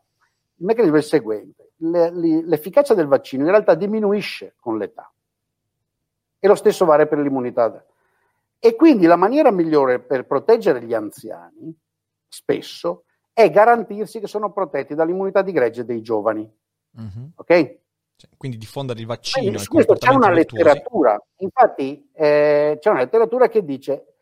il 0.55 0.65
meccanismo 0.65 0.95
è 0.95 0.99
il 0.99 1.03
seguente. 1.03 1.71
Le, 1.77 2.09
le, 2.11 2.43
l'efficacia 2.43 2.95
del 2.95 3.07
vaccino 3.07 3.43
in 3.43 3.51
realtà 3.51 3.75
diminuisce 3.75 4.55
con 4.59 4.77
l'età. 4.77 5.11
E 6.39 6.47
lo 6.47 6.55
stesso 6.55 6.85
vale 6.85 7.05
per 7.05 7.19
l'immunità. 7.19 7.85
E 8.59 8.75
quindi 8.75 9.05
la 9.05 9.15
maniera 9.15 9.51
migliore 9.51 9.99
per 9.99 10.25
proteggere 10.25 10.81
gli 10.81 10.93
anziani, 10.93 11.75
spesso, 12.27 13.03
è 13.31 13.51
garantirsi 13.51 14.19
che 14.19 14.27
sono 14.27 14.51
protetti 14.51 14.95
dall'immunità 14.95 15.43
di 15.43 15.51
gregge 15.51 15.85
dei 15.85 16.01
giovani. 16.01 16.51
Uh-huh. 16.91 17.31
Ok? 17.35 17.77
Quindi 18.35 18.57
diffondere 18.57 18.99
il 18.99 19.05
vaccino. 19.05 19.43
Quindi, 19.43 19.59
su 19.59 19.69
questo 19.69 19.93
c'è 19.93 20.09
una 20.09 20.31
virtuosi. 20.31 20.63
letteratura, 20.63 21.23
infatti 21.37 22.09
eh, 22.13 22.77
c'è 22.79 22.89
una 22.89 23.01
letteratura 23.01 23.47
che 23.47 23.63
dice, 23.63 24.16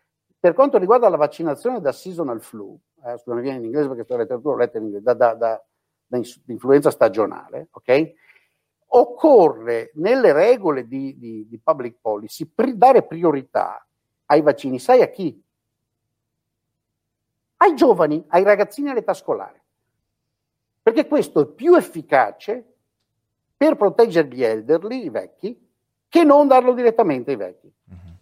per 0.46 0.54
quanto 0.54 0.78
riguarda 0.78 1.10
la 1.10 1.18
vaccinazione 1.18 1.82
da 1.82 1.92
seasonal 1.92 2.40
flu, 2.40 2.80
eh, 3.04 3.18
scusami, 3.18 3.42
viene 3.42 3.58
in 3.58 3.64
inglese 3.64 3.88
perché 3.88 4.06
questa 4.06 4.18
letteratura 4.18 4.54
l'ho 4.54 4.62
letta 4.62 4.78
in 4.78 4.84
inglese, 4.84 5.04
da, 5.04 5.14
da, 5.16 5.34
da, 5.34 5.66
da 6.06 6.22
influenza 6.46 6.92
stagionale, 6.92 7.70
ok? 7.72 8.14
Occorre 8.90 9.90
nelle 9.96 10.34
regole 10.34 10.86
di, 10.86 11.18
di, 11.18 11.48
di 11.48 11.60
public 11.60 11.98
policy 12.00 12.46
pri- 12.46 12.78
dare 12.78 13.02
priorità 13.02 13.84
ai 14.28 14.44
vaccini, 14.44 14.78
sai 14.78 15.02
a 15.02 15.08
chi? 15.08 15.44
Ai 17.58 17.74
giovani, 17.76 18.24
ai 18.28 18.44
ragazzini 18.44 18.92
all'età 18.92 19.16
scolare. 19.16 19.64
Perché 20.80 21.08
questo 21.08 21.42
è 21.42 21.46
più 21.48 21.74
efficace 21.74 22.76
per 23.58 23.78
proteggere 23.78 24.28
gli 24.28 24.44
elderly, 24.44 25.06
i 25.06 25.10
vecchi, 25.10 25.68
che 26.08 26.24
non 26.24 26.46
darlo 26.46 26.76
direttamente 26.76 27.32
ai 27.32 27.38
vecchi. 27.38 27.74
Mm-hmm. 27.92 28.14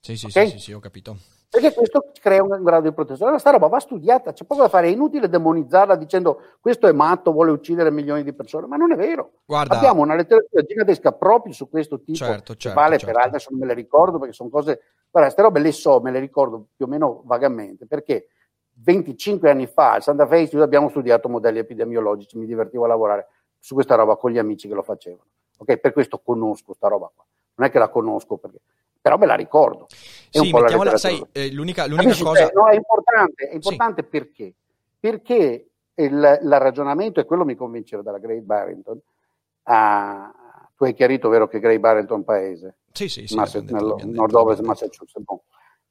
Sì, 0.00 0.16
sì, 0.18 0.26
okay? 0.26 0.50
sì, 0.50 0.58
sì, 0.58 0.64
sì, 0.64 0.72
ho 0.74 0.80
capito. 0.80 1.16
Perché 1.54 1.72
questo 1.72 2.10
crea 2.20 2.42
un 2.42 2.62
grado 2.64 2.88
di 2.88 2.92
protezione. 2.92 3.30
Questa 3.30 3.50
roba 3.50 3.68
va 3.68 3.78
studiata, 3.78 4.32
c'è 4.32 4.44
poco 4.44 4.62
da 4.62 4.68
fare, 4.68 4.88
è 4.88 4.90
inutile 4.90 5.28
demonizzarla 5.28 5.94
dicendo 5.94 6.40
questo 6.60 6.88
è 6.88 6.92
matto, 6.92 7.30
vuole 7.30 7.52
uccidere 7.52 7.92
milioni 7.92 8.24
di 8.24 8.32
persone, 8.32 8.66
ma 8.66 8.76
non 8.76 8.90
è 8.90 8.96
vero. 8.96 9.34
Guarda, 9.44 9.76
Abbiamo 9.76 10.02
una 10.02 10.16
letteratura 10.16 10.62
gigantesca 10.62 11.12
proprio 11.12 11.52
su 11.52 11.68
questo 11.68 12.00
tipo, 12.00 12.18
certo, 12.18 12.56
certo, 12.56 12.76
vale 12.76 12.98
certo. 12.98 13.06
per 13.06 13.16
altre, 13.16 13.30
adesso 13.30 13.50
non 13.50 13.60
me 13.60 13.66
le 13.66 13.74
ricordo 13.74 14.18
perché 14.18 14.34
sono 14.34 14.48
cose, 14.48 14.80
guarda, 15.10 15.30
queste 15.30 15.42
robe 15.42 15.60
le 15.60 15.70
so, 15.70 16.00
me 16.00 16.10
le 16.10 16.18
ricordo 16.18 16.66
più 16.74 16.86
o 16.86 16.88
meno 16.88 17.22
vagamente, 17.24 17.86
perché 17.86 18.30
25 18.72 19.48
anni 19.48 19.68
fa 19.68 19.92
al 19.92 20.02
Santa 20.02 20.26
Fe 20.26 20.38
Institute 20.38 20.64
abbiamo 20.64 20.88
studiato 20.88 21.28
modelli 21.28 21.60
epidemiologici, 21.60 22.36
mi 22.36 22.46
divertivo 22.46 22.84
a 22.84 22.88
lavorare 22.88 23.28
su 23.60 23.74
questa 23.74 23.94
roba 23.94 24.16
con 24.16 24.32
gli 24.32 24.38
amici 24.38 24.66
che 24.66 24.74
lo 24.74 24.82
facevano. 24.82 25.28
Ok, 25.58 25.76
per 25.76 25.92
questo 25.92 26.18
conosco 26.18 26.64
questa 26.66 26.88
roba 26.88 27.08
qua. 27.14 27.24
Non 27.54 27.68
è 27.68 27.70
che 27.70 27.78
la 27.78 27.88
conosco 27.88 28.36
perché 28.38 28.58
però 29.04 29.18
me 29.18 29.26
la 29.26 29.34
ricordo. 29.34 29.84
È 30.30 30.38
sì, 30.38 30.50
mettiamola, 30.50 30.96
sai, 30.96 31.22
eh, 31.32 31.52
l'unica, 31.52 31.84
l'unica 31.84 32.04
Capisci, 32.04 32.24
cosa... 32.24 32.50
no, 32.54 32.68
è 32.68 32.74
importante, 32.74 33.48
è 33.50 33.52
importante 33.52 34.02
sì. 34.02 34.08
perché? 34.08 34.54
Perché 34.98 35.68
il, 35.92 36.38
il, 36.42 36.58
ragionamento, 36.58 37.20
e 37.20 37.26
quello 37.26 37.44
mi 37.44 37.54
convinceva 37.54 38.00
dalla 38.00 38.16
Great 38.16 38.44
Barrington, 38.44 38.96
uh, 38.96 40.72
tu 40.74 40.84
hai 40.84 40.94
chiarito, 40.94 41.28
vero, 41.28 41.46
che 41.48 41.60
Great 41.60 41.80
Barrington 41.80 42.16
è 42.16 42.18
un 42.20 42.24
paese? 42.24 42.76
Sì, 42.92 43.10
sì, 43.10 43.26
sì. 43.26 43.34
Mass- 43.34 43.56
nel 43.56 43.94
nord-ovest 44.06 44.62
Massachusetts, 44.62 45.22
bon, 45.22 45.38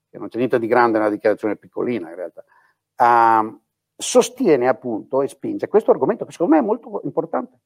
che 0.09 0.17
non 0.17 0.29
c'è 0.29 0.37
niente 0.37 0.57
di 0.57 0.65
grande, 0.65 0.97
una 0.97 1.11
dichiarazione 1.11 1.55
piccolina 1.55 2.09
in 2.09 2.15
realtà. 2.15 2.43
Uh, 2.97 3.61
sostiene 3.95 4.67
appunto 4.67 5.21
e 5.21 5.27
spinge 5.27 5.67
questo 5.67 5.91
argomento 5.91 6.25
che 6.25 6.31
secondo 6.31 6.55
me 6.55 6.61
è 6.61 6.65
molto 6.65 6.99
importante 7.03 7.59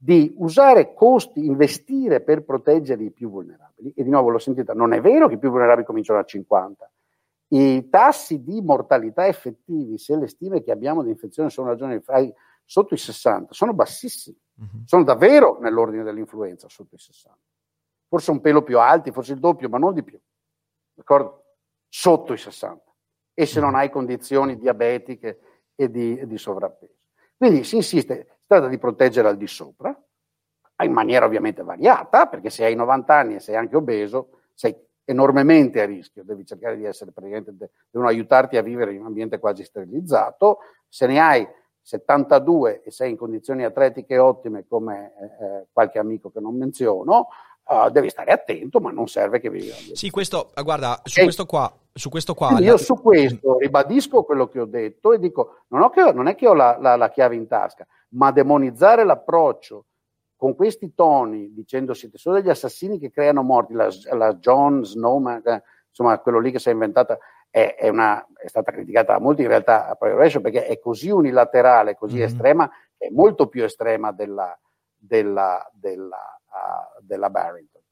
di 0.00 0.32
usare 0.36 0.94
costi, 0.94 1.44
investire 1.44 2.20
per 2.20 2.44
proteggere 2.44 3.02
i 3.02 3.10
più 3.10 3.28
vulnerabili. 3.28 3.92
E 3.96 4.04
di 4.04 4.10
nuovo 4.10 4.30
l'ho 4.30 4.38
sentita, 4.38 4.72
non 4.72 4.92
è 4.92 5.00
vero 5.00 5.26
che 5.26 5.34
i 5.34 5.38
più 5.38 5.50
vulnerabili 5.50 5.84
cominciano 5.84 6.20
a 6.20 6.24
50. 6.24 6.90
I 7.48 7.88
tassi 7.88 8.44
di 8.44 8.60
mortalità 8.62 9.26
effettivi, 9.26 9.98
se 9.98 10.16
le 10.16 10.28
stime 10.28 10.62
che 10.62 10.70
abbiamo 10.70 11.02
di 11.02 11.10
infezione 11.10 11.50
sono 11.50 11.68
ragioni 11.68 12.00
sotto 12.64 12.94
i 12.94 12.98
60, 12.98 13.52
sono 13.52 13.74
bassissimi. 13.74 14.38
Uh-huh. 14.54 14.82
Sono 14.84 15.02
davvero 15.02 15.58
nell'ordine 15.60 16.04
dell'influenza 16.04 16.68
sotto 16.68 16.94
i 16.94 16.98
60. 16.98 17.36
Forse 18.08 18.30
un 18.30 18.40
pelo 18.40 18.62
più 18.62 18.78
alti, 18.78 19.10
forse 19.10 19.32
il 19.32 19.40
doppio, 19.40 19.68
ma 19.68 19.78
non 19.78 19.94
di 19.94 20.02
più. 20.04 20.20
D'accordo? 20.94 21.44
Sotto 21.88 22.32
i 22.32 22.38
60. 22.38 22.82
E 23.34 23.46
se 23.46 23.60
non 23.60 23.74
hai 23.74 23.90
condizioni 23.90 24.56
diabetiche 24.56 25.40
e 25.74 25.90
di, 25.90 26.18
e 26.18 26.26
di 26.26 26.38
sovrappeso. 26.38 26.94
Quindi 27.36 27.64
si 27.64 27.76
insiste, 27.76 28.37
si 28.48 28.54
tratta 28.54 28.68
di 28.68 28.78
proteggere 28.78 29.28
al 29.28 29.36
di 29.36 29.46
sopra, 29.46 29.94
in 30.82 30.92
maniera 30.92 31.26
ovviamente 31.26 31.62
variata, 31.62 32.28
perché 32.28 32.48
se 32.48 32.64
hai 32.64 32.74
90 32.74 33.14
anni 33.14 33.34
e 33.34 33.40
sei 33.40 33.56
anche 33.56 33.76
obeso, 33.76 34.40
sei 34.54 34.74
enormemente 35.04 35.82
a 35.82 35.84
rischio, 35.84 36.24
devi 36.24 36.46
cercare 36.46 36.78
di 36.78 36.84
essere 36.84 37.12
praticamente, 37.12 37.54
devono 37.90 38.10
aiutarti 38.10 38.56
a 38.56 38.62
vivere 38.62 38.94
in 38.94 39.00
un 39.00 39.06
ambiente 39.06 39.38
quasi 39.38 39.64
sterilizzato, 39.64 40.60
se 40.88 41.06
ne 41.06 41.20
hai 41.20 41.46
72 41.82 42.82
e 42.84 42.90
sei 42.90 43.10
in 43.10 43.16
condizioni 43.18 43.64
atletiche 43.64 44.16
ottime 44.16 44.66
come 44.66 45.12
eh, 45.20 45.24
eh 45.24 45.66
qualche 45.70 45.98
amico 45.98 46.30
che 46.30 46.40
non 46.40 46.56
menziono, 46.56 47.28
uh, 47.68 47.90
devi 47.90 48.08
stare 48.10 48.32
attento, 48.32 48.80
ma 48.80 48.90
non 48.90 49.06
serve 49.08 49.40
che 49.40 49.50
vivi. 49.50 49.70
Sì, 49.94 50.10
questo, 50.10 50.50
ah, 50.54 50.62
guarda, 50.62 51.00
su 51.04 51.22
questo 51.22 51.46
qua, 51.46 51.72
su 51.92 52.08
questo 52.08 52.34
qua 52.34 52.58
io 52.60 52.76
su 52.76 52.94
questo 52.94 53.58
ribadisco 53.58 54.22
quello 54.22 54.48
che 54.48 54.60
ho 54.60 54.66
detto 54.66 55.12
e 55.12 55.18
dico, 55.18 55.64
non, 55.68 55.90
che, 55.90 56.12
non 56.12 56.28
è 56.28 56.34
che 56.34 56.46
ho 56.46 56.54
la, 56.54 56.78
la, 56.80 56.96
la, 56.96 57.10
chiave 57.10 57.34
in 57.34 57.46
tasca, 57.46 57.86
ma 58.10 58.30
demonizzare 58.30 59.04
l'approccio 59.04 59.84
con 60.36 60.54
questi 60.54 60.94
toni, 60.94 61.52
dicendo 61.52 61.94
siete 61.94 62.16
solo 62.16 62.36
degli 62.36 62.48
assassini 62.48 62.98
che 62.98 63.10
creano 63.10 63.42
morti, 63.42 63.74
la, 63.74 63.88
la 64.12 64.34
John 64.34 64.84
Snowman, 64.84 65.42
eh, 65.44 65.62
insomma 65.88 66.18
quello 66.20 66.38
lì 66.38 66.52
che 66.52 66.60
si 66.60 66.68
è 66.68 66.72
inventata, 66.72 67.18
è, 67.50 67.74
è, 67.76 67.88
una, 67.88 68.24
è, 68.34 68.46
stata 68.46 68.70
criticata 68.70 69.14
da 69.14 69.18
molti 69.18 69.42
in 69.42 69.48
realtà 69.48 69.88
a 69.88 69.94
Progression 69.96 70.42
perché 70.42 70.66
è 70.66 70.78
così 70.78 71.10
unilaterale, 71.10 71.96
così 71.96 72.16
mm-hmm. 72.16 72.24
estrema, 72.24 72.70
è 72.96 73.08
molto 73.10 73.48
più 73.48 73.64
estrema 73.64 74.12
della, 74.12 74.56
della, 74.94 75.68
della, 75.72 76.37
uh, 76.48 77.04
della 77.04 77.30
Barrington. 77.30 77.82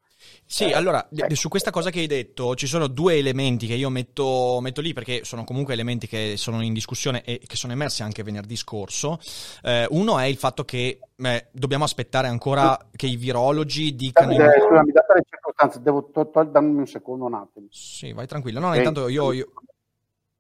Sì, 0.45 0.71
eh, 0.71 0.75
allora, 0.75 1.09
ecco. 1.15 1.35
su 1.35 1.49
questa 1.49 1.71
cosa 1.71 1.91
che 1.91 2.01
hai 2.01 2.07
detto 2.07 2.55
ci 2.55 2.67
sono 2.67 2.87
due 2.87 3.17
elementi 3.17 3.67
che 3.67 3.75
io 3.75 3.91
metto, 3.91 4.59
metto, 4.61 4.81
lì 4.81 4.93
perché 4.93 5.25
sono 5.25 5.45
comunque 5.45 5.75
elementi 5.75 6.07
che 6.07 6.35
sono 6.37 6.63
in 6.63 6.73
discussione 6.73 7.23
e 7.23 7.41
che 7.45 7.57
sono 7.57 7.73
emersi 7.73 8.03
anche 8.03 8.23
venerdì 8.23 8.57
scorso. 8.57 9.19
Eh, 9.63 9.87
uno 9.91 10.19
è 10.19 10.25
il 10.25 10.37
fatto 10.37 10.65
che 10.65 11.01
eh, 11.17 11.47
dobbiamo 11.53 11.85
aspettare 11.85 12.29
ancora 12.29 12.79
che 12.95 13.07
i 13.07 13.17
virologi 13.17 13.95
dicano... 13.95 14.33
Scusami, 14.33 14.55
in... 14.55 14.63
scusami 14.63 14.93
date 14.93 15.13
le 15.15 15.23
circostanze, 15.29 15.81
devo 15.83 16.11
to- 16.11 16.31
to- 16.31 16.45
dammi 16.45 16.79
un 16.79 16.87
secondo 16.87 17.25
un 17.25 17.35
attimo. 17.35 17.67
Sì, 17.71 18.13
vai 18.13 18.27
tranquillo. 18.27 18.61
No, 18.61 18.75
intanto 18.75 19.09
io... 19.09 19.33
io... 19.33 19.53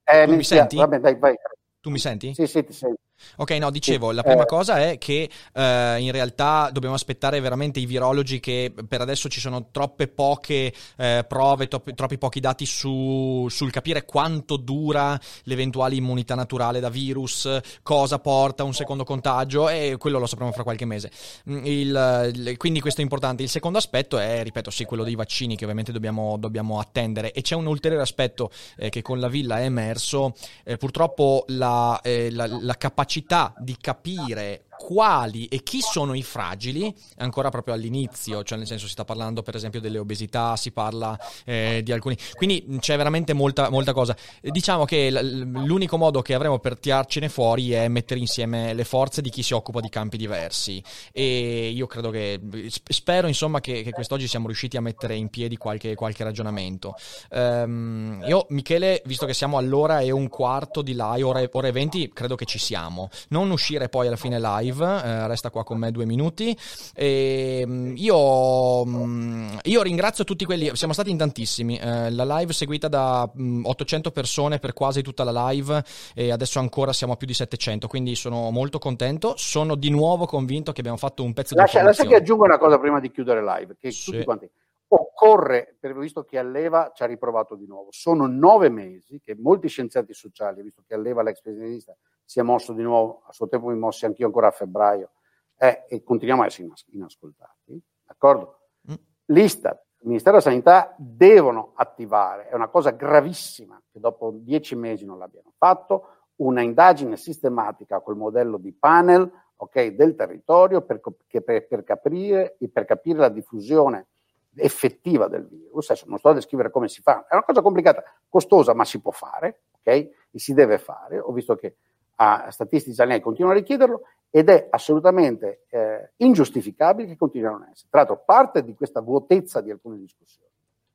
Eh, 0.04 0.26
mi, 0.26 0.36
mi 0.36 0.44
senti? 0.44 0.76
Vabbè, 0.76 1.00
dai, 1.00 1.18
vai. 1.18 1.34
Tu 1.80 1.90
mi 1.90 1.98
senti? 1.98 2.32
Sì, 2.32 2.46
sì, 2.46 2.64
ti 2.64 2.72
sento. 2.72 3.00
Ok, 3.36 3.50
no, 3.52 3.70
dicevo, 3.70 4.12
la 4.12 4.22
prima 4.22 4.42
eh. 4.42 4.46
cosa 4.46 4.80
è 4.80 4.98
che 4.98 5.28
eh, 5.52 5.96
in 5.98 6.12
realtà 6.12 6.70
dobbiamo 6.72 6.94
aspettare 6.94 7.40
veramente 7.40 7.80
i 7.80 7.86
virologi 7.86 8.40
che 8.40 8.72
per 8.86 9.00
adesso 9.00 9.28
ci 9.28 9.40
sono 9.40 9.68
troppe 9.70 10.08
poche 10.08 10.72
eh, 10.96 11.24
prove, 11.26 11.68
troppi, 11.68 11.94
troppi 11.94 12.18
pochi 12.18 12.40
dati 12.40 12.66
su, 12.66 13.46
sul 13.50 13.70
capire 13.70 14.04
quanto 14.04 14.56
dura 14.56 15.18
l'eventuale 15.44 15.94
immunità 15.94 16.34
naturale 16.34 16.80
da 16.80 16.88
virus, 16.88 17.60
cosa 17.82 18.18
porta 18.18 18.64
un 18.64 18.74
secondo 18.74 19.04
contagio 19.04 19.68
e 19.68 19.96
quello 19.98 20.18
lo 20.18 20.26
sapremo 20.26 20.52
fra 20.52 20.62
qualche 20.62 20.84
mese. 20.84 21.10
Mm, 21.50 21.64
il, 21.64 22.32
il, 22.34 22.56
quindi 22.56 22.80
questo 22.80 23.00
è 23.00 23.02
importante. 23.02 23.42
Il 23.42 23.48
secondo 23.48 23.78
aspetto 23.78 24.18
è, 24.18 24.42
ripeto, 24.42 24.70
sì, 24.70 24.84
quello 24.84 25.04
dei 25.04 25.14
vaccini 25.14 25.56
che 25.56 25.64
ovviamente 25.64 25.92
dobbiamo, 25.92 26.36
dobbiamo 26.38 26.78
attendere 26.78 27.32
e 27.32 27.42
c'è 27.42 27.54
un 27.54 27.66
ulteriore 27.66 28.02
aspetto 28.02 28.50
eh, 28.76 28.88
che 28.88 29.02
con 29.02 29.20
la 29.20 29.28
villa 29.28 29.58
è 29.58 29.64
emerso, 29.64 30.34
eh, 30.64 30.76
purtroppo 30.76 31.44
la, 31.48 32.00
la, 32.02 32.46
la 32.46 32.74
capacità 32.76 33.05
capacità 33.06 33.54
di 33.58 33.76
capire 33.80 34.64
quali 34.76 35.46
e 35.46 35.62
chi 35.62 35.80
sono 35.80 36.14
i 36.14 36.22
fragili, 36.22 36.94
ancora 37.16 37.48
proprio 37.48 37.74
all'inizio, 37.74 38.42
cioè 38.42 38.58
nel 38.58 38.66
senso 38.66 38.86
si 38.86 38.92
sta 38.92 39.04
parlando 39.04 39.42
per 39.42 39.54
esempio 39.54 39.80
delle 39.80 39.98
obesità, 39.98 40.56
si 40.56 40.70
parla 40.70 41.18
eh, 41.44 41.80
di 41.82 41.92
alcuni, 41.92 42.16
quindi 42.34 42.78
c'è 42.78 42.96
veramente 42.96 43.32
molta, 43.32 43.70
molta 43.70 43.92
cosa. 43.92 44.16
Diciamo 44.40 44.84
che 44.84 45.10
l'unico 45.10 45.96
modo 45.96 46.22
che 46.22 46.34
avremo 46.34 46.58
per 46.58 46.78
tirarcene 46.78 47.28
fuori 47.28 47.72
è 47.72 47.88
mettere 47.88 48.20
insieme 48.20 48.74
le 48.74 48.84
forze 48.84 49.22
di 49.22 49.30
chi 49.30 49.42
si 49.42 49.54
occupa 49.54 49.80
di 49.80 49.88
campi 49.88 50.16
diversi 50.16 50.82
e 51.12 51.70
io 51.74 51.86
credo 51.86 52.10
che, 52.10 52.40
spero 52.88 53.26
insomma 53.26 53.60
che, 53.60 53.82
che 53.82 53.90
quest'oggi 53.90 54.28
siamo 54.28 54.46
riusciti 54.46 54.76
a 54.76 54.80
mettere 54.80 55.14
in 55.14 55.28
piedi 55.28 55.56
qualche, 55.56 55.94
qualche 55.94 56.24
ragionamento. 56.24 56.94
Um, 57.30 58.22
io 58.26 58.46
Michele, 58.50 59.02
visto 59.04 59.26
che 59.26 59.34
siamo 59.34 59.58
all'ora 59.58 60.00
e 60.00 60.10
un 60.10 60.28
quarto 60.28 60.82
di 60.82 60.94
live, 60.94 61.22
ore, 61.22 61.48
ore 61.52 61.72
20, 61.72 62.10
credo 62.12 62.34
che 62.34 62.44
ci 62.44 62.58
siamo. 62.58 63.08
Non 63.28 63.50
uscire 63.50 63.88
poi 63.88 64.06
alla 64.06 64.16
fine 64.16 64.38
live 64.40 64.65
live, 64.66 65.02
eh, 65.02 65.26
resta 65.26 65.50
qua 65.50 65.64
con 65.64 65.78
me 65.78 65.90
due 65.90 66.04
minuti. 66.04 66.56
E, 66.94 67.64
mm, 67.66 67.94
io, 67.96 68.84
mm, 68.84 69.56
io, 69.64 69.82
ringrazio 69.82 70.24
tutti 70.24 70.44
quelli, 70.44 70.74
siamo 70.74 70.92
stati 70.92 71.10
in 71.10 71.16
tantissimi, 71.16 71.78
eh, 71.78 72.10
la 72.10 72.24
live 72.38 72.52
seguita 72.52 72.88
da 72.88 73.22
800 73.22 74.08
mm, 74.08 74.12
persone 74.12 74.58
per 74.58 74.72
quasi 74.72 75.02
tutta 75.02 75.24
la 75.24 75.48
live 75.50 75.82
e 76.14 76.30
adesso 76.30 76.58
ancora 76.58 76.92
siamo 76.92 77.14
a 77.14 77.16
più 77.16 77.26
di 77.26 77.34
700, 77.34 77.86
quindi 77.88 78.14
sono 78.14 78.50
molto 78.50 78.78
contento, 78.78 79.34
sono 79.36 79.74
di 79.74 79.90
nuovo 79.90 80.26
convinto 80.26 80.72
che 80.72 80.80
abbiamo 80.80 80.98
fatto 80.98 81.22
un 81.22 81.32
pezzo 81.32 81.54
lascia, 81.54 81.80
di 81.80 81.84
Lascia 81.86 82.04
che 82.04 82.16
aggiunga 82.16 82.44
una 82.44 82.58
cosa 82.58 82.78
prima 82.78 83.00
di 83.00 83.10
chiudere 83.10 83.42
live, 83.42 83.76
che 83.78 83.90
sì. 83.90 84.10
tutti 84.10 84.24
quanti 84.24 84.50
occorre, 84.88 85.76
per 85.80 85.96
visto 85.96 86.24
che 86.24 86.38
Alleva 86.38 86.92
ci 86.94 87.02
ha 87.02 87.06
riprovato 87.06 87.56
di 87.56 87.66
nuovo, 87.66 87.88
sono 87.90 88.26
nove 88.28 88.68
mesi 88.68 89.20
che 89.20 89.34
molti 89.36 89.68
scienziati 89.68 90.14
sociali, 90.14 90.62
visto 90.62 90.82
che 90.86 90.94
Alleva 90.94 91.22
l'ex 91.22 91.40
presidenza 91.40 91.96
si 92.26 92.40
è 92.40 92.42
mosso 92.42 92.74
di 92.74 92.82
nuovo, 92.82 93.22
a 93.26 93.32
suo 93.32 93.48
tempo 93.48 93.68
mi 93.68 93.78
mossi 93.78 94.04
anch'io 94.04 94.26
ancora 94.26 94.48
a 94.48 94.50
febbraio, 94.50 95.12
eh, 95.56 95.86
e 95.88 96.02
continuiamo 96.02 96.42
a 96.42 96.46
essere 96.46 96.68
inascoltati, 96.90 97.80
d'accordo? 98.04 98.58
Mm. 98.90 98.94
L'Istat, 99.26 99.84
il 100.00 100.08
Ministero 100.08 100.36
della 100.36 100.50
Sanità 100.50 100.94
devono 100.98 101.72
attivare, 101.76 102.48
è 102.48 102.54
una 102.54 102.68
cosa 102.68 102.90
gravissima 102.90 103.80
che 103.90 104.00
dopo 104.00 104.32
dieci 104.34 104.74
mesi 104.74 105.06
non 105.06 105.18
l'abbiano 105.18 105.52
fatto, 105.56 106.08
una 106.36 106.60
indagine 106.60 107.16
sistematica 107.16 108.00
col 108.00 108.16
modello 108.16 108.58
di 108.58 108.72
panel 108.72 109.30
okay, 109.56 109.94
del 109.94 110.14
territorio 110.14 110.82
per, 110.82 111.00
per, 111.00 111.66
per, 111.66 111.84
capire, 111.84 112.56
per 112.70 112.84
capire 112.84 113.18
la 113.18 113.28
diffusione 113.28 114.08
effettiva 114.56 115.28
del 115.28 115.46
virus. 115.46 115.90
Adesso 115.90 116.06
non 116.08 116.18
sto 116.18 116.30
a 116.30 116.34
descrivere 116.34 116.70
come 116.70 116.88
si 116.88 117.00
fa, 117.00 117.26
è 117.26 117.34
una 117.34 117.44
cosa 117.44 117.62
complicata, 117.62 118.02
costosa, 118.28 118.74
ma 118.74 118.84
si 118.84 119.00
può 119.00 119.12
fare, 119.12 119.62
ok? 119.78 119.86
E 119.86 120.12
si 120.34 120.52
deve 120.52 120.78
fare. 120.78 121.18
Ho 121.18 121.32
visto 121.32 121.54
che 121.54 121.76
a 122.16 122.50
statistici 122.50 122.94
italiani 122.94 123.20
continuano 123.20 123.56
a 123.56 123.60
richiederlo 123.60 124.02
ed 124.30 124.48
è 124.48 124.66
assolutamente 124.70 125.64
eh, 125.68 126.12
ingiustificabile 126.16 127.08
che 127.08 127.16
continuino 127.16 127.54
a 127.54 127.58
non 127.58 127.68
essere. 127.70 127.88
Tra 127.90 128.00
l'altro, 128.00 128.22
parte 128.24 128.64
di 128.64 128.74
questa 128.74 129.00
vuotezza 129.00 129.60
di 129.60 129.70
alcune 129.70 129.98
discussioni, 129.98 130.50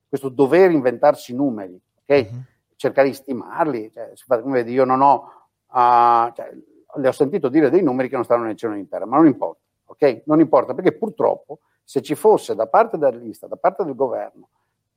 questo 0.08 0.30
dover 0.30 0.72
inventarsi 0.72 1.34
numeri, 1.34 1.80
ok? 2.02 2.32
Mm-hmm. 2.32 2.42
Cercare 2.76 3.08
di 3.08 3.14
stimarli, 3.14 3.92
cioè, 3.92 4.12
come 4.42 4.64
vedi, 4.64 4.74
io 4.74 4.86
non 4.86 5.02
ho, 5.02 5.32
uh, 5.68 6.34
cioè, 6.34 6.52
le 6.96 7.08
ho 7.08 7.12
sentito 7.12 7.48
dire 7.48 7.70
dei 7.70 7.82
numeri 7.82 8.10
che 8.10 8.16
non 8.16 8.24
stanno 8.24 8.44
nel 8.44 8.56
cielo 8.56 8.76
intero, 8.76 9.08
ma 9.08 9.18
non 9.18 9.28
importa, 9.28 9.62
ok? 9.86 10.24
Non 10.26 10.40
importa 10.40 10.74
perché 10.74 10.92
purtroppo 10.98 11.60
se 11.84 12.02
ci 12.02 12.16
fosse 12.16 12.56
da 12.56 12.68
parte 12.68 12.98
della 12.98 13.18
lista, 13.18 13.48
da 13.48 13.56
parte 13.56 13.84
del 13.84 13.96
governo, 13.96 14.50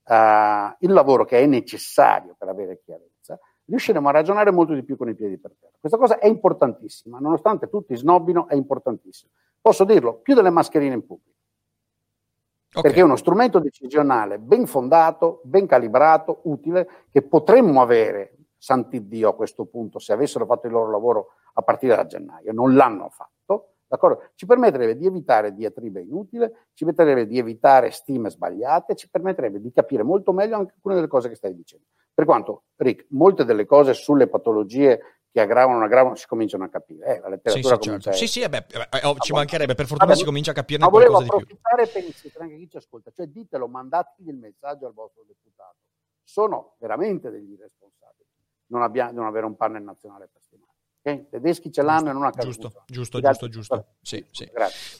uh, 0.05 0.75
il 0.81 0.93
lavoro 0.93 1.25
che 1.25 1.41
è 1.41 1.47
necessario 1.47 2.35
per 2.37 2.49
avere 2.49 2.81
chiarezza, 2.85 3.14
riusciremo 3.67 4.09
a 4.09 4.13
ragionare 4.13 4.51
molto 4.51 4.75
di 4.75 4.83
più 4.83 4.97
con 4.97 5.09
i 5.09 5.15
piedi 5.15 5.39
per 5.39 5.53
terra. 5.59 5.73
Questa 5.79 5.99
cosa 5.99 6.19
è 6.19 6.27
importantissima, 6.27 7.19
nonostante 7.19 7.69
tutti 7.69 7.97
snobbino, 7.97 8.49
è 8.49 8.55
importantissima. 8.55 9.31
Posso 9.61 9.85
dirlo, 9.85 10.17
più 10.17 10.35
delle 10.35 10.51
mascherine 10.51 10.95
in 10.95 11.07
pubblico. 11.07 11.39
Okay. 12.69 12.83
Perché 12.83 13.01
è 13.01 13.05
uno 13.05 13.17
strumento 13.17 13.61
decisionale 13.61 14.39
ben 14.39 14.67
fondato, 14.67 15.41
ben 15.45 15.67
calibrato, 15.67 16.41
utile, 16.45 16.89
che 17.11 17.23
potremmo 17.23 17.81
avere, 17.81 18.37
santi 18.59 19.07
Dio 19.07 19.29
a 19.29 19.35
questo 19.35 19.67
punto, 19.67 19.99
se 19.99 20.13
avessero 20.13 20.45
fatto 20.45 20.67
il 20.67 20.73
loro 20.73 20.91
lavoro 20.91 21.29
a 21.55 21.63
partire 21.63 21.95
da 21.95 22.07
gennaio. 22.07 22.53
Non 22.53 22.75
l'hanno 22.75 23.09
fatto. 23.11 23.75
D'accordo? 23.87 24.31
Ci 24.35 24.45
permetterebbe 24.45 24.97
di 24.97 25.07
evitare 25.07 25.55
diatribe 25.55 26.01
inutile, 26.01 26.69
ci 26.73 26.85
permetterebbe 26.85 27.29
di 27.29 27.39
evitare 27.39 27.91
stime 27.93 28.29
sbagliate, 28.29 28.97
ci 28.97 29.09
permetterebbe 29.09 29.61
di 29.61 29.71
capire 29.71 30.03
molto 30.03 30.33
meglio 30.33 30.57
anche 30.57 30.73
alcune 30.75 30.97
delle 30.97 31.07
cose 31.07 31.29
che 31.29 31.37
stai 31.37 31.55
dicendo. 31.55 31.85
Per 32.15 32.25
quanto, 32.25 32.65
Rick, 32.77 33.07
molte 33.11 33.45
delle 33.45 33.67
cose 33.67 33.93
sulle 33.93 34.29
patologie 34.29 35.01
che 35.31 35.41
aggravano 35.41 35.85
aggravano 35.85 36.15
si 36.15 36.29
cominciano 36.29 36.63
a 36.63 36.69
capire. 36.69 37.17
Eh, 37.17 37.21
la 37.21 37.29
letteratura 37.29 37.75
sì, 37.75 37.83
sì, 37.83 38.01
certo. 38.01 38.13
sì, 38.13 38.27
sì 38.29 38.41
eh 38.43 38.49
beh, 38.49 38.67
eh, 38.69 39.07
oh, 39.07 39.17
ci 39.19 39.33
mancherebbe, 39.33 39.75
per 39.75 39.87
fortuna 39.87 40.11
Vabbè, 40.11 40.21
si 40.21 40.25
comincia 40.25 40.53
a 40.53 40.55
capire 40.55 40.79
ma 40.79 40.89
volevo 40.89 41.19
approfittare 41.19 41.89
per 41.89 42.05
insistere 42.05 42.45
anche 42.45 42.57
chi 42.57 42.69
ci 42.69 42.77
ascolta, 42.77 43.11
cioè 43.11 43.27
ditelo, 43.27 43.67
mandategli 43.67 44.29
il 44.29 44.37
messaggio 44.37 44.87
al 44.87 44.95
vostro 44.95 45.25
deputato. 45.27 45.79
Sono 46.23 46.77
veramente 46.79 47.31
degli 47.31 47.51
irresponsabili 47.51 47.95
non, 48.67 48.83
abbia, 48.83 49.11
non 49.11 49.27
avere 49.27 49.47
un 49.47 49.57
panel 49.57 49.83
nazionale 49.83 50.29
per 50.33 50.43
stimare. 50.43 50.64
Okay? 51.07 51.27
Tedeschi 51.29 51.71
ce 51.71 51.83
l'hanno 51.83 52.09
e 52.09 52.13
non 52.15 52.25
a 52.25 52.31
caso. 52.31 52.49
Giusto, 52.49 52.73
giusto, 52.87 53.21
giusto, 53.21 53.49
giusto. 53.51 53.87
Sì, 54.01 54.25
sì. 54.31 54.51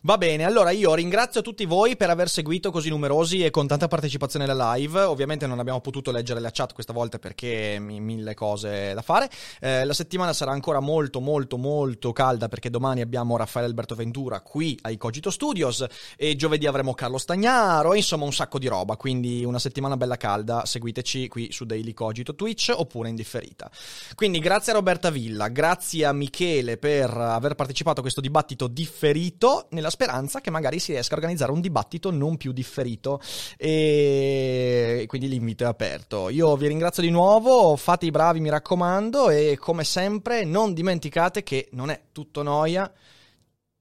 Va 0.03 0.19
bene, 0.19 0.45
allora 0.45 0.69
io 0.69 0.93
ringrazio 0.95 1.41
tutti 1.41 1.65
voi 1.65 1.97
per 1.97 2.11
aver 2.11 2.29
seguito 2.29 2.71
così 2.71 2.91
numerosi 2.91 3.43
e 3.43 3.49
con 3.49 3.67
tanta 3.67 3.89
partecipazione 3.89 4.45
alla 4.45 4.75
live. 4.75 5.01
Ovviamente 5.01 5.47
non 5.47 5.61
abbiamo 5.61 5.81
potuto 5.81 6.11
leggere 6.11 6.41
la 6.41 6.51
chat 6.53 6.75
questa 6.75 6.93
volta 6.93 7.19
perché 7.19 7.79
mille 7.79 8.35
cose 8.35 8.93
da 8.93 9.01
fare. 9.01 9.31
Eh, 9.61 9.87
la 9.87 9.95
settimana 9.95 10.35
sarà 10.35 10.51
ancora 10.51 10.79
molto, 10.81 11.21
molto, 11.21 11.57
molto 11.57 12.13
calda 12.13 12.49
perché 12.49 12.69
domani 12.69 13.01
abbiamo 13.01 13.39
Raffaele 13.39 13.69
Alberto 13.69 13.95
Ventura 13.95 14.43
qui 14.43 14.79
ai 14.83 14.99
Cogito 14.99 15.31
Studios 15.31 15.87
e 16.19 16.37
giovedì 16.37 16.67
avremo 16.67 16.93
Carlo 16.93 17.17
Stagnaro, 17.17 17.95
insomma 17.95 18.25
un 18.25 18.33
sacco 18.35 18.59
di 18.59 18.69
roba. 18.69 18.97
Quindi 18.97 19.43
una 19.43 19.59
settimana 19.59 19.97
bella 19.97 20.19
calda. 20.19 20.67
Seguiteci 20.67 21.29
qui 21.29 21.51
su 21.51 21.65
Daily 21.65 21.95
Cogito 21.95 22.35
Twitch 22.35 22.71
oppure 22.77 23.09
in 23.09 23.15
differita. 23.15 23.71
Quindi 24.15 24.39
grazie 24.39 24.73
a 24.73 24.75
Roberta 24.75 25.09
Villa, 25.09 25.49
grazie 25.49 25.93
grazie 25.95 26.05
a 26.05 26.13
Michele 26.13 26.77
per 26.77 27.11
aver 27.11 27.55
partecipato 27.55 28.01
a 28.01 28.03
questo 28.03 28.21
dibattito 28.21 28.67
differito, 28.67 29.69
nella 29.71 29.91
speranza 29.91 30.41
che 30.41 30.51
magari 30.51 30.79
si 30.79 30.93
riesca 30.93 31.15
a 31.15 31.19
organizzare 31.19 31.53
un 31.53 31.61
dibattito 31.61 32.11
non 32.11 32.37
più 32.37 32.53
differito. 32.53 33.21
E 33.57 35.05
quindi 35.07 35.29
l'invito 35.29 35.65
è 35.65 35.67
aperto. 35.67 36.29
Io 36.29 36.57
vi 36.57 36.67
ringrazio 36.67 37.03
di 37.03 37.11
nuovo, 37.11 37.77
fate 37.77 38.07
i 38.07 38.11
bravi, 38.11 38.41
mi 38.41 38.51
raccomando, 38.51 39.31
e 39.31 39.57
come 39.59 39.85
sempre 39.85 40.45
non 40.45 40.75
dimenticate 40.75 41.43
che 41.43 41.69
non 41.73 41.91
è 41.91 42.01
tutto 42.13 42.43
noia 42.43 42.91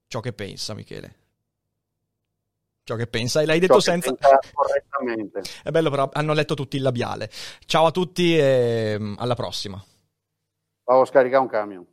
ciò 0.08 0.20
che 0.20 0.34
pensa, 0.34 0.74
Michele 0.76 1.16
ciò 2.86 2.96
che 2.96 3.08
pensa 3.08 3.40
e 3.40 3.46
l'hai 3.46 3.60
detto 3.60 3.80
senza 3.80 4.14
correttamente. 4.52 5.42
È 5.64 5.72
bello 5.72 5.90
però 5.90 6.10
hanno 6.12 6.34
letto 6.34 6.54
tutti 6.54 6.76
il 6.76 6.82
labiale. 6.82 7.30
Ciao 7.66 7.86
a 7.86 7.92
tutti 7.92 8.38
e 8.38 8.98
mm, 9.00 9.14
alla 9.20 9.36
prossima. 9.36 9.82
Stavo 10.82 11.06
scaricare 11.06 11.42
un 11.42 11.48
camion. 11.48 11.93